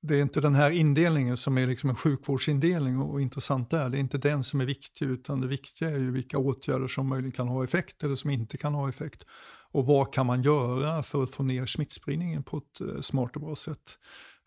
det 0.02 0.16
är 0.16 0.22
inte 0.22 0.40
den 0.40 0.54
här 0.54 0.70
indelningen 0.70 1.36
som 1.36 1.58
är 1.58 1.66
liksom 1.66 1.90
en 1.90 1.96
sjukvårdsindelning 1.96 2.98
och, 2.98 3.12
och 3.12 3.20
intressant 3.20 3.70
där. 3.70 3.88
Det 3.88 3.98
är 3.98 4.00
inte 4.00 4.18
den 4.18 4.44
som 4.44 4.60
är 4.60 4.64
viktig 4.64 5.06
utan 5.06 5.40
det 5.40 5.46
viktiga 5.46 5.90
är 5.90 5.98
ju 5.98 6.10
vilka 6.10 6.38
åtgärder 6.38 6.86
som 6.86 7.08
möjligen 7.08 7.32
kan 7.32 7.48
ha 7.48 7.64
effekt 7.64 8.02
eller 8.02 8.14
som 8.14 8.30
inte 8.30 8.56
kan 8.56 8.74
ha 8.74 8.88
effekt. 8.88 9.24
Och 9.72 9.86
vad 9.86 10.12
kan 10.12 10.26
man 10.26 10.42
göra 10.42 11.02
för 11.02 11.22
att 11.22 11.30
få 11.30 11.42
ner 11.42 11.66
smittspridningen 11.66 12.42
på 12.42 12.56
ett 12.56 12.80
eh, 12.80 13.00
smart 13.00 13.36
och 13.36 13.42
bra 13.42 13.56
sätt. 13.56 13.98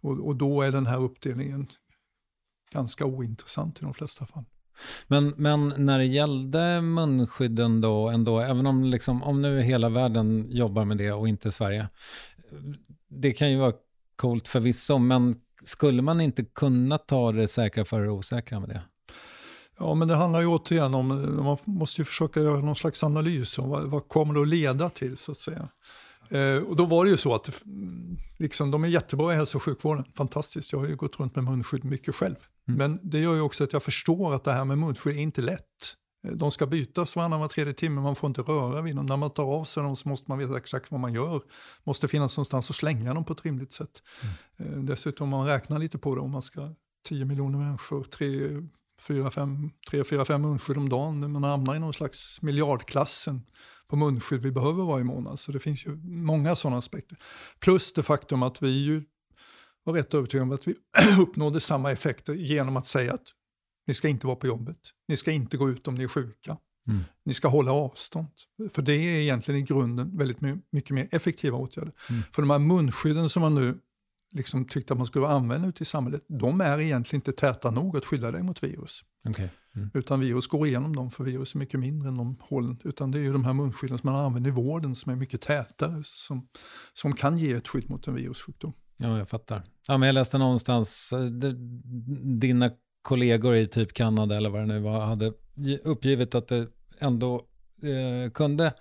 Och, 0.02 0.28
och 0.28 0.36
då 0.36 0.62
är 0.62 0.72
den 0.72 0.86
här 0.86 1.02
uppdelningen 1.02 1.68
ganska 2.74 3.06
ointressant 3.06 3.82
i 3.82 3.86
de 3.86 3.94
flesta 3.94 4.26
fall. 4.26 4.44
Men, 5.08 5.34
men 5.38 5.74
när 5.78 5.98
det 5.98 6.06
gällde 6.06 6.82
munskydden 6.82 7.82
då, 7.82 8.10
ändå, 8.10 8.40
även 8.40 8.68
om, 8.68 8.84
liksom, 8.84 9.24
om 9.24 9.42
nu 9.42 9.62
hela 9.62 9.90
världen 9.90 10.48
jobbar 10.50 10.86
med 10.86 10.98
det 10.98 11.12
och 11.12 11.28
inte 11.28 11.52
Sverige, 11.52 11.90
det 13.10 13.34
kan 13.34 13.52
ju 13.52 13.58
vara 13.58 13.74
coolt 14.16 14.48
förvisso, 14.48 14.98
men 14.98 15.36
skulle 15.66 16.02
man 16.02 16.22
inte 16.22 16.44
kunna 16.44 16.98
ta 16.98 17.32
det 17.32 17.48
säkra 17.48 17.86
för 17.86 18.02
det 18.02 18.10
osäkra 18.10 18.60
med 18.60 18.70
det? 18.70 18.82
Ja, 19.80 19.94
men 19.94 20.08
det 20.08 20.16
handlar 20.16 20.42
ju 20.42 20.48
återigen 20.48 20.96
om, 20.96 21.08
man 21.44 21.58
måste 21.66 22.02
ju 22.02 22.06
försöka 22.06 22.40
göra 22.40 22.60
någon 22.60 22.76
slags 22.76 23.04
analys 23.04 23.60
om 23.60 23.70
vad, 23.70 23.84
vad 23.84 24.08
kommer 24.08 24.34
det 24.34 24.42
att 24.42 24.48
leda 24.48 24.90
till 24.90 25.18
så 25.18 25.32
att 25.32 25.40
säga. 25.40 25.70
Eh, 26.32 26.64
och 26.64 26.76
då 26.76 26.86
var 26.86 27.06
det 27.06 27.12
ju 27.12 27.18
så 27.18 27.36
att 27.36 27.64
liksom, 28.38 28.72
de 28.72 28.84
är 28.84 28.88
jättebra 28.88 29.34
i 29.34 29.36
hälso 29.36 29.58
och 29.58 29.64
sjukvården, 29.64 30.04
fantastiskt, 30.16 30.72
jag 30.72 30.80
har 30.80 30.88
ju 30.88 30.96
gått 30.96 31.20
runt 31.20 31.36
med 31.36 31.44
munskydd 31.44 31.86
mycket 31.86 32.16
själv. 32.16 32.36
Mm. 32.68 32.78
Men 32.78 33.00
det 33.04 33.20
gör 33.20 33.34
ju 33.34 33.42
också 33.42 33.64
att 33.64 33.74
jag 33.74 33.84
förstår 33.84 34.34
att 34.34 34.44
det 34.44 34.52
här 34.52 34.66
med 34.66 34.78
munskydd 34.78 35.18
är 35.18 35.22
inte 35.22 35.42
lätt. 35.42 35.96
De 36.34 36.52
ska 36.52 36.66
bytas 36.66 37.16
varannan 37.16 37.40
var 37.40 37.48
tredje 37.48 37.74
timme, 37.74 38.02
man 38.02 38.16
får 38.16 38.28
inte 38.28 38.42
röra 38.42 38.82
vid 38.82 38.96
dem. 38.96 39.06
När 39.06 39.18
man 39.18 39.30
tar 39.30 39.44
av 39.44 39.64
sig 39.64 39.84
dem 39.84 39.96
så 39.96 40.10
måste 40.10 40.32
man 40.32 40.38
veta 40.38 40.58
exakt 40.58 40.92
vad 40.92 41.00
man 41.00 41.14
gör. 41.14 41.42
måste 41.84 42.08
finnas 42.08 42.38
någonstans 42.38 42.70
att 42.70 42.76
slänga 42.76 43.14
dem 43.14 43.26
på 43.26 43.34
ett 43.34 43.46
rimligt 43.46 43.74
sätt. 43.74 44.04
Mm. 44.60 44.86
Dessutom 44.86 45.24
om 45.24 45.30
man 45.30 45.48
räknar 45.48 45.80
lite 45.80 45.98
på 45.98 46.16
det, 46.16 46.22
om 46.22 46.32
man 46.32 46.42
ska 46.42 46.70
10 47.08 47.26
miljoner 47.26 47.60
människor, 47.60 48.04
3, 48.04 48.50
4, 49.02 49.32
5, 49.32 49.72
3, 49.90 50.04
4, 50.04 50.26
5 50.26 50.42
munskydd 50.42 50.78
om 50.78 50.90
dagen, 50.90 51.32
man 51.32 51.44
hamnar 51.44 51.76
i 51.76 51.80
någon 51.80 51.94
slags 51.94 52.42
miljardklassen 52.42 53.42
på 53.88 53.96
munskydd 53.96 54.42
vi 54.42 54.52
behöver 54.52 54.84
varje 54.84 55.04
månad. 55.04 55.40
Så 55.40 55.52
det 55.52 55.60
finns 55.60 55.86
ju 55.86 55.96
många 56.04 56.56
sådana 56.56 56.78
aspekter. 56.78 57.18
Plus 57.60 57.94
det 57.94 58.04
faktum 58.04 58.44
att 58.44 58.62
vi 58.62 58.70
ju 58.70 59.04
var 59.84 59.94
rätt 59.94 60.14
övertygade 60.14 60.44
om 60.44 60.52
att 60.52 60.68
vi 60.68 60.76
uppnådde 61.20 61.60
samma 61.60 61.92
effekter 61.92 62.34
genom 62.34 62.78
att 62.78 62.86
säga 62.86 63.14
att 63.14 63.28
ni 63.88 63.94
ska 63.94 64.08
inte 64.08 64.28
vara 64.28 64.36
på 64.36 64.48
jobbet. 64.48 64.78
Ni 65.08 65.18
ska 65.18 65.32
inte 65.32 65.58
gå 65.58 65.70
ut 65.70 65.88
om 65.88 65.96
ni 65.96 66.04
är 66.04 66.08
sjuka. 66.08 66.58
Mm. 66.88 67.04
Ni 67.26 67.34
ska 67.34 67.48
hålla 67.48 67.72
avstånd. 67.72 68.28
För 68.72 68.82
det 68.82 68.94
är 68.94 69.22
egentligen 69.22 69.62
i 69.62 69.64
grunden 69.64 70.18
väldigt 70.18 70.38
mycket 70.72 70.92
mer 70.92 71.08
effektiva 71.12 71.58
åtgärder. 71.58 71.94
Mm. 72.10 72.22
För 72.32 72.42
de 72.42 72.50
här 72.50 72.60
munskydden 72.60 73.30
som 73.30 73.42
man 73.42 73.56
nu 73.56 73.78
liksom 74.36 74.66
tyckte 74.66 74.94
att 74.94 74.98
man 74.98 75.08
skulle 75.08 75.28
använda 75.28 75.68
ute 75.68 75.84
i 75.84 75.86
samhället, 75.86 76.26
de 76.28 76.62
är 76.62 76.80
egentligen 76.80 77.18
inte 77.18 77.32
täta 77.32 77.72
nog 77.72 77.98
att 77.98 78.06
skydda 78.06 78.32
dig 78.32 78.44
mot 78.44 78.64
virus. 78.64 79.04
Okay. 79.30 79.48
Mm. 79.76 79.90
Utan 79.94 80.20
virus 80.20 80.48
går 80.48 80.68
igenom 80.68 80.96
dem, 80.96 81.12
för 81.12 81.24
virus 81.24 81.56
är 81.56 81.60
mycket 81.60 81.80
mindre 81.80 82.10
än 82.10 82.18
de 82.18 82.38
hålen. 82.40 82.80
Utan 82.84 83.12
det 83.12 83.20
är 83.20 83.24
ju 83.24 83.34
de 83.34 83.46
här 83.46 83.54
munskydden 83.54 83.98
som 83.98 84.12
man 84.12 84.26
använder 84.26 84.50
i 84.50 84.54
vården 84.54 84.96
som 84.96 85.12
är 85.12 85.16
mycket 85.16 85.42
tätare, 85.42 86.02
som, 86.04 86.48
som 86.94 87.14
kan 87.14 87.38
ge 87.38 87.54
ett 87.54 87.68
skydd 87.68 87.90
mot 87.90 88.08
en 88.08 88.16
virussjukdom. 88.16 88.74
Ja, 88.98 89.18
jag 89.18 89.30
fattar. 89.30 89.64
Ja, 89.88 89.98
men 89.98 90.08
jag 90.08 90.14
läste 90.14 90.38
någonstans, 90.38 91.14
eh, 91.14 91.26
dina 92.40 92.72
kollegor 93.06 93.56
i 93.56 93.68
typ 93.68 93.94
Kanada 93.94 94.36
eller 94.36 94.50
vad 94.50 94.62
det 94.62 94.66
nu 94.66 94.80
var 94.80 95.00
hade 95.00 95.34
uppgivit 95.84 96.36
att 96.36 96.48
det 96.48 96.68
ändå 97.00 97.36
eh, 97.84 98.32
kunde 98.32 98.74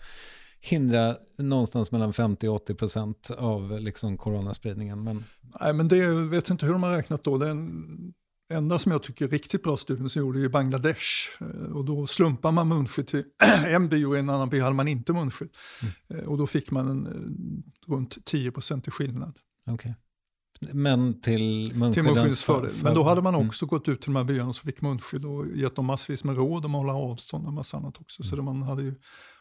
hindra 0.61 1.17
någonstans 1.39 1.93
mellan 1.93 2.13
50 2.13 2.49
och 2.49 2.55
80 2.55 2.75
procent 2.75 3.31
av 3.31 3.81
liksom 3.81 4.19
coronaspridningen. 4.19 5.05
Men... 5.05 5.25
Nej, 5.61 5.73
men 5.73 5.89
det 5.89 5.97
jag 5.97 6.15
vet 6.15 6.51
inte 6.51 6.67
hur 6.67 6.73
de 6.73 6.83
har 6.83 6.97
räknat 6.97 7.25
då. 7.25 7.39
Den 7.39 8.15
enda 8.53 8.79
som 8.79 8.93
jag 8.93 9.03
tycker 9.03 9.25
är 9.25 9.29
riktigt 9.29 9.63
bra 9.63 9.77
studien 9.77 10.11
som 10.11 10.23
gjorde 10.23 10.41
i 10.41 10.49
Bangladesh. 10.49 11.05
Eh, 11.41 11.73
och 11.77 11.85
då 11.85 12.07
slumpar 12.07 12.53
man 12.53 12.69
munskydd 12.69 13.07
till 13.07 13.25
en 13.67 13.89
by 13.89 14.05
och 14.05 14.17
en 14.17 14.31
annan 14.31 14.49
by 14.49 14.61
hade 14.61 14.75
man 14.75 14.89
inte 14.89 15.13
munskydd. 15.13 15.51
Mm. 16.11 16.29
Och 16.29 16.39
då 16.39 16.47
fick 16.47 16.71
man 16.71 16.89
en, 16.89 17.63
runt 17.87 18.25
10 18.25 18.53
procent 18.53 18.89
i 18.89 18.91
skillnad. 18.91 19.39
Okay. 19.67 19.93
Men 20.61 21.21
till 21.21 21.73
munskyddens 21.75 22.43
fördel. 22.43 22.73
Men 22.83 22.95
då 22.95 23.03
hade 23.03 23.23
man 23.23 23.35
mm. 23.35 23.49
också 23.49 23.65
mm. 23.65 23.71
gått 23.71 23.89
ut 23.89 24.03
till 24.03 24.13
de 24.13 24.17
här 24.17 24.25
byarna 24.25 24.53
som 24.53 24.67
fick 24.67 24.81
munskydd 24.81 25.25
och 25.25 25.47
gett 25.55 25.77
dem 25.77 25.87
massvis 25.87 26.25
med 26.25 26.37
råd 26.37 26.65
om 26.65 26.75
att 26.75 26.81
hålla 26.81 26.95
avstånd 26.95 27.47
och 27.47 27.53
massa 27.53 27.77
annat 27.77 28.01
också. 28.01 28.23
Mm. 28.23 28.31
Så 28.31 28.43
man 28.43 28.63
hade 28.63 28.83
ju 28.83 28.95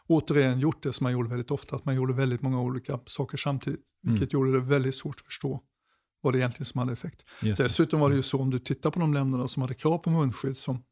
återigen 0.06 0.60
gjort 0.60 0.82
det 0.82 0.92
som 0.92 1.04
man 1.04 1.12
gjorde 1.12 1.28
väldigt 1.28 1.50
ofta, 1.50 1.76
att 1.76 1.84
man 1.84 1.94
gjorde 1.94 2.14
väldigt 2.14 2.42
många 2.42 2.60
olika 2.60 3.00
saker 3.06 3.36
samtidigt. 3.36 3.80
Mm. 4.04 4.14
Vilket 4.14 4.32
gjorde 4.32 4.52
det 4.52 4.60
väldigt 4.60 4.94
svårt 4.94 5.16
att 5.20 5.26
förstå 5.26 5.60
vad 6.20 6.34
det 6.34 6.38
egentligen 6.38 6.66
som 6.66 6.78
hade 6.78 6.92
effekt. 6.92 7.24
Just 7.42 7.62
Dessutom 7.62 8.00
var 8.00 8.10
det 8.10 8.16
ju 8.16 8.22
så 8.22 8.40
om 8.40 8.50
du 8.50 8.58
tittar 8.58 8.90
på 8.90 9.00
de 9.00 9.14
länderna 9.14 9.48
som 9.48 9.62
hade 9.62 9.74
krav 9.74 9.98
på 9.98 10.10
munskydd 10.10 10.56
som 10.56 10.82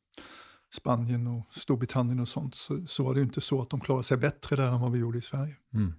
Spanien 0.74 1.26
och 1.26 1.46
Storbritannien 1.50 2.20
och 2.20 2.28
sånt 2.28 2.54
så, 2.54 2.86
så 2.86 3.04
var 3.04 3.14
det 3.14 3.20
ju 3.20 3.26
inte 3.26 3.40
så 3.40 3.62
att 3.62 3.70
de 3.70 3.80
klarade 3.80 4.04
sig 4.04 4.16
bättre 4.16 4.56
där 4.56 4.68
än 4.68 4.80
vad 4.80 4.92
vi 4.92 4.98
gjorde 4.98 5.18
i 5.18 5.22
Sverige. 5.22 5.54
Mm. 5.74 5.94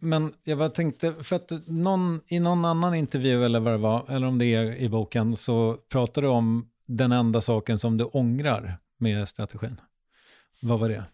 Men 0.00 0.32
jag 0.44 0.58
bara 0.58 0.68
tänkte, 0.68 1.24
för 1.24 1.36
att 1.36 1.52
någon, 1.66 2.20
i 2.26 2.40
någon 2.40 2.64
annan 2.64 2.94
intervju 2.94 3.44
eller 3.44 3.60
vad 3.60 3.72
det 3.72 3.78
var, 3.78 4.04
eller 4.08 4.26
om 4.26 4.38
det 4.38 4.46
är 4.46 4.76
i 4.76 4.88
boken, 4.88 5.36
så 5.36 5.78
pratar 5.88 6.22
du 6.22 6.28
om 6.28 6.68
den 6.86 7.12
enda 7.12 7.40
saken 7.40 7.78
som 7.78 7.96
du 7.96 8.04
ångrar 8.04 8.78
med 8.98 9.28
strategin. 9.28 9.80
Vad 10.60 10.80
var 10.80 10.88
det? 10.88 11.04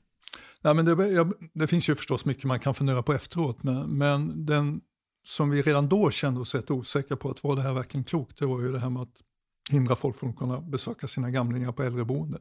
Nej, 0.62 0.74
men 0.74 0.84
det, 0.84 1.08
jag, 1.08 1.32
det 1.52 1.66
finns 1.66 1.88
ju 1.88 1.94
förstås 1.94 2.24
mycket 2.24 2.44
man 2.44 2.60
kan 2.60 2.74
fundera 2.74 3.02
på 3.02 3.12
efteråt, 3.12 3.62
men, 3.62 3.98
men 3.98 4.46
den 4.46 4.80
som 5.26 5.50
vi 5.50 5.62
redan 5.62 5.88
då 5.88 6.10
kände 6.10 6.40
oss 6.40 6.54
rätt 6.54 6.70
osäkra 6.70 7.16
på, 7.16 7.30
att 7.30 7.44
var 7.44 7.56
det 7.56 7.62
här 7.62 7.72
verkligen 7.72 8.04
klokt, 8.04 8.38
det 8.38 8.46
var 8.46 8.60
ju 8.60 8.72
det 8.72 8.78
här 8.78 8.90
med 8.90 9.02
att 9.02 9.22
hindra 9.70 9.96
folk 9.96 10.18
från 10.18 10.30
att 10.30 10.36
kunna 10.36 10.60
besöka 10.60 11.06
sina 11.08 11.30
gamlingar 11.30 11.72
på 11.72 11.82
äldreboende. 11.82 12.38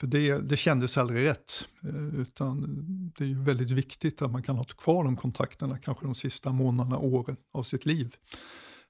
För 0.00 0.06
det, 0.06 0.38
det 0.38 0.56
kändes 0.56 0.98
aldrig 0.98 1.26
rätt. 1.26 1.68
Eh, 1.84 2.20
utan 2.20 2.60
det 3.18 3.24
är 3.24 3.28
ju 3.28 3.42
väldigt 3.42 3.70
viktigt 3.70 4.22
att 4.22 4.32
man 4.32 4.42
kan 4.42 4.56
ha 4.56 4.64
kvar 4.64 5.04
de 5.04 5.16
kontakterna 5.16 5.78
kanske 5.78 6.06
de 6.06 6.14
sista 6.14 6.52
månaderna, 6.52 6.98
åren 6.98 7.36
av 7.52 7.62
sitt 7.62 7.86
liv. 7.86 8.16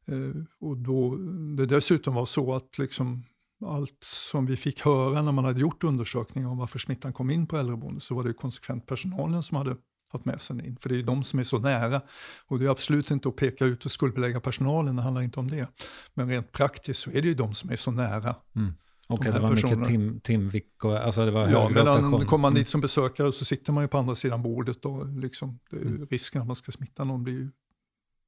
Eh, 0.09 0.43
och 0.61 0.77
då 0.77 1.17
det 1.57 1.67
dessutom 1.67 2.15
var 2.15 2.27
så 2.27 2.55
att 2.55 2.79
liksom 2.79 3.23
allt 3.67 4.05
som 4.05 4.47
vi 4.47 4.57
fick 4.57 4.81
höra 4.81 5.23
när 5.23 5.33
man 5.33 5.45
hade 5.45 5.61
gjort 5.61 5.85
undersökningar 5.85 6.49
om 6.49 6.59
varför 6.59 6.79
smittan 6.79 7.13
kom 7.13 7.31
in 7.31 7.47
på 7.47 7.57
äldreboende 7.57 8.01
så 8.01 8.15
var 8.15 8.25
det 8.25 8.33
konsekvent 8.33 8.87
personalen 8.87 9.43
som 9.43 9.57
hade 9.57 9.77
haft 10.13 10.25
med 10.25 10.41
sig 10.41 10.67
in. 10.67 10.77
För 10.81 10.89
det 10.89 10.99
är 10.99 11.03
de 11.03 11.25
som 11.25 11.39
är 11.39 11.45
så 11.45 11.59
nära. 11.59 12.01
Och 12.47 12.59
det 12.59 12.65
är 12.65 12.71
absolut 12.71 13.11
inte 13.11 13.29
att 13.29 13.37
peka 13.37 13.65
ut 13.65 13.85
och 13.85 13.93
skuldbelägga 13.93 14.41
personalen, 14.41 14.97
det 14.97 15.03
handlar 15.03 15.23
inte 15.23 15.41
om 15.41 15.49
det. 15.49 15.69
Men 16.15 16.29
rent 16.29 16.53
praktiskt 16.53 17.01
så 17.01 17.11
är 17.11 17.23
det 17.23 17.29
ju 17.29 17.35
de 17.35 17.55
som 17.55 17.71
är 17.71 17.77
så 17.77 17.91
nära. 17.91 18.37
Mm. 18.57 18.73
Okej, 19.09 19.33
de 19.33 19.37
det 19.37 19.43
var 19.43 19.55
personerna. 19.55 19.77
mycket 19.77 19.89
tim, 19.89 20.21
timvick 20.21 20.85
och 20.85 20.97
alltså 20.97 21.25
det 21.25 21.31
var 21.31 21.49
Ja, 21.49 21.69
men 21.69 21.87
kommer 22.11 22.39
man 22.39 22.55
dit 22.55 22.59
mm. 22.59 22.65
som 22.65 22.81
besökare 22.81 23.33
så 23.33 23.45
sitter 23.45 23.73
man 23.73 23.85
ju 23.85 23.89
på 23.89 23.99
andra 23.99 24.15
sidan 24.15 24.43
bordet 24.43 24.85
och 24.85 25.07
liksom, 25.07 25.59
mm. 25.73 26.07
risken 26.11 26.41
att 26.41 26.47
man 26.47 26.57
ska 26.57 26.73
smitta 26.73 27.05
någon 27.05 27.23
blir 27.23 27.35
ju 27.35 27.51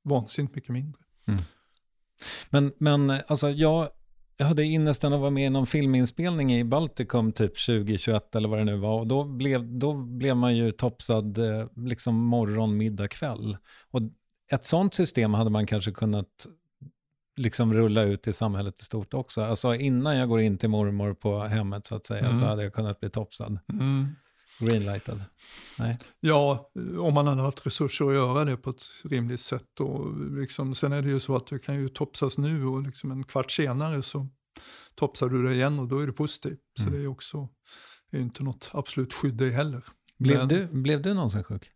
vansinnigt 0.04 0.54
mycket 0.54 0.70
mindre. 0.70 1.00
Mm. 1.28 1.42
Men, 2.50 2.72
men 2.78 3.20
alltså 3.26 3.50
jag, 3.50 3.88
jag 4.36 4.46
hade 4.46 4.62
ynnesten 4.62 5.12
att 5.12 5.20
vara 5.20 5.30
med 5.30 5.46
i 5.46 5.50
någon 5.50 5.66
filminspelning 5.66 6.54
i 6.54 6.64
Baltikum 6.64 7.32
typ 7.32 7.66
2021 7.66 8.36
eller 8.36 8.48
vad 8.48 8.58
det 8.58 8.64
nu 8.64 8.76
var. 8.76 9.00
Och 9.00 9.06
då 9.06 9.24
blev, 9.24 9.78
då 9.78 9.94
blev 9.94 10.36
man 10.36 10.56
ju 10.56 10.72
topsad 10.72 11.38
eh, 11.38 11.66
liksom 11.76 12.14
morgon, 12.14 12.76
middag, 12.76 13.08
kväll. 13.08 13.56
Och 13.90 14.00
ett 14.52 14.64
sånt 14.64 14.94
system 14.94 15.34
hade 15.34 15.50
man 15.50 15.66
kanske 15.66 15.92
kunnat 15.92 16.46
liksom 17.36 17.74
rulla 17.74 18.02
ut 18.02 18.26
i 18.26 18.32
samhället 18.32 18.80
i 18.80 18.84
stort 18.84 19.14
också. 19.14 19.42
Alltså 19.42 19.74
innan 19.74 20.16
jag 20.16 20.28
går 20.28 20.40
in 20.40 20.58
till 20.58 20.68
mormor 20.68 21.14
på 21.14 21.40
hemmet 21.40 21.86
så 21.86 21.94
att 21.94 22.06
säga 22.06 22.24
mm. 22.24 22.38
så 22.38 22.44
hade 22.44 22.62
jag 22.62 22.74
kunnat 22.74 23.00
bli 23.00 23.10
topsad. 23.10 23.58
Mm. 23.72 24.06
Greenlightad. 24.58 25.24
Nej. 25.78 25.98
Ja, 26.20 26.70
om 26.98 27.14
man 27.14 27.26
hade 27.26 27.42
haft 27.42 27.66
resurser 27.66 28.04
att 28.04 28.14
göra 28.14 28.44
det 28.44 28.56
på 28.56 28.70
ett 28.70 28.82
rimligt 29.04 29.40
sätt. 29.40 29.80
Och 29.80 30.20
liksom, 30.40 30.74
sen 30.74 30.92
är 30.92 31.02
det 31.02 31.08
ju 31.08 31.20
så 31.20 31.36
att 31.36 31.46
du 31.46 31.58
kan 31.58 31.80
ju 31.80 31.88
topsas 31.88 32.38
nu 32.38 32.66
och 32.66 32.82
liksom 32.82 33.10
en 33.10 33.24
kvart 33.24 33.50
senare 33.50 34.02
så 34.02 34.28
topsar 34.94 35.28
du 35.28 35.42
det 35.42 35.54
igen 35.54 35.78
och 35.78 35.88
då 35.88 35.98
är 35.98 36.06
du 36.06 36.12
positiv. 36.12 36.56
Så 36.76 36.82
mm. 36.82 36.94
det 36.94 37.04
är 37.04 37.08
också 37.08 37.48
är 38.10 38.20
inte 38.20 38.42
något 38.42 38.70
absolut 38.72 39.14
skydd 39.14 39.34
det 39.34 39.50
heller. 39.50 39.84
Blev, 40.18 40.38
men, 40.38 40.48
du, 40.48 40.66
blev 40.66 41.02
du 41.02 41.14
någonsin 41.14 41.44
sjuk? 41.44 41.70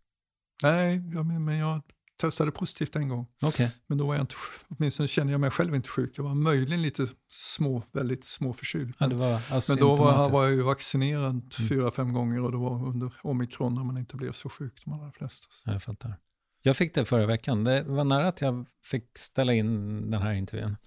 Nej, 0.63 1.03
ja, 1.13 1.23
men, 1.23 1.45
men 1.45 1.57
jag 1.57 1.81
testade 2.21 2.51
positivt 2.51 2.95
en 2.95 3.07
gång. 3.07 3.27
Okay. 3.41 3.69
Men 3.87 3.97
då 3.97 4.07
var 4.07 4.15
jag 4.15 4.23
inte, 4.23 4.35
åtminstone 4.67 5.07
kände 5.07 5.31
jag 5.31 5.41
mig 5.41 5.51
själv 5.51 5.75
inte 5.75 5.89
sjuk. 5.89 6.11
Jag 6.15 6.23
var 6.23 6.35
möjligen 6.35 6.81
lite 6.81 7.07
små, 7.29 7.83
väldigt 7.91 8.25
små 8.25 8.53
förkyld. 8.53 8.95
Ja, 8.97 9.07
men 9.07 9.77
då 9.77 9.95
var, 9.95 10.29
var, 10.29 10.43
jag 10.43 10.51
ju 10.51 10.61
vaccinerad 10.61 11.31
mm. 11.31 11.69
fyra, 11.69 11.91
fem 11.91 12.13
gånger 12.13 12.43
och 12.43 12.51
det 12.51 12.57
var 12.57 12.87
under 12.87 13.13
omikron 13.21 13.75
när 13.75 13.83
man 13.83 13.97
inte 13.97 14.15
blev 14.15 14.31
så 14.31 14.49
sjuk 14.49 14.81
de 14.85 14.93
allra 14.93 15.11
flesta. 15.11 15.47
Jag 15.65 15.83
fattar. 15.83 16.17
Jag 16.61 16.77
fick 16.77 16.95
det 16.95 17.05
förra 17.05 17.25
veckan. 17.25 17.63
Det 17.63 17.83
var 17.83 18.03
nära 18.03 18.27
att 18.27 18.41
jag 18.41 18.65
fick 18.83 19.17
ställa 19.17 19.53
in 19.53 20.11
den 20.11 20.21
här 20.21 20.33
intervjun. 20.33 20.77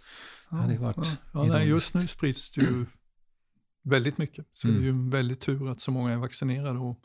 Ja, 0.51 0.57
det 0.57 0.79
varit 0.79 0.97
ja, 0.97 1.05
ja 1.33 1.45
nej, 1.45 1.69
just 1.69 1.95
nu 1.95 2.07
sprids 2.07 2.51
det 2.51 2.61
ju 2.61 2.87
väldigt 3.85 4.19
mycket. 4.19 4.47
Så 4.53 4.69
mm. 4.69 4.81
det 4.81 4.85
är 4.85 4.85
ju 4.85 4.91
en 4.91 5.11
väldigt 5.11 5.41
tur 5.41 5.71
att 5.71 5.81
så 5.81 5.91
många 5.91 6.13
är 6.13 6.17
vaccinerade. 6.17 6.79
Och 6.79 7.01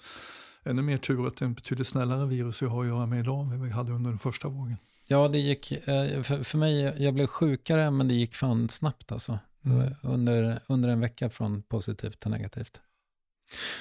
ännu 0.66 0.82
mer 0.82 0.98
tur 0.98 1.28
att 1.28 1.38
det 1.38 1.44
är 1.44 1.48
en 1.48 1.54
betydligt 1.54 1.88
snällare 1.88 2.26
virus 2.26 2.62
vi 2.62 2.66
har 2.66 2.82
att 2.82 2.88
göra 2.88 3.06
med 3.06 3.20
idag 3.20 3.54
än 3.54 3.62
vi 3.62 3.70
hade 3.70 3.92
under 3.92 4.10
den 4.10 4.20
första 4.20 4.48
vågen. 4.48 4.78
Ja, 5.08 5.28
det 5.28 5.40
gick, 5.40 5.72
eh, 5.72 6.22
för 6.22 6.58
mig, 6.58 6.96
jag 6.98 7.14
blev 7.14 7.28
sjukare 7.28 7.92
men 7.92 8.08
det 8.08 8.14
gick 8.14 8.36
fan 8.36 8.70
snabbt 8.70 9.12
alltså. 9.12 9.40
Mm. 9.66 9.94
Under, 10.04 10.60
under 10.68 10.90
en 10.90 11.00
vecka 11.00 11.30
från 11.30 11.64
positivt 11.64 12.20
till 12.20 12.32
negativt. 12.32 12.82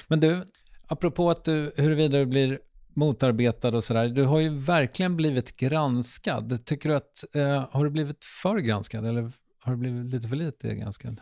Men 0.07 0.19
du, 0.19 0.43
apropå 0.87 1.29
att 1.29 1.43
du, 1.43 1.71
huruvida 1.77 2.17
du 2.17 2.25
blir 2.25 2.59
motarbetad 2.93 3.69
och 3.69 3.83
sådär, 3.83 4.07
du 4.07 4.23
har 4.23 4.39
ju 4.39 4.49
verkligen 4.49 5.17
blivit 5.17 5.55
granskad. 5.57 6.65
Tycker 6.65 6.89
du 6.89 6.95
att, 6.95 7.25
eh, 7.33 7.67
har 7.71 7.83
du 7.83 7.89
blivit 7.89 8.25
för 8.25 8.57
granskad 8.57 9.05
eller 9.05 9.31
har 9.59 9.71
du 9.71 9.77
blivit 9.77 10.13
lite 10.13 10.29
för 10.29 10.35
lite 10.35 10.75
granskad? 10.75 11.21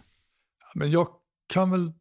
Men 0.75 0.91
jag 0.91 1.07
kan 1.47 1.71
väl 1.71 1.93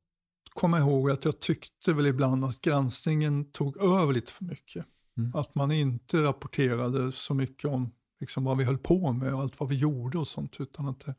komma 0.56 0.78
ihåg 0.78 1.10
att 1.10 1.24
jag 1.24 1.40
tyckte 1.40 1.92
väl 1.92 2.06
ibland 2.06 2.44
att 2.44 2.60
granskningen 2.60 3.52
tog 3.52 3.76
över 3.76 4.12
lite 4.12 4.32
för 4.32 4.44
mycket. 4.44 4.86
Mm. 5.18 5.34
Att 5.34 5.54
man 5.54 5.72
inte 5.72 6.22
rapporterade 6.22 7.12
så 7.12 7.34
mycket 7.34 7.70
om 7.70 7.92
liksom, 8.20 8.44
vad 8.44 8.58
vi 8.58 8.64
höll 8.64 8.78
på 8.78 9.12
med 9.12 9.34
och 9.34 9.40
allt 9.40 9.60
vad 9.60 9.68
vi 9.68 9.76
gjorde 9.76 10.18
och 10.18 10.28
sånt. 10.28 10.60
Utan 10.60 10.88
att 10.88 11.00
det, 11.00 11.14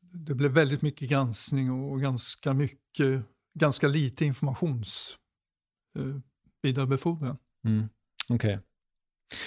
det 0.00 0.34
blev 0.34 0.50
väldigt 0.50 0.82
mycket 0.82 1.08
granskning 1.08 1.70
och 1.70 2.00
ganska 2.00 2.52
mycket, 2.52 3.22
ganska 3.54 3.88
lite 3.88 4.24
informations 4.24 5.18
eh. 5.96 6.16
Mm. 7.64 7.88
Okej. 8.28 8.58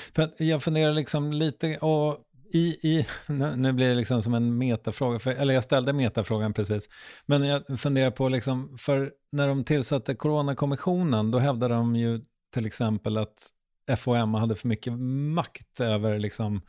Okay. 0.10 0.48
jag 0.48 0.64
funderar 0.64 0.94
liksom 0.94 1.34
lite, 1.34 1.78
och 1.78 2.18
i, 2.54 2.80
i, 2.84 3.08
nu, 3.56 3.74
blir 3.74 3.90
det 3.90 3.96
liksom 3.96 4.22
som 4.22 4.34
en 4.34 4.58
metafråga, 4.58 5.20
för, 5.20 5.32
eller 5.32 5.54
jag 5.54 5.64
ställde 5.64 5.94
metafrågan 5.94 6.54
precis, 6.54 6.90
men 7.26 7.44
jag 7.44 7.80
funderar 7.80 8.12
på, 8.12 8.30
liksom, 8.30 8.78
för 8.78 9.12
när 9.32 9.48
de 9.48 9.64
tillsatte 9.64 10.16
coronakommissionen, 10.16 11.32
då 11.32 11.40
hävdade 11.40 11.74
de 11.74 11.96
ju 11.96 12.22
till 12.54 12.66
exempel 12.66 13.18
att 13.18 13.50
FOM 13.98 14.34
hade 14.34 14.56
för 14.56 14.68
mycket 14.68 14.94
makt 15.34 15.80
över 15.80 16.20
liksom, 16.20 16.62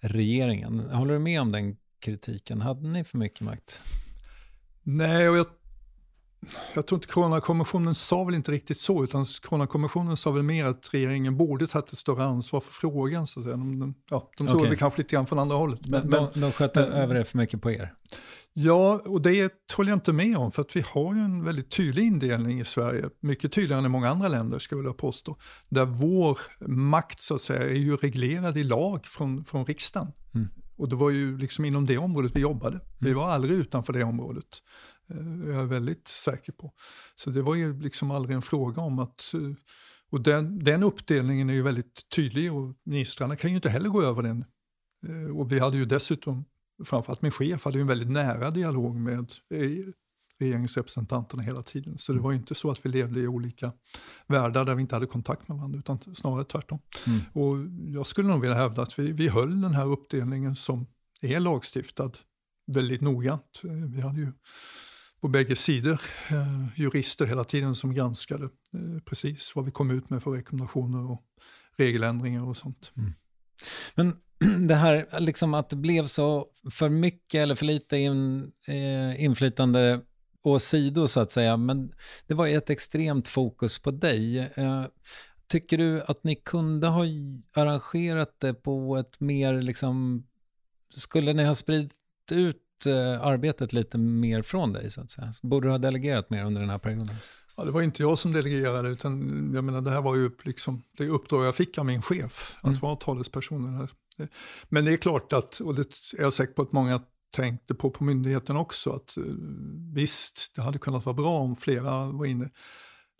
regeringen. 0.00 0.80
Håller 0.80 1.14
du 1.14 1.20
med 1.20 1.40
om 1.40 1.52
den 1.52 1.76
kritiken? 2.00 2.60
Hade 2.60 2.88
ni 2.88 3.04
för 3.04 3.18
mycket 3.18 3.40
makt? 3.40 3.80
Nej, 4.82 5.28
och 5.28 5.36
jag 5.36 5.46
jag 6.74 6.86
tror 6.86 6.96
inte 6.96 7.12
Coronakommissionen 7.12 7.94
sa 7.94 8.24
väl 8.24 8.34
inte 8.34 8.52
riktigt 8.52 8.78
så, 8.78 9.04
utan 9.04 9.26
Coronakommissionen 9.42 10.16
sa 10.16 10.30
väl 10.30 10.42
mer 10.42 10.64
att 10.64 10.94
regeringen 10.94 11.36
borde 11.36 11.66
tagit 11.66 11.92
ett 11.92 11.98
större 11.98 12.24
ansvar 12.24 12.60
för 12.60 12.72
frågan. 12.72 13.26
Så 13.26 13.40
att 13.40 13.44
säga. 13.44 13.56
De, 13.56 13.94
ja, 14.10 14.30
de 14.38 14.48
såg 14.48 14.56
okay. 14.56 14.70
det 14.70 14.76
kanske 14.76 15.00
lite 15.00 15.14
grann 15.14 15.26
från 15.26 15.38
andra 15.38 15.56
hållet. 15.56 15.86
Men, 15.86 16.10
de, 16.10 16.28
de 16.34 16.52
sköt 16.52 16.74
men, 16.74 16.84
över 16.84 17.14
det 17.14 17.24
för 17.24 17.38
mycket 17.38 17.62
på 17.62 17.70
er? 17.70 17.92
Ja, 18.54 19.00
och 19.06 19.22
det 19.22 19.52
håller 19.76 19.90
jag 19.90 19.96
inte 19.96 20.12
med 20.12 20.36
om, 20.36 20.52
för 20.52 20.62
att 20.62 20.76
vi 20.76 20.80
har 20.80 21.14
ju 21.14 21.20
en 21.20 21.44
väldigt 21.44 21.70
tydlig 21.70 22.04
indelning 22.04 22.60
i 22.60 22.64
Sverige, 22.64 23.04
mycket 23.20 23.52
tydligare 23.52 23.78
än 23.78 23.86
i 23.86 23.88
många 23.88 24.08
andra 24.08 24.28
länder 24.28 24.58
ska 24.58 24.74
jag 24.74 24.82
vilja 24.82 24.94
påstå, 24.94 25.36
där 25.68 25.84
vår 25.84 26.38
makt 26.66 27.20
så 27.20 27.34
att 27.34 27.40
säga 27.40 27.62
är 27.62 27.74
ju 27.74 27.96
reglerad 27.96 28.56
i 28.58 28.64
lag 28.64 29.06
från, 29.06 29.44
från 29.44 29.66
riksdagen. 29.66 30.12
Mm. 30.34 30.48
Och 30.76 30.88
det 30.88 30.96
var 30.96 31.10
ju 31.10 31.38
liksom 31.38 31.64
inom 31.64 31.86
det 31.86 31.98
området 31.98 32.32
vi 32.34 32.40
jobbade. 32.40 32.80
Vi 32.98 33.10
mm. 33.10 33.22
var 33.22 33.30
aldrig 33.30 33.58
utanför 33.58 33.92
det 33.92 34.04
området. 34.04 34.62
Eh, 35.12 35.48
jag 35.48 35.62
är 35.62 35.66
väldigt 35.66 36.08
säker 36.08 36.52
på. 36.52 36.72
Så 37.14 37.30
det 37.30 37.42
var 37.42 37.54
ju 37.54 37.80
liksom 37.80 38.10
aldrig 38.10 38.36
en 38.36 38.42
fråga 38.42 38.82
om 38.82 38.98
att... 38.98 39.34
Eh, 39.34 39.40
och 40.10 40.20
den, 40.20 40.64
den 40.64 40.82
uppdelningen 40.82 41.50
är 41.50 41.54
ju 41.54 41.62
väldigt 41.62 42.08
tydlig 42.08 42.52
och 42.52 42.74
ministrarna 42.84 43.36
kan 43.36 43.50
ju 43.50 43.56
inte 43.56 43.70
heller 43.70 43.88
gå 43.88 44.02
över 44.02 44.22
den. 44.22 44.44
Eh, 45.08 45.36
och 45.36 45.52
vi 45.52 45.58
hade 45.58 45.76
ju 45.76 45.84
dessutom, 45.84 46.44
framförallt 46.84 47.22
min 47.22 47.32
chef, 47.32 47.64
hade 47.64 47.78
ju 47.78 47.82
en 47.82 47.88
väldigt 47.88 48.10
nära 48.10 48.50
dialog 48.50 48.96
med 48.96 49.32
regeringsrepresentanterna 50.40 51.42
hela 51.42 51.62
tiden. 51.62 51.98
Så 51.98 52.12
det 52.12 52.20
var 52.20 52.30
ju 52.30 52.36
inte 52.36 52.54
så 52.54 52.70
att 52.70 52.86
vi 52.86 52.90
levde 52.90 53.20
i 53.20 53.26
olika 53.26 53.72
världar 54.26 54.64
där 54.64 54.74
vi 54.74 54.82
inte 54.82 54.96
hade 54.96 55.06
kontakt 55.06 55.48
med 55.48 55.56
varandra, 55.56 55.78
utan 55.78 55.98
snarare 56.14 56.44
tvärtom. 56.44 56.78
Mm. 57.06 57.20
Och 57.32 57.56
jag 57.94 58.06
skulle 58.06 58.28
nog 58.28 58.40
vilja 58.40 58.56
hävda 58.56 58.82
att 58.82 58.98
vi, 58.98 59.12
vi 59.12 59.28
höll 59.28 59.60
den 59.60 59.74
här 59.74 59.86
uppdelningen 59.86 60.54
som 60.56 60.86
är 61.20 61.40
lagstiftad 61.40 62.10
väldigt 62.66 63.00
noggrant. 63.00 63.60
Vi 63.94 64.00
hade 64.00 64.20
ju 64.20 64.32
på 65.22 65.28
bägge 65.28 65.56
sidor 65.56 66.00
eh, 66.30 66.80
jurister 66.80 67.26
hela 67.26 67.44
tiden 67.44 67.74
som 67.74 67.94
granskade 67.94 68.44
eh, 68.44 69.02
precis 69.04 69.56
vad 69.56 69.64
vi 69.64 69.70
kom 69.70 69.90
ut 69.90 70.10
med 70.10 70.22
för 70.22 70.30
rekommendationer 70.30 71.10
och 71.10 71.22
regeländringar 71.76 72.48
och 72.48 72.56
sånt. 72.56 72.92
Mm. 72.96 73.12
Men 73.94 74.16
det 74.68 74.74
här 74.74 75.20
liksom 75.20 75.54
att 75.54 75.70
det 75.70 75.76
blev 75.76 76.06
så 76.06 76.46
för 76.70 76.88
mycket 76.88 77.38
eller 77.38 77.54
för 77.54 77.64
lite 77.64 77.96
in, 77.96 78.52
eh, 78.66 79.24
inflytande 79.24 80.00
åsido 80.42 81.08
så 81.08 81.20
att 81.20 81.32
säga, 81.32 81.56
men 81.56 81.92
det 82.26 82.34
var 82.34 82.46
ju 82.46 82.56
ett 82.56 82.70
extremt 82.70 83.28
fokus 83.28 83.78
på 83.78 83.90
dig. 83.90 84.38
Eh, 84.38 84.84
tycker 85.46 85.78
du 85.78 86.02
att 86.02 86.24
ni 86.24 86.34
kunde 86.34 86.86
ha 86.86 87.04
arrangerat 87.56 88.40
det 88.40 88.54
på 88.54 88.96
ett 88.96 89.20
mer, 89.20 89.62
liksom, 89.62 90.26
skulle 90.96 91.32
ni 91.32 91.44
ha 91.44 91.54
spridit 91.54 91.92
ut 92.32 92.62
arbetet 92.90 93.72
lite 93.72 93.98
mer 93.98 94.42
från 94.42 94.72
dig 94.72 94.90
så 94.90 95.00
att 95.00 95.10
säga? 95.10 95.32
Så 95.32 95.46
borde 95.46 95.66
du 95.66 95.70
ha 95.70 95.78
delegerat 95.78 96.30
mer 96.30 96.44
under 96.44 96.60
den 96.60 96.70
här 96.70 96.78
perioden? 96.78 97.16
Ja, 97.56 97.64
det 97.64 97.70
var 97.70 97.82
inte 97.82 98.02
jag 98.02 98.18
som 98.18 98.32
delegerade, 98.32 98.88
utan 98.88 99.50
jag 99.54 99.64
menar, 99.64 99.80
det 99.80 99.90
här 99.90 100.02
var 100.02 100.16
ju 100.16 100.30
liksom, 100.42 100.82
det 100.98 101.08
uppdrag 101.08 101.44
jag 101.44 101.54
fick 101.54 101.78
av 101.78 101.86
min 101.86 102.02
chef, 102.02 102.56
att 102.58 102.64
mm. 102.64 102.78
vara 102.78 102.96
talespersonen 102.96 103.74
här. 103.74 103.88
Men 104.68 104.84
det 104.84 104.92
är 104.92 104.96
klart 104.96 105.32
att, 105.32 105.60
och 105.60 105.74
det 105.74 105.82
är 106.18 106.22
jag 106.22 106.32
säker 106.32 106.52
på 106.52 106.62
att 106.62 106.72
många 106.72 107.00
tänkte 107.32 107.74
på 107.74 107.90
på 107.90 108.04
myndigheten 108.04 108.56
också, 108.56 108.90
att 108.90 109.16
eh, 109.16 109.24
visst, 109.94 110.52
det 110.54 110.62
hade 110.62 110.78
kunnat 110.78 111.04
vara 111.04 111.16
bra 111.16 111.38
om 111.38 111.56
flera 111.56 112.06
var 112.06 112.26
inne. 112.26 112.50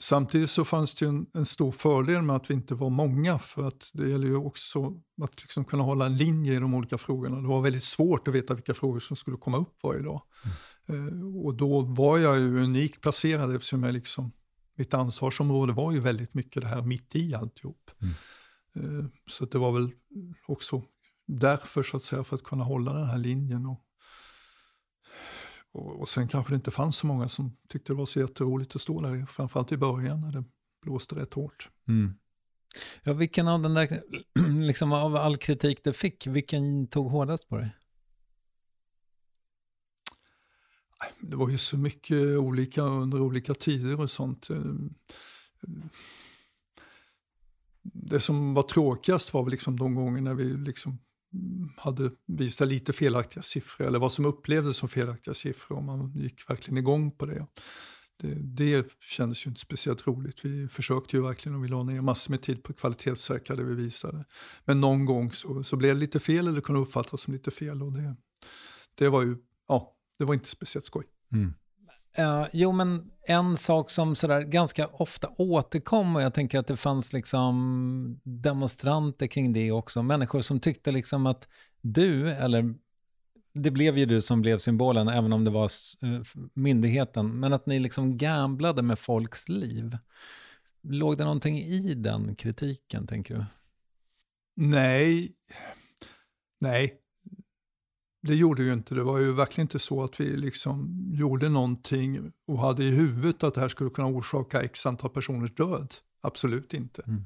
Samtidigt 0.03 0.51
så 0.51 0.65
fanns 0.65 0.95
det 0.95 1.07
en, 1.07 1.27
en, 1.35 1.47
stor 1.47 1.73
fördel 1.73 2.23
med 2.23 2.37
att 2.37 2.51
vi 2.51 2.55
inte 2.55 2.75
var 2.75 2.91
många, 2.91 3.39
för 3.39 3.69
att 3.69 3.91
det 3.95 4.09
gäller 4.09 4.27
ju 4.27 4.37
också 4.37 5.01
att 5.23 5.43
liksom 5.43 5.65
kunna 5.65 5.83
hålla 5.83 6.07
en 6.07 6.17
linje 6.17 6.55
i 6.55 6.59
de 6.59 6.75
olika 6.75 6.99
frågorna. 6.99 7.41
Det 7.41 7.49
var 7.49 7.61
väldigt 7.61 7.83
svårt 7.83 8.29
att 8.29 8.35
veta 8.35 8.55
vilka 8.55 8.75
frågor 8.75 9.01
som 9.01 9.17
skulle 9.17 9.37
komma 9.37 9.59
upp 9.59 9.79
varje 9.83 10.03
dag. 10.03 10.23
Mm. 10.89 11.09
Eh, 11.09 11.45
och 11.45 11.55
då 11.55 11.81
var 11.81 12.19
jag 12.19 12.39
ju 12.39 12.63
unikt 12.63 13.01
placerad 13.01 13.55
eftersom 13.55 13.83
jag 13.83 13.93
liksom, 13.93 14.33
mitt 14.77 14.95
ansvarsområde 14.95 15.73
var 15.73 15.93
ju 15.93 16.01
väldigt 16.01 16.35
mycket 16.35 16.63
det 16.63 16.69
här 16.69 16.83
mitt 16.83 17.17
i 17.17 17.35
alltihop. 17.35 17.91
Mm. 18.01 19.01
Eh, 19.01 19.07
så 19.31 19.45
det 19.45 19.59
var 19.59 19.73
väl 19.73 19.91
också 20.47 20.83
därför 21.27 21.83
så 21.83 21.97
att 21.97 22.03
säga, 22.03 22.25
för 22.25 22.37
att 22.37 22.45
kunna 22.45 22.65
hålla 22.65 22.93
den 22.93 23.07
här 23.07 23.19
linjen. 23.19 23.67
Och, 23.67 23.81
och, 25.73 26.01
och 26.01 26.09
sen 26.09 26.29
kanske 26.29 26.53
det 26.53 26.57
inte 26.57 26.71
fanns 26.71 26.97
så 26.97 27.07
många 27.07 27.29
som 27.29 27.57
tyckte 27.69 27.93
det 27.93 27.97
var 27.97 28.07
så 28.07 28.21
jätteroligt 28.21 28.77
att 28.77 28.83
stå 28.83 29.01
där, 29.01 29.27
framförallt 29.27 29.73
i 29.73 29.77
början 29.77 30.21
när 30.21 30.33
det 30.33 30.45
blåste 30.83 31.15
rätt 31.15 31.35
hårt. 31.35 31.71
Mm. 31.89 32.15
Ja, 33.03 33.13
vilken 33.13 33.49
av 33.49 33.63
den 33.63 33.75
där, 33.75 34.03
liksom 34.67 34.93
av 34.93 35.17
all 35.17 35.37
kritik 35.37 35.85
du 35.85 35.93
fick, 35.93 36.27
vilken 36.27 36.87
tog 36.87 37.11
hårdast 37.11 37.49
på 37.49 37.57
dig? 37.57 37.71
Det 41.21 41.37
var 41.37 41.49
ju 41.49 41.59
så 41.59 41.79
mycket 41.79 42.39
olika 42.39 42.83
under 42.83 43.21
olika 43.21 43.55
tider 43.55 44.01
och 44.01 44.11
sånt 44.11 44.51
det 47.83 48.21
som 48.21 48.55
var 48.55 48.63
tråkigast 48.63 49.35
var 49.35 49.43
väl 49.43 49.51
liksom 49.51 49.79
de 49.79 49.95
gånger 49.95 50.35
vi 50.35 50.45
liksom 50.45 50.99
hade 51.77 52.11
visat 52.27 52.69
lite 52.69 52.93
felaktiga 52.93 53.43
siffror 53.43 53.87
eller 53.87 53.99
vad 53.99 54.13
som 54.13 54.25
upplevdes 54.25 54.77
som 54.77 54.89
felaktiga 54.89 55.35
siffror 55.35 55.77
och 55.77 55.85
man 55.85 56.13
gick 56.15 56.51
verkligen 56.51 56.79
igång 56.79 57.11
på 57.11 57.27
det. 57.27 57.47
Det, 58.17 58.35
det 58.35 58.87
kändes 59.01 59.47
ju 59.47 59.49
inte 59.49 59.61
speciellt 59.61 60.07
roligt. 60.07 60.45
Vi 60.45 60.69
försökte 60.69 61.17
ju 61.17 61.23
verkligen 61.23 61.57
och 61.57 61.65
vi 61.65 61.69
la 61.69 61.83
ner 61.83 62.01
massor 62.01 62.31
med 62.31 62.43
tid 62.43 62.63
på 62.63 62.73
att 62.73 62.79
kvalitetssäkra 62.79 63.57
det 63.57 63.65
vi 63.65 63.75
visade. 63.75 64.25
Men 64.65 64.81
någon 64.81 65.05
gång 65.05 65.33
så, 65.33 65.65
så 65.65 65.77
blev 65.77 65.95
det 65.95 66.01
lite 66.01 66.21
fel 66.21 66.49
eller 66.49 66.61
kunde 66.61 66.81
uppfattas 66.81 67.21
som 67.21 67.33
lite 67.33 67.51
fel 67.51 67.83
och 67.83 67.93
det, 67.93 68.17
det 68.95 69.09
var 69.09 69.23
ju, 69.23 69.37
ja, 69.69 69.97
det 70.19 70.25
var 70.25 70.35
inte 70.35 70.49
speciellt 70.49 70.87
skoj. 70.87 71.05
Mm. 71.33 71.55
Uh, 72.19 72.47
jo, 72.53 72.73
men 72.73 73.11
en 73.29 73.57
sak 73.57 73.91
som 73.91 74.17
sådär 74.17 74.41
ganska 74.41 74.87
ofta 74.87 75.29
återkom 75.29 76.17
och 76.17 76.23
jag 76.23 76.35
tänker 76.35 76.59
att 76.59 76.67
det 76.67 76.77
fanns 76.77 77.13
liksom 77.13 78.21
demonstranter 78.25 79.27
kring 79.27 79.53
det 79.53 79.73
också. 79.73 80.03
Människor 80.03 80.41
som 80.43 80.61
tyckte 80.61 80.91
liksom 80.91 81.27
att 81.27 81.49
du, 81.81 82.31
eller 82.31 82.75
det 83.55 83.71
blev 83.71 83.99
ju 83.99 84.07
du 84.07 84.21
som 84.21 84.43
blev 84.43 84.59
symbolen, 84.59 85.09
även 85.09 85.33
om 85.33 85.45
det 85.45 85.51
var 85.51 85.71
uh, 86.05 86.23
myndigheten, 86.55 87.41
men 87.41 87.53
att 87.53 87.67
ni 87.67 87.79
liksom 87.79 88.17
gamblade 88.17 88.83
med 88.83 88.99
folks 88.99 89.49
liv. 89.49 89.99
Låg 90.83 91.19
det 91.19 91.25
någonting 91.25 91.59
i 91.59 91.95
den 91.95 92.35
kritiken, 92.35 93.07
tänker 93.07 93.35
du? 93.35 93.45
Nej, 94.57 95.33
nej, 96.61 97.02
det 98.23 98.35
gjorde 98.35 98.63
ju 98.63 98.73
inte. 98.73 98.95
Det 98.95 99.03
var 99.03 99.19
ju 99.19 99.33
verkligen 99.33 99.65
inte 99.65 99.79
så 99.79 100.05
att 100.05 100.21
vi 100.21 100.37
liksom 100.37 101.07
gjorde 101.13 101.49
någonting 101.49 102.33
och 102.47 102.59
hade 102.59 102.85
i 102.85 102.91
huvudet 102.91 103.43
att 103.43 103.55
det 103.55 103.61
här 103.61 103.69
skulle 103.69 103.91
kunna 103.91 104.09
orsaka 104.09 104.63
x 104.63 104.87
antal 104.87 105.11
personers 105.11 105.55
död. 105.55 105.95
Absolut 106.23 106.75
inte. 106.75 107.03
Mm. 107.03 107.23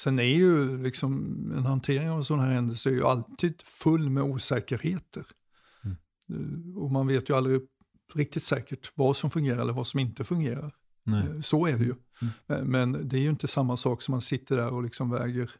Sen 0.00 0.18
är 0.18 0.22
ju 0.22 0.82
liksom 0.82 1.12
en 1.56 1.66
hantering 1.66 2.10
av 2.10 2.16
en 2.16 2.24
sån 2.24 2.40
här 2.40 2.50
händelse 2.50 2.90
är 2.90 2.94
ju 2.94 3.04
alltid 3.04 3.62
full 3.62 4.10
med 4.10 4.22
osäkerheter. 4.22 5.24
Mm. 5.84 5.96
Eh, 6.28 6.82
och 6.82 6.90
man 6.90 7.06
vet 7.06 7.30
ju 7.30 7.36
aldrig 7.36 7.60
riktigt 8.14 8.42
säkert 8.42 8.92
vad 8.94 9.16
som 9.16 9.30
fungerar 9.30 9.60
eller 9.60 9.72
vad 9.72 9.86
som 9.86 10.00
inte 10.00 10.24
fungerar. 10.24 10.72
Nej. 11.04 11.26
Eh, 11.30 11.40
så 11.40 11.66
är 11.66 11.78
det 11.78 11.84
ju. 11.84 11.94
Mm. 12.48 12.70
Men 12.70 13.08
det 13.08 13.16
är 13.16 13.20
ju 13.20 13.30
inte 13.30 13.48
samma 13.48 13.76
sak 13.76 14.02
som 14.02 14.12
man 14.12 14.22
sitter 14.22 14.56
där 14.56 14.70
och 14.70 14.82
liksom 14.82 15.10
väger 15.10 15.50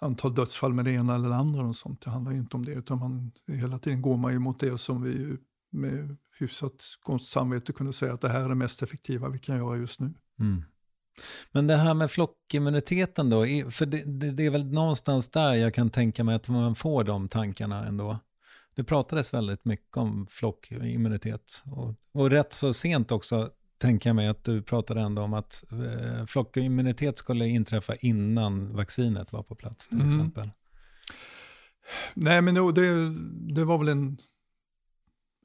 antal 0.00 0.34
dödsfall 0.34 0.72
med 0.72 0.84
det 0.84 0.90
ena 0.90 1.14
eller 1.14 1.28
det 1.28 1.34
andra. 1.34 1.62
Och 1.62 1.76
sånt. 1.76 2.00
Det 2.00 2.10
handlar 2.10 2.32
ju 2.32 2.38
inte 2.38 2.56
om 2.56 2.64
det, 2.64 2.72
utan 2.72 2.98
man, 2.98 3.32
hela 3.46 3.78
tiden 3.78 4.02
går 4.02 4.16
man 4.16 4.32
ju 4.32 4.38
mot 4.38 4.60
det 4.60 4.78
som 4.78 5.02
vi 5.02 5.36
med 5.70 6.16
hyfsat 6.38 6.84
gott 7.02 7.26
samvete 7.26 7.72
kunde 7.72 7.92
säga 7.92 8.14
att 8.14 8.20
det 8.20 8.28
här 8.28 8.44
är 8.44 8.48
det 8.48 8.54
mest 8.54 8.82
effektiva 8.82 9.28
vi 9.28 9.38
kan 9.38 9.56
göra 9.56 9.76
just 9.76 10.00
nu. 10.00 10.14
Mm. 10.40 10.64
Men 11.52 11.66
det 11.66 11.76
här 11.76 11.94
med 11.94 12.10
flockimmuniteten 12.10 13.30
då, 13.30 13.46
för 13.70 13.86
det, 13.86 14.02
det, 14.04 14.30
det, 14.30 14.46
är 14.46 14.50
väl 14.50 14.72
någonstans 14.72 15.28
där 15.28 15.54
jag 15.54 15.74
kan 15.74 15.90
tänka 15.90 16.24
mig 16.24 16.34
att 16.34 16.48
man 16.48 16.74
får 16.74 17.04
de 17.04 17.28
tankarna 17.28 17.86
ändå. 17.86 18.18
Det 18.74 18.84
pratades 18.84 19.34
väldigt 19.34 19.64
mycket 19.64 19.96
om 19.96 20.26
flockimmunitet 20.30 21.62
och, 21.66 21.94
och 22.12 22.30
rätt 22.30 22.52
så 22.52 22.72
sent 22.72 23.12
också 23.12 23.50
tänker 23.78 24.08
jag 24.08 24.16
mig 24.16 24.28
att 24.28 24.44
du 24.44 24.62
pratade 24.62 25.00
ändå 25.00 25.22
om 25.22 25.34
att 25.34 25.64
eh, 25.72 26.26
flockimmunitet 26.26 27.18
skulle 27.18 27.48
inträffa 27.48 27.96
innan 27.96 28.76
vaccinet 28.76 29.32
var 29.32 29.42
på 29.42 29.54
plats 29.54 29.88
till 29.88 30.00
mm. 30.00 30.14
exempel. 30.14 30.50
Nej, 32.14 32.42
men 32.42 32.54
det, 32.54 33.14
det 33.54 33.64
var 33.64 33.78
väl 33.78 33.88
en, 33.88 34.18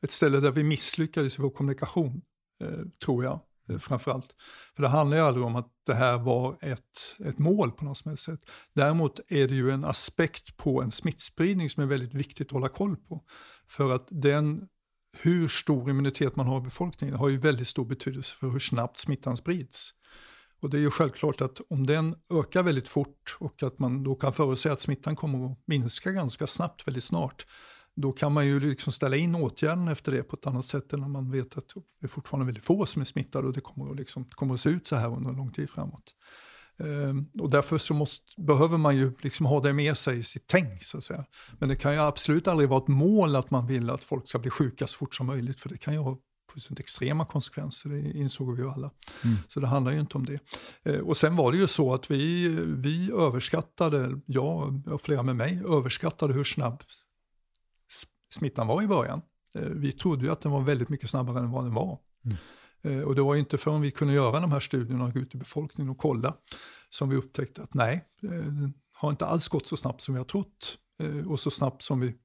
ett 0.03 0.11
ställe 0.11 0.39
där 0.39 0.51
vi 0.51 0.63
misslyckades 0.63 1.39
i 1.39 1.41
vår 1.41 1.49
kommunikation, 1.49 2.21
eh, 2.61 2.85
tror 3.05 3.23
jag. 3.23 3.39
Eh, 3.69 3.77
framförallt. 3.77 4.35
För 4.75 4.83
det 4.83 4.89
handlar 4.89 5.17
ju 5.17 5.23
aldrig 5.23 5.45
om 5.45 5.55
att 5.55 5.69
det 5.85 5.93
här 5.93 6.17
var 6.17 6.57
ett, 6.61 7.15
ett 7.25 7.39
mål 7.39 7.71
på 7.71 7.85
något 7.85 7.97
som 7.97 8.09
helst 8.09 8.23
sätt. 8.23 8.39
Däremot 8.73 9.19
är 9.31 9.47
det 9.47 9.55
ju 9.55 9.71
en 9.71 9.85
aspekt 9.85 10.57
på 10.57 10.81
en 10.81 10.91
smittspridning 10.91 11.69
som 11.69 11.83
är 11.83 11.87
väldigt 11.87 12.13
viktigt 12.13 12.47
att 12.47 12.53
hålla 12.53 12.69
koll 12.69 12.95
på. 12.95 13.23
För 13.67 13.95
att 13.95 14.07
den 14.09 14.67
hur 15.21 15.47
stor 15.47 15.89
immunitet 15.89 16.35
man 16.35 16.47
har 16.47 16.57
i 16.57 16.61
befolkningen 16.61 17.15
har 17.15 17.29
ju 17.29 17.37
väldigt 17.37 17.67
stor 17.67 17.85
betydelse 17.85 18.35
för 18.35 18.49
hur 18.49 18.59
snabbt 18.59 18.97
smittan 18.99 19.37
sprids. 19.37 19.93
Och 20.61 20.69
det 20.69 20.77
är 20.77 20.81
ju 20.81 20.91
självklart 20.91 21.41
att 21.41 21.61
om 21.69 21.85
den 21.85 22.15
ökar 22.33 22.63
väldigt 22.63 22.87
fort 22.87 23.37
och 23.39 23.63
att 23.63 23.79
man 23.79 24.03
då 24.03 24.15
kan 24.15 24.33
förutse 24.33 24.69
att 24.69 24.79
smittan 24.79 25.15
kommer 25.15 25.51
att 25.51 25.57
minska 25.65 26.11
ganska 26.11 26.47
snabbt 26.47 26.87
väldigt 26.87 27.03
snart, 27.03 27.45
då 27.95 28.11
kan 28.11 28.33
man 28.33 28.45
ju 28.45 28.59
liksom 28.59 28.93
ställa 28.93 29.15
in 29.15 29.35
åtgärden 29.35 29.87
efter 29.87 30.11
det 30.11 30.23
på 30.23 30.35
ett 30.35 30.47
annat 30.47 30.65
sätt 30.65 30.93
än 30.93 30.99
när 30.99 31.07
man 31.07 31.31
vet 31.31 31.57
att 31.57 31.73
det 31.99 32.05
är 32.05 32.09
fortfarande 32.09 32.45
väldigt 32.45 32.63
få 32.63 32.85
som 32.85 33.01
är 33.01 33.05
smittade 33.05 33.47
och 33.47 33.53
det 33.53 33.61
kommer 33.61 33.91
att, 33.91 33.97
liksom, 33.97 34.25
kommer 34.25 34.53
att 34.53 34.59
se 34.59 34.69
ut 34.69 34.87
så 34.87 34.95
här 34.95 35.07
under 35.07 35.29
en 35.29 35.35
lång 35.35 35.51
tid 35.51 35.69
framåt. 35.69 36.15
Ehm, 36.83 37.25
och 37.39 37.49
därför 37.49 37.77
så 37.77 37.93
måste, 37.93 38.41
behöver 38.41 38.77
man 38.77 38.97
ju 38.97 39.13
liksom 39.21 39.45
ha 39.45 39.59
det 39.59 39.73
med 39.73 39.97
sig 39.97 40.17
i 40.17 40.23
sitt 40.23 40.47
tänk. 40.47 40.83
Så 40.83 40.97
att 40.97 41.03
säga. 41.03 41.25
Men 41.59 41.69
det 41.69 41.75
kan 41.75 41.93
ju 41.93 41.99
absolut 41.99 42.47
aldrig 42.47 42.69
vara 42.69 42.81
ett 42.81 42.87
mål 42.87 43.35
att 43.35 43.51
man 43.51 43.67
vill 43.67 43.89
att 43.89 44.03
folk 44.03 44.29
ska 44.29 44.39
bli 44.39 44.49
sjuka 44.49 44.87
så 44.87 44.97
fort 44.97 45.15
som 45.15 45.27
möjligt. 45.27 45.59
För 45.59 45.69
det 45.69 45.77
kan 45.77 45.93
ju 45.93 45.99
ha 45.99 46.17
extrema 46.79 47.25
konsekvenser, 47.25 47.89
det 47.89 47.99
insåg 47.99 48.55
vi 48.55 48.61
ju 48.61 48.69
alla. 48.69 48.91
Mm. 49.23 49.37
Så 49.47 49.59
det 49.59 49.67
handlar 49.67 49.91
ju 49.91 49.99
inte 49.99 50.17
om 50.17 50.25
det. 50.25 50.39
Ehm, 50.83 51.05
och 51.05 51.17
sen 51.17 51.35
var 51.35 51.51
det 51.51 51.57
ju 51.57 51.67
så 51.67 51.93
att 51.93 52.11
vi, 52.11 52.47
vi 52.65 53.11
överskattade, 53.11 54.19
jag 54.25 54.81
och 54.87 55.01
flera 55.01 55.23
med 55.23 55.35
mig, 55.35 55.61
överskattade 55.67 56.33
hur 56.33 56.43
snabb 56.43 56.83
smittan 58.31 58.67
var 58.67 58.81
i 58.81 58.87
början. 58.87 59.21
Ehm, 59.55 59.81
vi 59.81 59.91
trodde 59.91 60.25
ju 60.25 60.31
att 60.31 60.41
den 60.41 60.51
var 60.51 60.61
väldigt 60.61 60.89
mycket 60.89 61.09
snabbare 61.09 61.39
än 61.39 61.51
vad 61.51 61.63
den 61.63 61.73
var. 61.73 61.99
Mm. 62.25 62.37
Eh, 62.83 63.01
och 63.01 63.15
det 63.15 63.21
var 63.21 63.35
inte 63.35 63.57
förrän 63.57 63.81
vi 63.81 63.91
kunde 63.91 64.13
göra 64.13 64.39
de 64.39 64.51
här 64.51 64.59
studierna 64.59 65.05
och 65.05 65.13
gå 65.13 65.19
ut 65.19 65.35
i 65.35 65.37
befolkningen 65.37 65.91
och 65.91 65.97
kolla 65.97 66.37
som 66.89 67.09
vi 67.09 67.15
upptäckte 67.15 67.63
att 67.63 67.73
nej, 67.73 68.07
det 68.21 68.71
har 68.93 69.09
inte 69.09 69.25
alls 69.25 69.47
gått 69.47 69.67
så 69.67 69.77
snabbt 69.77 70.01
som 70.01 70.13
vi 70.13 70.17
har 70.17 70.25
trott. 70.25 70.77
Eh, 70.99 71.31
och 71.31 71.39
så 71.39 71.51
snabbt 71.51 71.81
som 71.81 71.99
vi 71.99 72.15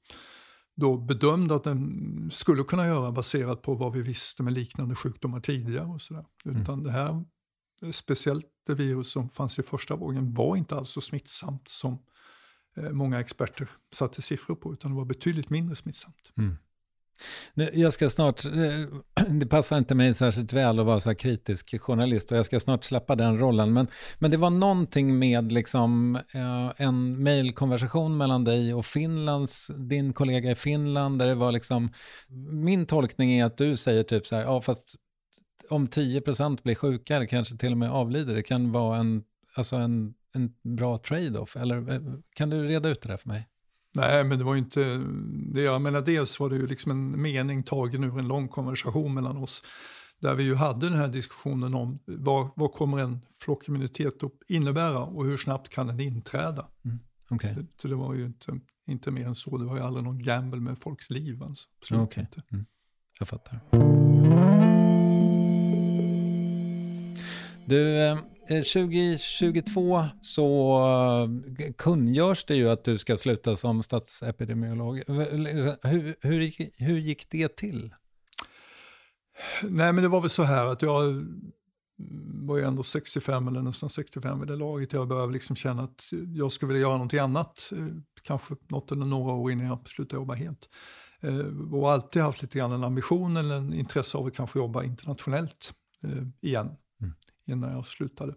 då 0.77 0.97
bedömde 0.97 1.55
att 1.55 1.65
den 1.65 2.31
skulle 2.33 2.63
kunna 2.63 2.87
göra 2.87 3.13
baserat 3.13 3.63
på 3.63 3.75
vad 3.75 3.93
vi 3.93 4.03
visste 4.03 4.43
med 4.43 4.53
liknande 4.53 4.95
sjukdomar 4.95 5.41
tidigare. 5.41 5.87
och 5.87 6.03
så 6.03 6.15
där. 6.15 6.25
Utan 6.45 6.75
mm. 6.75 6.83
det 6.83 6.91
här, 6.91 7.25
speciellt 7.93 8.47
det 8.67 8.75
virus 8.75 9.13
som 9.13 9.29
fanns 9.29 9.59
i 9.59 9.63
första 9.63 9.97
vågen, 9.97 10.35
var 10.35 10.57
inte 10.57 10.77
alls 10.77 10.91
så 10.91 11.01
smittsamt 11.01 11.69
som 11.69 11.99
eh, 12.77 12.91
många 12.91 13.21
experter 13.21 13.69
satte 13.95 14.23
siffror 14.23 14.55
på, 14.55 14.73
utan 14.73 14.91
det 14.91 14.97
var 14.97 15.05
betydligt 15.05 15.51
mindre 15.51 15.77
smittsamt. 15.77 16.33
Mm. 16.37 16.57
Jag 17.73 17.93
ska 17.93 18.09
snart, 18.09 18.45
eh, 18.45 19.25
det 19.31 19.47
passar 19.47 19.79
inte 19.79 19.95
mig 19.95 20.15
särskilt 20.15 20.53
väl 20.53 20.79
att 20.79 20.87
vara 20.87 21.01
så 21.01 21.11
här 21.11 21.15
kritisk 21.15 21.81
journalist 21.81 22.33
och 22.33 22.39
jag 22.39 22.47
ska 22.47 22.61
snart 22.61 22.85
släppa 22.85 23.17
den 23.17 23.39
rollen. 23.39 23.73
Men, 23.73 23.87
men 24.19 24.31
det 24.31 24.37
var 24.37 24.51
någonting 24.51 25.19
med 25.19 25.53
liksom, 25.53 26.17
eh, 26.17 26.73
en 26.77 27.23
mejlkonversation 27.23 28.17
mellan 28.17 28.45
dig 28.45 28.75
och 28.75 28.87
Finlands, 28.87 29.71
din 29.77 30.13
kollega 30.13 30.51
i 30.51 30.55
Finland, 30.55 31.19
där 31.19 31.27
det 31.27 31.35
var 31.35 31.53
liksom, 31.53 31.93
min 32.51 32.87
tolkning 32.87 33.33
är 33.33 33.45
att 33.45 33.57
du 33.57 33.77
säger 33.77 34.03
typ 34.03 34.27
så 34.27 34.37
här, 34.37 34.43
ja 34.43 34.61
fast 34.61 34.97
om 35.71 35.89
10% 35.89 36.63
blir 36.63 36.75
sjuka, 36.75 37.27
kanske 37.27 37.57
till 37.57 37.73
och 37.73 37.79
med 37.79 37.91
avlider, 37.91 38.35
det 38.35 38.43
kan 38.43 38.73
vara 38.73 38.99
en, 38.99 39.23
alltså 39.57 39.77
en, 39.77 40.15
en 40.35 40.53
bra 40.77 40.99
trade-off. 40.99 41.57
Eller 41.57 41.93
eh, 41.93 42.01
kan 42.35 42.51
du 42.51 42.69
reda 42.69 42.89
ut 42.89 43.03
det 43.03 43.09
där 43.09 43.17
för 43.17 43.29
mig? 43.29 43.49
Nej, 43.95 44.25
men 44.25 44.39
det 44.39 44.45
var 44.45 44.55
ju 44.55 44.59
inte 44.59 45.05
det. 45.53 45.61
Jag 45.61 45.83
menar, 45.83 46.01
dels 46.01 46.41
var 46.41 46.51
det 46.51 46.57
ju 46.57 46.67
liksom 46.67 46.91
en 46.91 47.23
mening 47.23 47.63
tagen 47.63 48.05
ur 48.05 48.19
en 48.19 48.29
lång 48.29 48.49
konversation 48.49 49.15
mellan 49.15 49.37
oss. 49.37 49.63
Där 50.21 50.35
vi 50.35 50.43
ju 50.43 50.55
hade 50.55 50.89
den 50.89 50.99
här 50.99 51.09
diskussionen 51.09 51.75
om 51.75 51.99
vad, 52.07 52.51
vad 52.57 52.73
kommer 52.73 52.99
en 52.99 53.21
flockimmunitet 53.39 54.23
att 54.23 54.33
innebära 54.49 54.99
och 54.99 55.25
hur 55.25 55.37
snabbt 55.37 55.69
kan 55.69 55.87
den 55.87 56.01
inträda. 56.01 56.67
Mm. 56.85 56.99
Okay. 57.31 57.55
Så, 57.55 57.61
så, 57.83 57.89
det 57.89 57.95
var 57.95 58.15
ju 58.15 58.27
inte, 58.27 58.61
inte 58.87 59.11
mer 59.11 59.27
än 59.27 59.35
så. 59.35 59.59
Det 59.59 59.65
var 59.65 59.77
ju 59.77 59.83
aldrig 59.83 60.05
någon 60.05 60.23
gamble 60.23 60.61
med 60.61 60.79
folks 60.79 61.11
liv. 61.11 61.43
Alltså. 61.43 61.69
Okay. 62.03 62.27
Mm. 62.53 62.65
Jag 63.19 63.29
fattar. 63.29 63.61
Du, 67.67 68.07
eh, 68.07 68.19
Eh, 68.51 68.63
2022 68.63 70.05
så 70.21 70.79
eh, 71.59 71.73
kungörs 71.73 72.45
det 72.45 72.57
ju 72.57 72.71
att 72.71 72.85
du 72.85 72.99
ska 72.99 73.17
sluta 73.17 73.57
som 73.57 73.83
statsepidemiolog. 73.83 74.97
Liksom, 75.33 75.77
hur, 75.83 76.17
hur, 76.21 76.41
gick, 76.41 76.61
hur 76.77 76.99
gick 76.99 77.31
det 77.31 77.57
till? 77.57 77.95
Nej, 79.63 79.93
men 79.93 80.03
det 80.03 80.09
var 80.09 80.21
väl 80.21 80.31
så 80.31 80.43
här 80.43 80.67
att 80.67 80.83
jag 80.83 81.27
var 82.25 82.57
ju 82.57 82.65
ändå 82.65 82.83
65 82.83 83.49
eller 83.49 83.63
nästan 83.63 83.91
65 83.91 84.41
vid 84.41 84.49
det 84.49 84.57
laget. 84.57 84.93
Jag 84.93 85.09
började 85.09 85.33
liksom 85.33 85.57
känna 85.57 85.83
att 85.83 86.05
jag 86.35 86.53
skulle 86.53 86.73
vilja 86.73 86.83
göra 86.83 86.93
någonting 86.93 87.21
annat. 87.21 87.73
Eh, 87.73 87.79
kanske 88.23 88.55
något 88.69 88.93
eller 88.93 89.07
några 89.07 89.33
år 89.33 89.53
innan 89.53 89.67
jag 89.67 89.89
slutade 89.89 90.21
jobba 90.21 90.35
helt. 90.35 90.69
Och 91.73 91.93
alltid 91.93 92.23
haft 92.23 92.43
lite 92.43 92.59
grann 92.59 92.73
en 92.73 92.85
ambition 92.85 93.37
eller 93.37 93.57
en 93.57 93.75
intresse 93.75 94.19
av 94.19 94.27
att 94.27 94.35
kanske 94.35 94.59
jobba 94.59 94.85
internationellt 94.85 95.75
igen 96.41 96.77
innan 97.49 97.73
jag 97.73 97.87
slutade. 97.87 98.35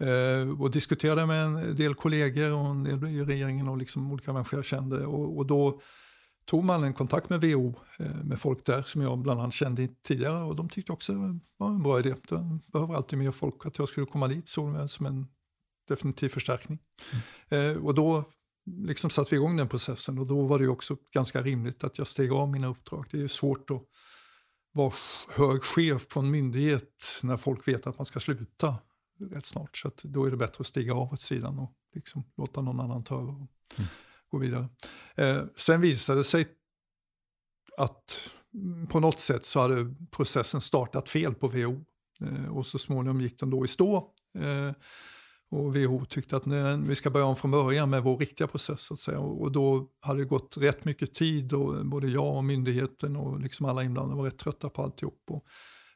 Eh, 0.00 0.60
och 0.60 0.70
diskuterade 0.70 1.26
med 1.26 1.44
en 1.44 1.76
del 1.76 1.94
kollegor 1.94 2.52
och 2.52 2.66
en 2.66 2.84
del 2.84 3.04
i 3.04 3.24
regeringen 3.24 3.68
och 3.68 3.78
liksom 3.78 4.12
olika 4.12 4.32
människor 4.32 4.58
jag 4.58 4.64
kände. 4.64 5.06
Och, 5.06 5.38
och 5.38 5.46
då 5.46 5.80
tog 6.44 6.64
man 6.64 6.84
en 6.84 6.94
kontakt 6.94 7.30
med 7.30 7.40
WHO, 7.40 7.74
eh, 8.00 8.24
med 8.24 8.40
folk 8.40 8.66
där 8.66 8.82
som 8.82 9.02
jag 9.02 9.18
bland 9.18 9.40
annat 9.40 9.52
kände 9.52 9.88
tidigare 10.02 10.42
och 10.42 10.56
de 10.56 10.68
tyckte 10.68 10.92
också 10.92 11.12
det 11.12 11.40
var 11.56 11.68
en 11.68 11.82
bra 11.82 11.98
idé. 11.98 12.14
De 12.28 12.60
behöver 12.72 12.94
alltid 12.94 13.18
mer 13.18 13.30
folk, 13.30 13.66
att 13.66 13.78
jag 13.78 13.88
skulle 13.88 14.06
komma 14.06 14.28
dit 14.28 14.48
såg 14.48 14.74
de 14.74 14.88
som 14.88 15.06
en 15.06 15.26
definitiv 15.88 16.28
förstärkning. 16.28 16.78
Mm. 17.50 17.76
Eh, 17.76 17.84
och 17.84 17.94
då 17.94 18.24
liksom 18.66 19.10
satte 19.10 19.30
vi 19.30 19.36
igång 19.36 19.56
den 19.56 19.68
processen 19.68 20.18
och 20.18 20.26
då 20.26 20.46
var 20.46 20.58
det 20.58 20.68
också 20.68 20.96
ganska 21.14 21.42
rimligt 21.42 21.84
att 21.84 21.98
jag 21.98 22.06
steg 22.06 22.32
av 22.32 22.48
mina 22.48 22.66
uppdrag. 22.66 23.06
Det 23.10 23.22
är 23.22 23.28
svårt 23.28 23.70
att 23.70 23.82
vara 24.72 24.92
hög 25.28 25.62
chef 25.62 26.08
på 26.08 26.20
en 26.20 26.30
myndighet 26.30 27.20
när 27.22 27.36
folk 27.36 27.68
vet 27.68 27.86
att 27.86 27.98
man 27.98 28.06
ska 28.06 28.20
sluta 28.20 28.76
rätt 29.18 29.44
snart. 29.44 29.76
Så 29.76 29.90
då 30.02 30.24
är 30.24 30.30
det 30.30 30.36
bättre 30.36 30.56
att 30.60 30.66
stiga 30.66 30.94
av 30.94 31.12
åt 31.12 31.22
sidan 31.22 31.58
och 31.58 31.72
liksom 31.94 32.24
låta 32.36 32.60
någon 32.60 32.80
annan 32.80 33.04
ta 33.04 33.20
över 33.20 33.32
och 33.32 33.48
mm. 33.76 33.88
gå 34.28 34.38
vidare. 34.38 34.68
Eh, 35.14 35.42
sen 35.56 35.80
visade 35.80 36.20
det 36.20 36.24
sig 36.24 36.46
att 37.76 38.30
på 38.88 39.00
något 39.00 39.20
sätt 39.20 39.44
så 39.44 39.60
hade 39.60 39.94
processen 40.10 40.60
startat 40.60 41.08
fel 41.08 41.34
på 41.34 41.48
WHO. 41.48 41.84
Eh, 42.20 42.56
och 42.56 42.66
så 42.66 42.78
småningom 42.78 43.20
gick 43.20 43.40
den 43.40 43.50
då 43.50 43.64
i 43.64 43.68
stå. 43.68 43.96
Eh, 44.38 44.72
och 45.50 45.76
WHO 45.76 46.04
tyckte 46.04 46.36
att 46.36 46.46
nej, 46.46 46.78
vi 46.78 46.94
ska 46.94 47.10
börja 47.10 47.26
om 47.26 47.36
från 47.36 47.50
början 47.50 47.90
med 47.90 48.02
vår 48.02 48.18
riktiga 48.18 48.46
process. 48.46 48.80
Så 48.80 48.94
att 48.94 49.00
säga. 49.00 49.18
Och 49.18 49.52
då 49.52 49.88
hade 50.00 50.20
det 50.20 50.24
gått 50.24 50.56
rätt 50.56 50.84
mycket 50.84 51.14
tid 51.14 51.52
och 51.52 51.86
både 51.86 52.08
jag 52.08 52.36
och 52.36 52.44
myndigheten 52.44 53.16
och 53.16 53.40
liksom 53.40 53.66
alla 53.66 53.82
inblandade 53.82 54.16
var 54.16 54.24
rätt 54.24 54.38
trötta 54.38 54.68
på 54.68 54.82
alltihop. 54.82 55.24
Och 55.30 55.44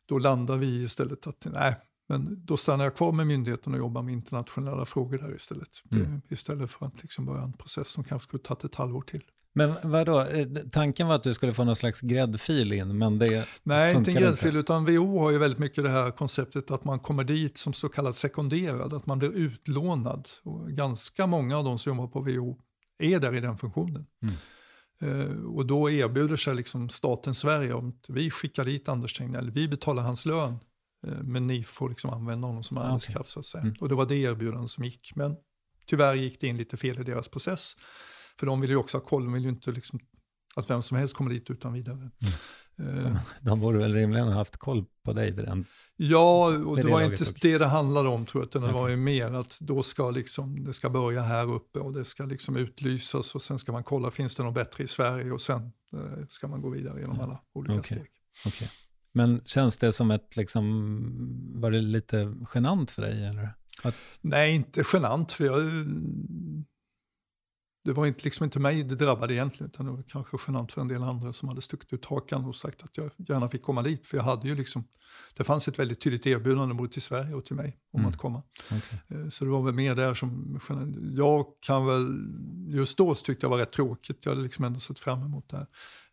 då 0.07 0.19
landade 0.19 0.59
vi 0.59 0.83
istället 0.83 1.27
att 1.27 1.47
nej, 1.53 1.77
men 2.09 2.47
då 2.47 2.57
stannar 2.57 2.85
jag 2.85 2.97
kvar 2.97 3.13
med 3.13 3.27
myndigheten 3.27 3.73
och 3.73 3.79
jobbar 3.79 4.03
med 4.03 4.13
internationella 4.13 4.87
frågor 4.87 5.19
där 5.19 5.35
istället. 5.35 5.83
Mm. 5.91 6.23
Istället 6.29 6.71
för 6.71 6.87
att 6.87 7.03
liksom 7.03 7.25
börja 7.25 7.43
en 7.43 7.53
process 7.53 7.89
som 7.89 8.05
kanske 8.05 8.29
skulle 8.29 8.43
tagit 8.43 8.65
ett 8.65 8.75
halvår 8.75 9.03
till. 9.03 9.23
Men 9.55 9.75
vadå, 9.85 10.21
eh, 10.21 10.47
tanken 10.73 11.09
var 11.09 11.15
att 11.15 11.23
du 11.23 11.35
skulle 11.35 11.53
få 11.53 11.65
någon 11.65 11.77
slags 11.77 12.01
gräddfil 12.01 12.73
in, 12.73 12.99
men 12.99 13.19
det 13.19 13.47
Nej, 13.63 13.95
inte 13.97 14.11
en 14.11 14.17
gräddfil, 14.17 14.57
utan 14.57 14.85
WHO 14.85 15.19
har 15.19 15.31
ju 15.31 15.39
väldigt 15.39 15.59
mycket 15.59 15.85
det 15.85 15.91
här 15.91 16.11
konceptet 16.11 16.71
att 16.71 16.85
man 16.85 16.99
kommer 16.99 17.25
dit 17.25 17.59
som 17.59 17.73
så 17.73 17.89
kallad 17.89 18.17
sekunderad, 18.17 18.95
att 18.95 19.07
man 19.07 19.19
blir 19.19 19.31
utlånad. 19.31 20.29
Och 20.43 20.71
ganska 20.71 21.27
många 21.27 21.59
av 21.59 21.65
de 21.65 21.79
som 21.79 21.97
jobbar 21.97 22.07
på 22.07 22.21
WHO 22.21 22.59
är 22.99 23.21
där 23.21 23.35
i 23.35 23.41
den 23.41 23.59
funktionen. 23.59 24.07
Mm. 24.23 24.35
Uh, 25.03 25.45
och 25.45 25.67
då 25.67 25.91
erbjuder 25.91 26.37
sig 26.37 26.55
liksom 26.55 26.89
staten 26.89 27.35
Sverige 27.35 27.73
om 27.73 27.89
att 27.89 28.11
vi 28.11 28.31
skickar 28.31 28.65
dit 28.65 28.89
Anders 28.89 29.15
Tegnell, 29.15 29.51
vi 29.51 29.69
betalar 29.69 30.03
hans 30.03 30.27
lön, 30.27 30.59
uh, 31.07 31.23
men 31.23 31.47
ni 31.47 31.65
får 31.65 31.89
liksom 31.89 32.11
använda 32.11 32.49
honom 32.49 32.65
som 32.65 32.79
ah, 32.79 32.81
arbetskraft. 32.81 33.21
Okay. 33.21 33.31
Så 33.31 33.41
att 33.41 33.47
säga. 33.47 33.63
Mm. 33.63 33.75
Och 33.81 33.89
det 33.89 33.95
var 33.95 34.07
det 34.07 34.17
erbjudandet 34.17 34.71
som 34.71 34.85
gick. 34.85 35.13
Men 35.15 35.37
tyvärr 35.87 36.15
gick 36.15 36.41
det 36.41 36.47
in 36.47 36.57
lite 36.57 36.77
fel 36.77 37.01
i 37.01 37.05
deras 37.05 37.29
process. 37.29 37.77
För 38.43 38.47
de 38.47 38.61
vill 38.61 38.71
ju 38.71 38.77
också 38.77 38.97
ha 38.97 39.05
koll, 39.05 39.25
de 39.25 39.33
vill 39.33 39.43
ju 39.43 39.49
inte 39.49 39.71
liksom 39.71 40.01
att 40.55 40.71
vem 40.71 40.83
som 40.83 40.97
helst 40.97 41.15
kommer 41.15 41.31
dit 41.31 41.51
utan 41.51 41.73
vidare. 41.73 42.11
Mm. 42.79 43.07
Uh, 43.07 43.17
de 43.41 43.61
borde 43.61 43.79
väl 43.79 43.95
rimligen 43.95 44.29
ha 44.29 44.35
haft 44.35 44.57
koll 44.57 44.85
på 45.05 45.13
dig 45.13 45.31
vid 45.31 45.45
den 45.45 45.65
Ja, 45.97 46.47
och 46.59 46.77
det, 46.77 46.83
det 46.83 46.91
var 46.91 47.03
inte 47.03 47.23
också. 47.23 47.35
det 47.43 47.59
det 47.59 47.67
handlade 47.67 48.09
om 48.09 48.27
tror 48.27 48.43
jag, 48.43 48.47
utan 48.47 48.63
det 48.63 48.69
okay. 48.69 48.81
var 48.81 48.89
ju 48.89 48.97
mer 48.97 49.33
att 49.33 49.59
då 49.61 49.83
ska 49.83 50.11
liksom, 50.11 50.65
det 50.65 50.73
ska 50.73 50.91
börja 50.91 51.23
här 51.23 51.51
uppe 51.51 51.79
och 51.79 51.93
det 51.93 52.05
ska 52.05 52.25
liksom 52.25 52.57
utlysas 52.57 53.35
och 53.35 53.43
sen 53.43 53.59
ska 53.59 53.73
man 53.73 53.85
kolla, 53.85 54.11
finns 54.11 54.37
det 54.37 54.43
något 54.43 54.55
bättre 54.55 54.85
i 54.85 54.87
Sverige 54.87 55.33
och 55.33 55.41
sen 55.41 55.73
uh, 55.97 56.27
ska 56.29 56.49
man 56.49 56.63
gå 56.63 56.71
vidare 56.71 57.01
genom 57.01 57.21
alla 57.21 57.41
olika 57.53 57.79
okay. 57.79 57.99
steg. 57.99 58.11
Okay. 58.47 58.69
Men 59.13 59.41
känns 59.45 59.77
det 59.77 59.93
som 59.93 60.11
ett, 60.11 60.37
liksom, 60.37 61.53
var 61.55 61.71
det 61.71 61.81
lite 61.81 62.35
genant 62.55 62.91
för 62.91 63.03
dig? 63.03 63.27
Eller? 63.27 63.55
Att... 63.83 63.95
Nej, 64.21 64.55
inte 64.55 64.85
genant, 64.93 65.33
för 65.33 65.45
jag 65.45 65.59
det 67.85 67.93
var 67.93 68.07
inte, 68.07 68.25
liksom 68.25 68.45
inte 68.45 68.61
mig 68.61 68.83
det 68.83 68.95
drabbade 68.95 69.35
egentligen, 69.35 69.71
utan 69.71 69.87
det 69.87 69.93
var 69.93 70.03
kanske 70.03 70.37
genant 70.47 70.73
för 70.73 70.81
en 70.81 70.89
del 70.89 71.03
andra 71.03 71.33
som 71.33 71.49
hade 71.49 71.61
stuckit 71.61 71.93
ut 71.93 72.05
hakan 72.05 72.45
och 72.45 72.57
sagt 72.57 72.83
att 72.83 72.97
jag 72.97 73.11
gärna 73.17 73.49
fick 73.49 73.63
komma 73.63 73.83
dit. 73.83 74.07
För 74.07 74.17
jag 74.17 74.25
hade 74.25 74.49
ju 74.49 74.55
liksom, 74.55 74.85
det 75.37 75.45
fanns 75.45 75.69
ett 75.69 75.79
väldigt 75.79 76.01
tydligt 76.01 76.27
erbjudande 76.27 76.75
både 76.75 76.93
till 76.93 77.03
Sverige 77.03 77.35
och 77.35 77.45
till 77.45 77.57
mig 77.57 77.77
om 77.93 78.01
mm. 78.01 78.11
att 78.11 78.19
komma. 78.19 78.43
Okay. 78.67 79.19
Eh, 79.19 79.29
så 79.29 79.45
det 79.45 79.51
var 79.51 79.63
väl 79.63 79.75
mer 79.75 79.95
där 79.95 80.15
som, 80.15 80.61
jag 81.17 81.47
kan 81.61 81.87
väl, 81.87 82.07
just 82.69 82.99
då 82.99 83.15
tyckte 83.15 83.47
jag 83.47 83.51
var 83.51 83.59
rätt 83.59 83.73
tråkigt, 83.73 84.25
jag 84.25 84.33
hade 84.33 84.43
liksom 84.43 84.65
ändå 84.65 84.81
sett 84.81 84.99
fram 84.99 85.23
emot 85.23 85.49
det 85.49 85.57
här. 85.57 85.67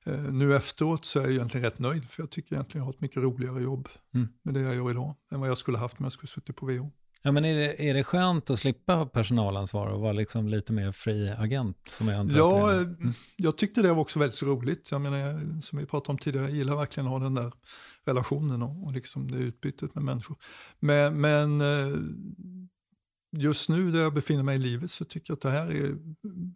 Eh, 0.06 0.34
nu 0.34 0.56
efteråt 0.56 1.06
så 1.06 1.20
är 1.20 1.24
jag 1.24 1.32
egentligen 1.32 1.66
rätt 1.66 1.80
nöjd, 1.80 2.10
för 2.10 2.24
jag 2.24 2.30
tycker 2.30 2.56
egentligen 2.56 2.82
jag 2.82 2.86
har 2.86 2.94
ett 2.94 3.02
mycket 3.02 3.18
roligare 3.18 3.64
jobb 3.64 3.90
mm. 4.14 4.28
med 4.44 4.54
det 4.54 4.60
jag 4.62 4.76
gör 4.76 4.92
idag, 4.92 5.16
än 5.32 5.40
vad 5.40 5.50
jag 5.50 5.58
skulle 5.58 5.78
haft 5.78 6.00
om 6.00 6.04
jag 6.06 6.14
skulle 6.14 6.30
suttit 6.30 6.56
på 6.56 6.66
WHO. 6.66 6.92
Ja, 7.22 7.32
men 7.32 7.46
är 7.46 7.56
det, 7.56 7.90
är 7.90 7.94
det 7.94 8.04
skönt 8.04 8.50
att 8.50 8.60
slippa 8.60 9.06
personalansvar 9.06 9.88
och 9.88 10.02
vara 10.02 10.12
liksom 10.12 10.48
lite 10.48 10.74
mer 10.74 10.92
fri 10.92 11.34
agent? 11.38 11.88
Som 11.88 12.08
jag 12.08 12.20
antar 12.20 12.38
ja, 12.38 12.74
mm. 12.74 13.14
jag 13.38 13.58
tyckte 13.58 13.82
det 13.82 13.94
var 13.94 14.02
också 14.02 14.20
väldigt 14.20 14.44
roligt. 14.44 14.92
Jag 14.92 15.02
menar, 15.02 15.62
som 15.62 15.80
vi 15.80 15.86
pratade 15.86 16.12
om 16.12 16.18
tidigare, 16.18 16.48
jag 16.48 16.56
gillar 16.56 16.76
verkligen 16.76 17.08
att 17.08 17.12
ha 17.12 17.20
den 17.20 17.36
där 17.36 17.54
relationen 18.06 18.62
och, 18.62 18.86
och 18.86 18.94
liksom 18.94 19.32
det 19.32 19.38
utbytet 19.38 19.96
med 19.96 20.04
människor. 20.04 20.38
Men, 20.80 21.22
men 21.22 21.62
eh, 21.62 21.98
just 23.38 23.70
nu 23.70 23.92
där 23.92 24.00
jag 24.00 24.14
befinner 24.14 24.44
mig 24.44 24.56
i 24.56 24.60
livet 24.60 24.92
så 24.92 25.06
tycker 25.06 25.32
jag 25.32 25.36
att 25.36 25.42
det 25.42 25.50
här 25.50 25.72
är 25.72 25.98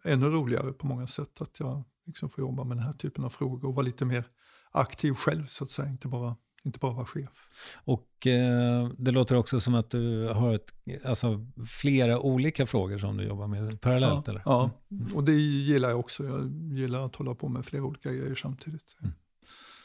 ännu 0.04 0.26
roligare 0.26 0.72
på 0.72 0.86
många 0.86 1.06
sätt. 1.06 1.42
Att 1.42 1.60
jag 1.60 1.84
liksom 2.06 2.28
får 2.28 2.40
jobba 2.40 2.64
med 2.64 2.76
den 2.76 2.86
här 2.86 2.92
typen 2.92 3.24
av 3.24 3.30
frågor 3.30 3.68
och 3.68 3.74
vara 3.74 3.86
lite 3.86 4.04
mer 4.04 4.24
aktiv 4.70 5.12
själv 5.12 5.46
så 5.46 5.64
att 5.64 5.70
säga, 5.70 5.88
inte 5.88 6.08
bara 6.08 6.36
inte 6.64 6.78
bara 6.78 6.92
vara 6.92 7.06
chef. 7.06 7.48
Och 7.74 8.26
eh, 8.26 8.88
det 8.98 9.10
låter 9.10 9.36
också 9.36 9.60
som 9.60 9.74
att 9.74 9.90
du 9.90 10.28
har 10.28 10.54
ett, 10.54 10.72
alltså, 11.04 11.46
flera 11.68 12.18
olika 12.18 12.66
frågor 12.66 12.98
som 12.98 13.16
du 13.16 13.24
jobbar 13.24 13.46
med 13.46 13.80
parallellt? 13.80 14.26
Ja, 14.26 14.30
eller? 14.30 14.42
ja. 14.44 14.70
Mm. 14.90 15.14
och 15.14 15.24
det 15.24 15.32
gillar 15.32 15.88
jag 15.88 16.00
också. 16.00 16.24
Jag 16.24 16.52
gillar 16.72 17.06
att 17.06 17.16
hålla 17.16 17.34
på 17.34 17.48
med 17.48 17.66
flera 17.66 17.84
olika 17.84 18.12
grejer 18.12 18.34
samtidigt. 18.34 18.96
Mm. 19.02 19.14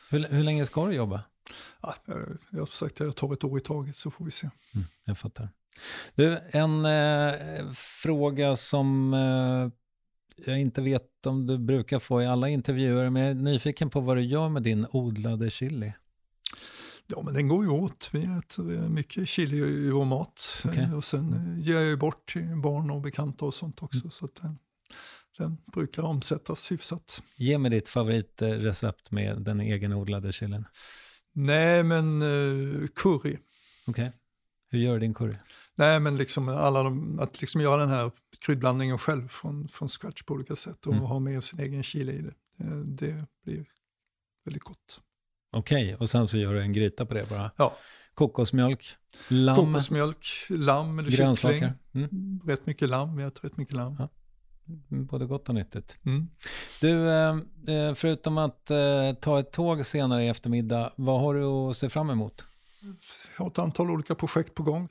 Hur, 0.10 0.36
hur 0.36 0.44
länge 0.44 0.66
ska 0.66 0.86
du 0.86 0.94
jobba? 0.94 1.22
Ja, 1.82 1.96
jag 2.52 2.60
har 2.60 2.66
sagt 2.66 3.02
att 3.02 3.08
jag 3.08 3.16
tar 3.16 3.34
ett 3.34 3.44
år 3.44 3.58
i 3.58 3.62
taget 3.62 3.96
så 3.96 4.12
får 4.12 4.26
vi 4.26 4.32
se. 4.32 4.50
Mm, 4.76 4.88
jag 5.06 5.18
fattar. 5.18 5.50
Du, 6.16 6.40
en 6.52 6.86
eh, 6.86 7.72
fråga 7.74 8.56
som 8.56 9.14
eh, 9.14 9.70
jag 10.46 10.60
inte 10.60 10.82
vet 10.82 11.26
om 11.26 11.48
du 11.48 11.58
brukar 11.58 12.00
få 12.00 12.22
i 12.22 12.26
alla 12.26 12.50
intervjuer, 12.50 13.10
men 13.10 13.22
jag 13.22 13.32
är 13.32 13.36
nyfiken 13.36 13.90
på 13.90 14.00
vad 14.00 14.18
du 14.18 14.24
gör 14.24 14.50
med 14.50 14.64
din 14.64 14.86
odlade 14.92 15.50
chili. 15.50 15.94
Ja, 17.12 17.22
men 17.22 17.34
den 17.34 17.48
går 17.48 17.64
ju 17.64 17.70
åt. 17.70 18.10
Vi 18.12 18.24
äter 18.24 18.74
eh, 18.74 18.90
mycket 18.90 19.28
chili 19.28 19.58
i 19.58 19.92
vår 19.92 20.06
mat. 20.06 20.64
Okay. 20.66 20.94
Och 20.94 21.04
sen 21.04 21.34
eh, 21.34 21.68
ger 21.68 21.74
jag 21.74 21.86
ju 21.86 21.98
bort 21.98 22.30
till 22.30 22.56
barn 22.56 22.92
och 22.92 23.02
bekanta 23.02 23.46
och 23.46 23.54
sånt 23.54 23.84
också. 23.84 24.00
Mm. 24.00 24.12
Så 24.12 24.26
att 24.26 24.36
den, 24.36 24.60
den 25.38 25.58
brukar 25.74 26.04
omsättas 26.04 26.72
hyfsat. 26.72 27.24
Ge 27.36 27.58
mig 27.58 27.72
ditt 27.72 27.88
favoritrecept 27.88 29.12
med 29.12 29.42
den 29.42 29.62
egenodlade 29.62 30.32
chilin. 30.32 30.66
Nej, 31.34 31.84
men 31.84 32.22
uh, 32.22 32.88
curry. 32.88 33.18
Okej. 33.20 33.40
Okay. 33.88 34.12
Hur 34.72 34.80
gör 34.80 34.94
du 34.94 35.00
din 35.00 35.14
curry? 35.14 35.34
Nej, 35.76 36.00
men 36.00 36.18
liksom 36.18 36.50
alla 36.50 36.84
de, 36.84 37.20
att 37.20 37.42
liksom 37.42 37.62
göra 37.62 37.82
den 37.82 37.90
här 37.90 38.12
kryddblandningen 38.40 38.98
själv 38.98 39.28
från, 39.28 39.68
från 39.68 39.90
scratch 39.90 40.24
på 40.24 40.34
olika 40.34 40.56
sätt 40.56 40.86
och 40.86 40.94
mm. 40.94 41.06
ha 41.06 41.20
med 41.20 41.44
sin 41.44 41.60
egen 41.60 41.84
chili 41.84 42.14
i 42.14 42.22
det. 42.22 42.34
Det 42.86 43.26
blir 43.44 43.66
väldigt 44.46 44.64
gott. 44.64 45.02
Okej, 45.52 45.84
okay, 45.84 45.96
och 45.96 46.10
sen 46.10 46.28
så 46.28 46.38
gör 46.38 46.54
du 46.54 46.62
en 46.62 46.74
gryta 46.74 47.06
på 47.06 47.14
det 47.14 47.30
bara? 47.30 47.52
Ja. 47.58 47.78
Kokosmjölk, 48.14 48.96
lamm? 49.30 49.56
Kokosmjölk, 49.56 50.26
lamm 50.50 51.00
eller 51.00 51.12
grönsaker. 51.12 51.54
kyckling. 51.54 52.08
Mm. 52.12 52.40
Rätt 52.46 52.66
mycket 52.66 52.90
lamm, 52.90 53.18
vi 53.18 53.24
äter 53.24 53.42
rätt 53.42 53.58
mycket 53.58 53.76
lamm. 53.76 53.96
Ja. 54.00 54.10
Både 54.88 55.26
gott 55.26 55.50
och 55.50 55.56
nyttigt. 55.56 55.98
Mm. 56.06 56.30
Du, 56.82 57.10
eh, 57.10 57.38
eh, 57.68 57.94
förutom 57.94 58.38
att 58.38 58.72
eh, 58.72 59.14
ta 59.22 59.40
ett 59.40 59.52
tåg 59.52 59.86
senare 59.86 60.24
i 60.24 60.28
eftermiddag, 60.28 60.94
vad 60.96 61.22
har 61.22 61.36
du 61.36 61.44
att 61.44 61.78
se 61.78 61.90
fram 61.90 62.10
emot? 62.10 62.46
Jag 63.38 63.46
har 63.46 63.52
ett 63.52 63.60
antal 63.60 63.92
olika 63.92 64.16
projekt 64.16 64.56
på 64.56 64.64
gång. 64.64 64.88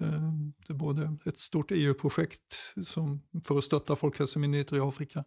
Det 0.66 0.72
är 0.72 0.74
både 0.74 1.16
ett 1.26 1.38
stort 1.38 1.70
EU-projekt 1.70 2.74
för 3.44 3.58
att 3.58 3.64
stötta 3.64 3.96
Folkhälsomyndigheter 3.96 4.76
i 4.76 4.80
Afrika. 4.80 5.24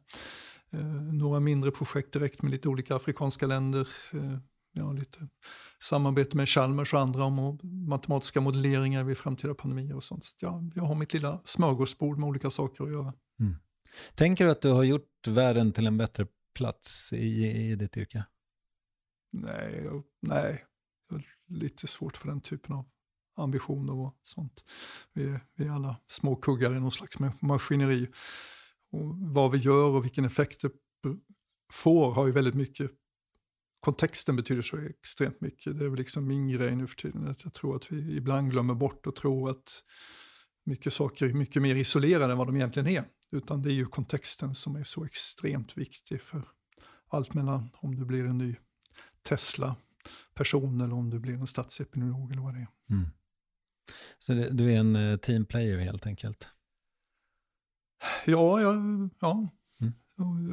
Några 1.14 1.40
mindre 1.40 1.72
projekt 1.72 2.14
direkt 2.14 2.42
med 2.42 2.52
lite 2.52 2.70
olika 2.70 2.96
afrikanska 2.96 3.48
länder 3.48 3.88
ja, 4.74 4.94
lite 4.94 5.28
samarbete 5.80 6.38
med 6.38 6.50
Chalmers 6.50 6.94
och 6.94 7.00
andra 7.00 7.24
om 7.24 7.60
matematiska 7.90 8.42
modelleringar 8.42 9.04
vid 9.04 9.18
framtida 9.18 9.56
pandemier 9.56 9.96
och 9.96 10.04
sånt. 10.04 10.26
Så 10.26 10.36
ja, 10.40 10.62
jag 10.76 10.84
har 10.84 10.96
mitt 10.96 11.14
lilla 11.14 11.42
smörgåsbord 11.46 12.18
med 12.18 12.28
olika 12.28 12.52
saker 12.52 12.84
att 12.84 12.92
göra. 12.92 13.14
Mm. 13.40 13.56
Tänker 14.16 14.46
du 14.46 14.52
att 14.52 14.62
du 14.62 14.70
har 14.70 14.84
gjort 14.84 15.28
världen 15.28 15.72
till 15.72 15.88
en 15.88 15.98
bättre 15.98 16.28
plats 16.56 17.14
i, 17.14 17.48
i 17.72 17.76
ditt 17.76 17.98
yrke? 17.98 18.26
Nej, 19.32 19.82
jag, 19.84 20.04
nej, 20.22 20.64
jag 21.10 21.18
har 21.18 21.26
lite 21.48 21.88
svårt 21.88 22.18
för 22.18 22.28
den 22.28 22.42
typen 22.42 22.76
av 22.76 22.86
ambitioner 23.38 23.94
och 23.94 24.20
sånt. 24.22 24.64
Vi 25.14 25.24
är, 25.24 25.42
vi 25.56 25.68
är 25.68 25.72
alla 25.72 25.98
små 26.08 26.36
kuggar 26.36 26.76
i 26.76 26.80
någon 26.80 26.92
slags 26.92 27.18
maskineri. 27.42 28.08
Och 28.92 29.18
vad 29.18 29.52
vi 29.52 29.58
gör 29.58 29.86
och 29.86 30.06
vilken 30.06 30.26
effekt 30.26 30.62
det 30.62 30.72
får 31.74 32.12
har 32.12 32.28
ju 32.28 32.32
väldigt 32.32 32.56
mycket 32.56 32.92
kontexten 33.82 34.36
betyder 34.36 34.62
så 34.62 34.78
extremt 34.78 35.42
mycket. 35.42 35.80
Det 35.80 35.86
är 35.86 35.90
väl 35.90 36.00
liksom 36.00 36.28
min 36.28 36.48
grej 36.48 36.76
nu 36.76 36.88
för 36.88 36.96
tiden. 36.96 37.28
Att 37.28 37.44
jag 37.44 37.54
tror 37.54 37.76
att 37.76 37.92
vi 37.92 38.18
ibland 38.18 38.52
glömmer 38.52 38.74
bort 38.74 39.08
och 39.08 39.16
tror 39.16 39.50
att 39.50 39.84
mycket 40.64 40.94
saker 40.94 41.26
är 41.26 41.34
mycket 41.34 41.62
mer 41.62 41.76
isolerade 41.76 42.32
än 42.32 42.38
vad 42.38 42.48
de 42.48 42.56
egentligen 42.56 42.88
är. 42.88 43.04
Utan 43.32 43.62
det 43.62 43.70
är 43.70 43.74
ju 43.74 43.86
kontexten 43.86 44.56
som 44.56 44.76
är 44.76 44.84
så 44.84 45.06
extremt 45.06 45.78
viktig 45.78 46.22
för 46.22 46.48
allt 47.08 47.34
mellan 47.34 47.70
om 47.74 47.96
du 47.96 48.06
blir 48.06 48.26
en 48.26 48.38
ny 48.38 48.56
Tesla-person 49.30 50.82
eller 50.82 50.96
om 50.96 51.10
du 51.10 51.20
blir 51.20 51.34
en 51.34 51.48
statsepidemiolog 51.48 52.32
eller 52.32 52.42
vad 52.42 52.54
det 52.54 52.60
är. 52.60 52.96
Mm. 52.96 53.10
Så 54.20 54.34
det, 54.34 54.50
du 54.50 54.74
är 54.74 54.80
en 54.80 54.96
uh, 54.96 55.18
teamplayer 55.18 55.78
helt 55.78 56.08
enkelt? 56.08 56.50
Ja, 58.26 58.62
ja, 58.62 58.76
ja 59.20 59.50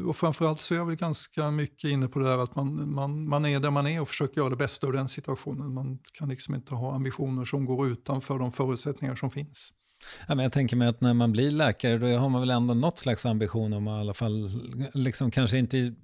och 0.07 0.17
framförallt 0.17 0.61
så 0.61 0.75
är 0.75 0.79
jag 0.79 0.87
väl 0.87 0.97
ganska 0.97 1.51
mycket 1.51 1.91
inne 1.91 2.09
på 2.09 2.19
det 2.19 2.25
där 2.25 2.39
att 2.39 2.57
man, 2.57 2.95
man, 2.95 3.29
man 3.29 3.47
är 3.47 3.61
där 3.61 3.71
man 3.71 3.87
är 3.87 4.01
och 4.01 4.09
försöker 4.09 4.41
göra 4.41 4.51
det 4.51 4.57
bästa 4.57 4.87
ur 4.87 4.93
den 4.93 5.09
situationen. 5.09 5.75
Man 5.75 5.99
kan 6.19 6.29
liksom 6.29 6.55
inte 6.55 6.75
ha 6.75 6.95
ambitioner 6.95 7.45
som 7.45 7.65
går 7.65 7.89
utanför 7.89 8.39
de 8.39 8.53
förutsättningar 8.53 9.15
som 9.15 9.31
finns. 9.31 9.73
Ja, 10.29 10.35
men 10.35 10.43
jag 10.43 10.53
tänker 10.53 10.77
mig 10.77 10.89
att 10.89 11.01
när 11.01 11.15
man 11.15 11.33
blir 11.33 11.51
läkare 11.51 11.99
då 11.99 12.19
har 12.19 12.29
man 12.29 12.41
väl 12.41 12.51
ändå 12.51 12.75
något 12.75 12.99
slags 12.99 13.27
ambition 13.27 13.73
om 13.73 13.89
att 13.89 13.99
i 13.99 14.01
alla 14.01 14.15
fall, 14.15 14.51
liksom 14.95 15.31
kanske 15.31 15.59
inte 15.59 15.95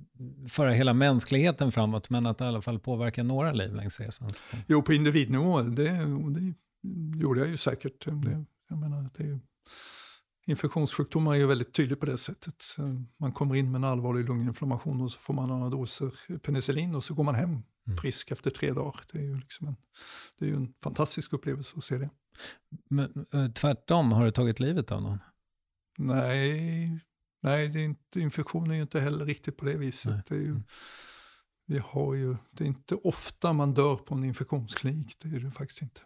föra 0.48 0.70
hela 0.70 0.94
mänskligheten 0.94 1.72
framåt, 1.72 2.10
men 2.10 2.26
att 2.26 2.40
i 2.40 2.44
alla 2.44 2.62
fall 2.62 2.78
påverka 2.78 3.22
några 3.22 3.52
liv 3.52 3.74
längs 3.74 4.00
resan. 4.00 4.30
Jo, 4.66 4.82
på 4.82 4.92
individnivå, 4.92 5.62
det, 5.62 5.90
det 6.30 6.54
gjorde 7.18 7.40
jag 7.40 7.48
ju 7.48 7.56
säkert. 7.56 8.06
Det, 8.06 8.44
jag 8.68 8.78
menar, 8.78 9.10
det 9.16 9.40
infektionssjukdomar 10.46 11.34
är 11.34 11.38
ju 11.38 11.46
väldigt 11.46 11.74
tydligt 11.74 12.00
på 12.00 12.06
det 12.06 12.18
sättet. 12.18 12.64
Man 13.20 13.32
kommer 13.32 13.54
in 13.54 13.70
med 13.70 13.78
en 13.78 13.84
allvarlig 13.84 14.24
lunginflammation 14.24 15.00
och 15.00 15.12
så 15.12 15.18
får 15.18 15.34
man 15.34 15.48
några 15.48 15.70
doser 15.70 16.38
penicillin 16.38 16.94
och 16.94 17.04
så 17.04 17.14
går 17.14 17.24
man 17.24 17.34
hem 17.34 17.50
mm. 17.86 17.96
frisk 17.96 18.30
efter 18.30 18.50
tre 18.50 18.72
dagar. 18.72 19.00
Det 19.12 19.18
är 19.18 19.22
ju, 19.22 19.38
liksom 19.38 19.66
en, 19.66 19.76
det 20.38 20.44
är 20.44 20.48
ju 20.48 20.56
en 20.56 20.74
fantastisk 20.82 21.32
upplevelse 21.32 21.74
att 21.76 21.84
se 21.84 21.98
det. 21.98 22.10
Men 22.90 23.26
eh, 23.34 23.52
tvärtom, 23.52 24.12
har 24.12 24.24
det 24.24 24.32
tagit 24.32 24.60
livet 24.60 24.90
av 24.90 25.02
någon? 25.02 25.18
Nej, 25.98 27.00
nej 27.42 27.68
det 27.68 27.80
är 27.80 27.84
inte, 27.84 28.20
infektion 28.20 28.70
är 28.70 28.74
ju 28.74 28.82
inte 28.82 29.00
heller 29.00 29.24
riktigt 29.24 29.56
på 29.56 29.64
det 29.64 29.76
viset. 29.76 30.26
Det 30.26 30.34
är, 30.34 30.38
ju, 30.38 30.50
mm. 30.50 30.64
vi 31.66 31.78
har 31.78 32.14
ju, 32.14 32.36
det 32.50 32.64
är 32.64 32.68
inte 32.68 32.94
ofta 32.94 33.52
man 33.52 33.74
dör 33.74 33.96
på 33.96 34.14
en 34.14 34.24
infektionsklinik, 34.24 35.16
det 35.18 35.28
är 35.28 35.40
det 35.40 35.50
faktiskt 35.50 35.82
inte. 35.82 36.00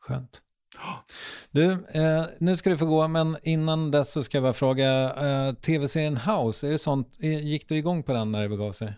Skönt. 0.00 0.42
Du, 1.50 1.72
eh, 1.72 2.24
nu 2.38 2.56
ska 2.56 2.70
du 2.70 2.78
få 2.78 2.86
gå, 2.86 3.08
men 3.08 3.36
innan 3.42 3.90
dess 3.90 4.12
så 4.12 4.22
ska 4.22 4.36
jag 4.36 4.42
bara 4.42 4.52
fråga, 4.52 5.14
eh, 5.14 5.54
tv-serien 5.54 6.16
House, 6.16 6.66
är 6.66 6.70
det 6.70 6.78
sånt, 6.78 7.16
gick 7.20 7.68
du 7.68 7.76
igång 7.76 8.02
på 8.02 8.12
den 8.12 8.32
när 8.32 8.42
det 8.42 8.48
begav 8.48 8.72
sig? 8.72 8.94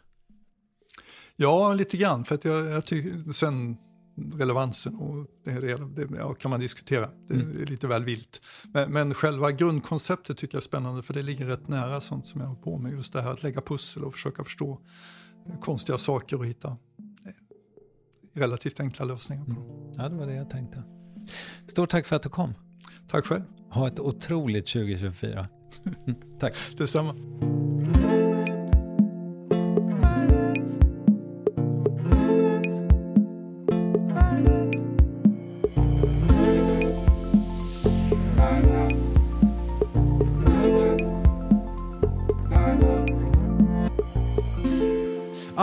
Ja, 1.36 1.74
lite 1.74 1.96
grann, 1.96 2.24
för 2.24 2.34
att 2.34 2.44
jag, 2.44 2.66
jag 2.66 2.84
tycker, 2.84 3.32
sen 3.32 3.76
relevansen 4.34 4.96
och 4.96 5.26
det, 5.44 5.60
det, 5.60 6.06
det 6.06 6.34
kan 6.38 6.50
man 6.50 6.60
diskutera, 6.60 7.10
det 7.28 7.34
mm. 7.34 7.62
är 7.62 7.66
lite 7.66 7.86
väl 7.86 8.04
vilt. 8.04 8.40
Men, 8.74 8.92
men, 8.92 9.14
själva 9.14 9.52
grundkonceptet 9.52 10.36
tycker 10.36 10.54
jag 10.54 10.60
är 10.60 10.64
spännande, 10.64 11.02
för 11.02 11.14
det 11.14 11.22
ligger 11.22 11.46
rätt 11.46 11.68
nära 11.68 12.00
sånt 12.00 12.26
som 12.26 12.40
jag 12.40 12.48
har 12.48 12.54
på 12.54 12.78
med, 12.78 12.92
just 12.92 13.12
det 13.12 13.22
här 13.22 13.32
att 13.32 13.42
lägga 13.42 13.60
pussel 13.60 14.04
och 14.04 14.12
försöka 14.12 14.44
förstå 14.44 14.80
eh, 15.46 15.60
konstiga 15.60 15.98
saker 15.98 16.38
och 16.38 16.46
hitta 16.46 16.68
eh, 16.68 17.32
relativt 18.34 18.80
enkla 18.80 19.04
lösningar 19.04 19.44
på 19.44 19.50
dem. 19.50 19.70
Mm. 19.70 19.92
Ja, 19.96 20.08
det 20.08 20.16
var 20.16 20.26
det 20.26 20.34
jag 20.34 20.50
tänkte. 20.50 20.97
Stort 21.66 21.90
tack 21.90 22.06
för 22.06 22.16
att 22.16 22.22
du 22.22 22.28
kom. 22.28 22.54
Tack 23.10 23.26
själv. 23.26 23.42
Ha 23.70 23.88
ett 23.88 24.00
otroligt 24.00 24.66
2024. 24.66 25.48
tack. 26.40 26.56
Detsamma. 26.76 27.14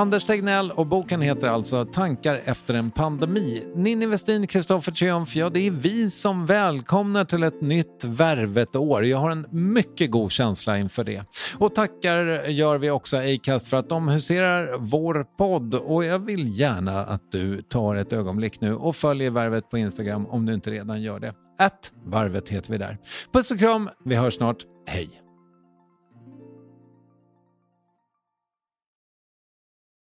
Anders 0.05 0.23
Tegnell 0.23 0.71
och 0.71 0.87
boken 0.87 1.21
heter 1.21 1.47
alltså 1.47 1.85
Tankar 1.85 2.41
efter 2.45 2.73
en 2.73 2.91
pandemi. 2.91 3.63
Ninni 3.75 4.05
Westin, 4.05 4.47
Kristoffer 4.47 4.91
Triumf, 4.91 5.35
ja 5.35 5.49
det 5.49 5.67
är 5.67 5.71
vi 5.71 6.09
som 6.09 6.45
välkomnar 6.45 7.25
till 7.25 7.43
ett 7.43 7.61
nytt 7.61 8.03
värvet 8.05 8.75
år. 8.75 9.05
Jag 9.05 9.17
har 9.17 9.29
en 9.29 9.45
mycket 9.49 10.11
god 10.11 10.31
känsla 10.31 10.77
inför 10.77 11.03
det. 11.03 11.23
Och 11.57 11.75
tackar 11.75 12.49
gör 12.49 12.77
vi 12.77 12.89
också 12.89 13.17
Acast 13.17 13.67
för 13.67 13.77
att 13.77 13.89
de 13.89 14.07
huserar 14.07 14.77
vår 14.77 15.25
podd 15.37 15.75
och 15.75 16.05
jag 16.05 16.19
vill 16.19 16.59
gärna 16.59 17.05
att 17.05 17.31
du 17.31 17.61
tar 17.61 17.95
ett 17.95 18.13
ögonblick 18.13 18.61
nu 18.61 18.75
och 18.75 18.95
följer 18.95 19.31
Värvet 19.31 19.69
på 19.69 19.77
Instagram 19.77 20.25
om 20.25 20.45
du 20.45 20.53
inte 20.53 20.71
redan 20.71 21.01
gör 21.01 21.19
det. 21.19 21.33
Att 21.59 21.91
Varvet 22.05 22.49
heter 22.49 22.71
vi 22.71 22.77
där. 22.77 22.97
Puss 23.33 23.51
och 23.51 23.59
kram, 23.59 23.89
vi 24.05 24.15
hörs 24.15 24.33
snart. 24.33 24.57
Hej! 24.87 25.24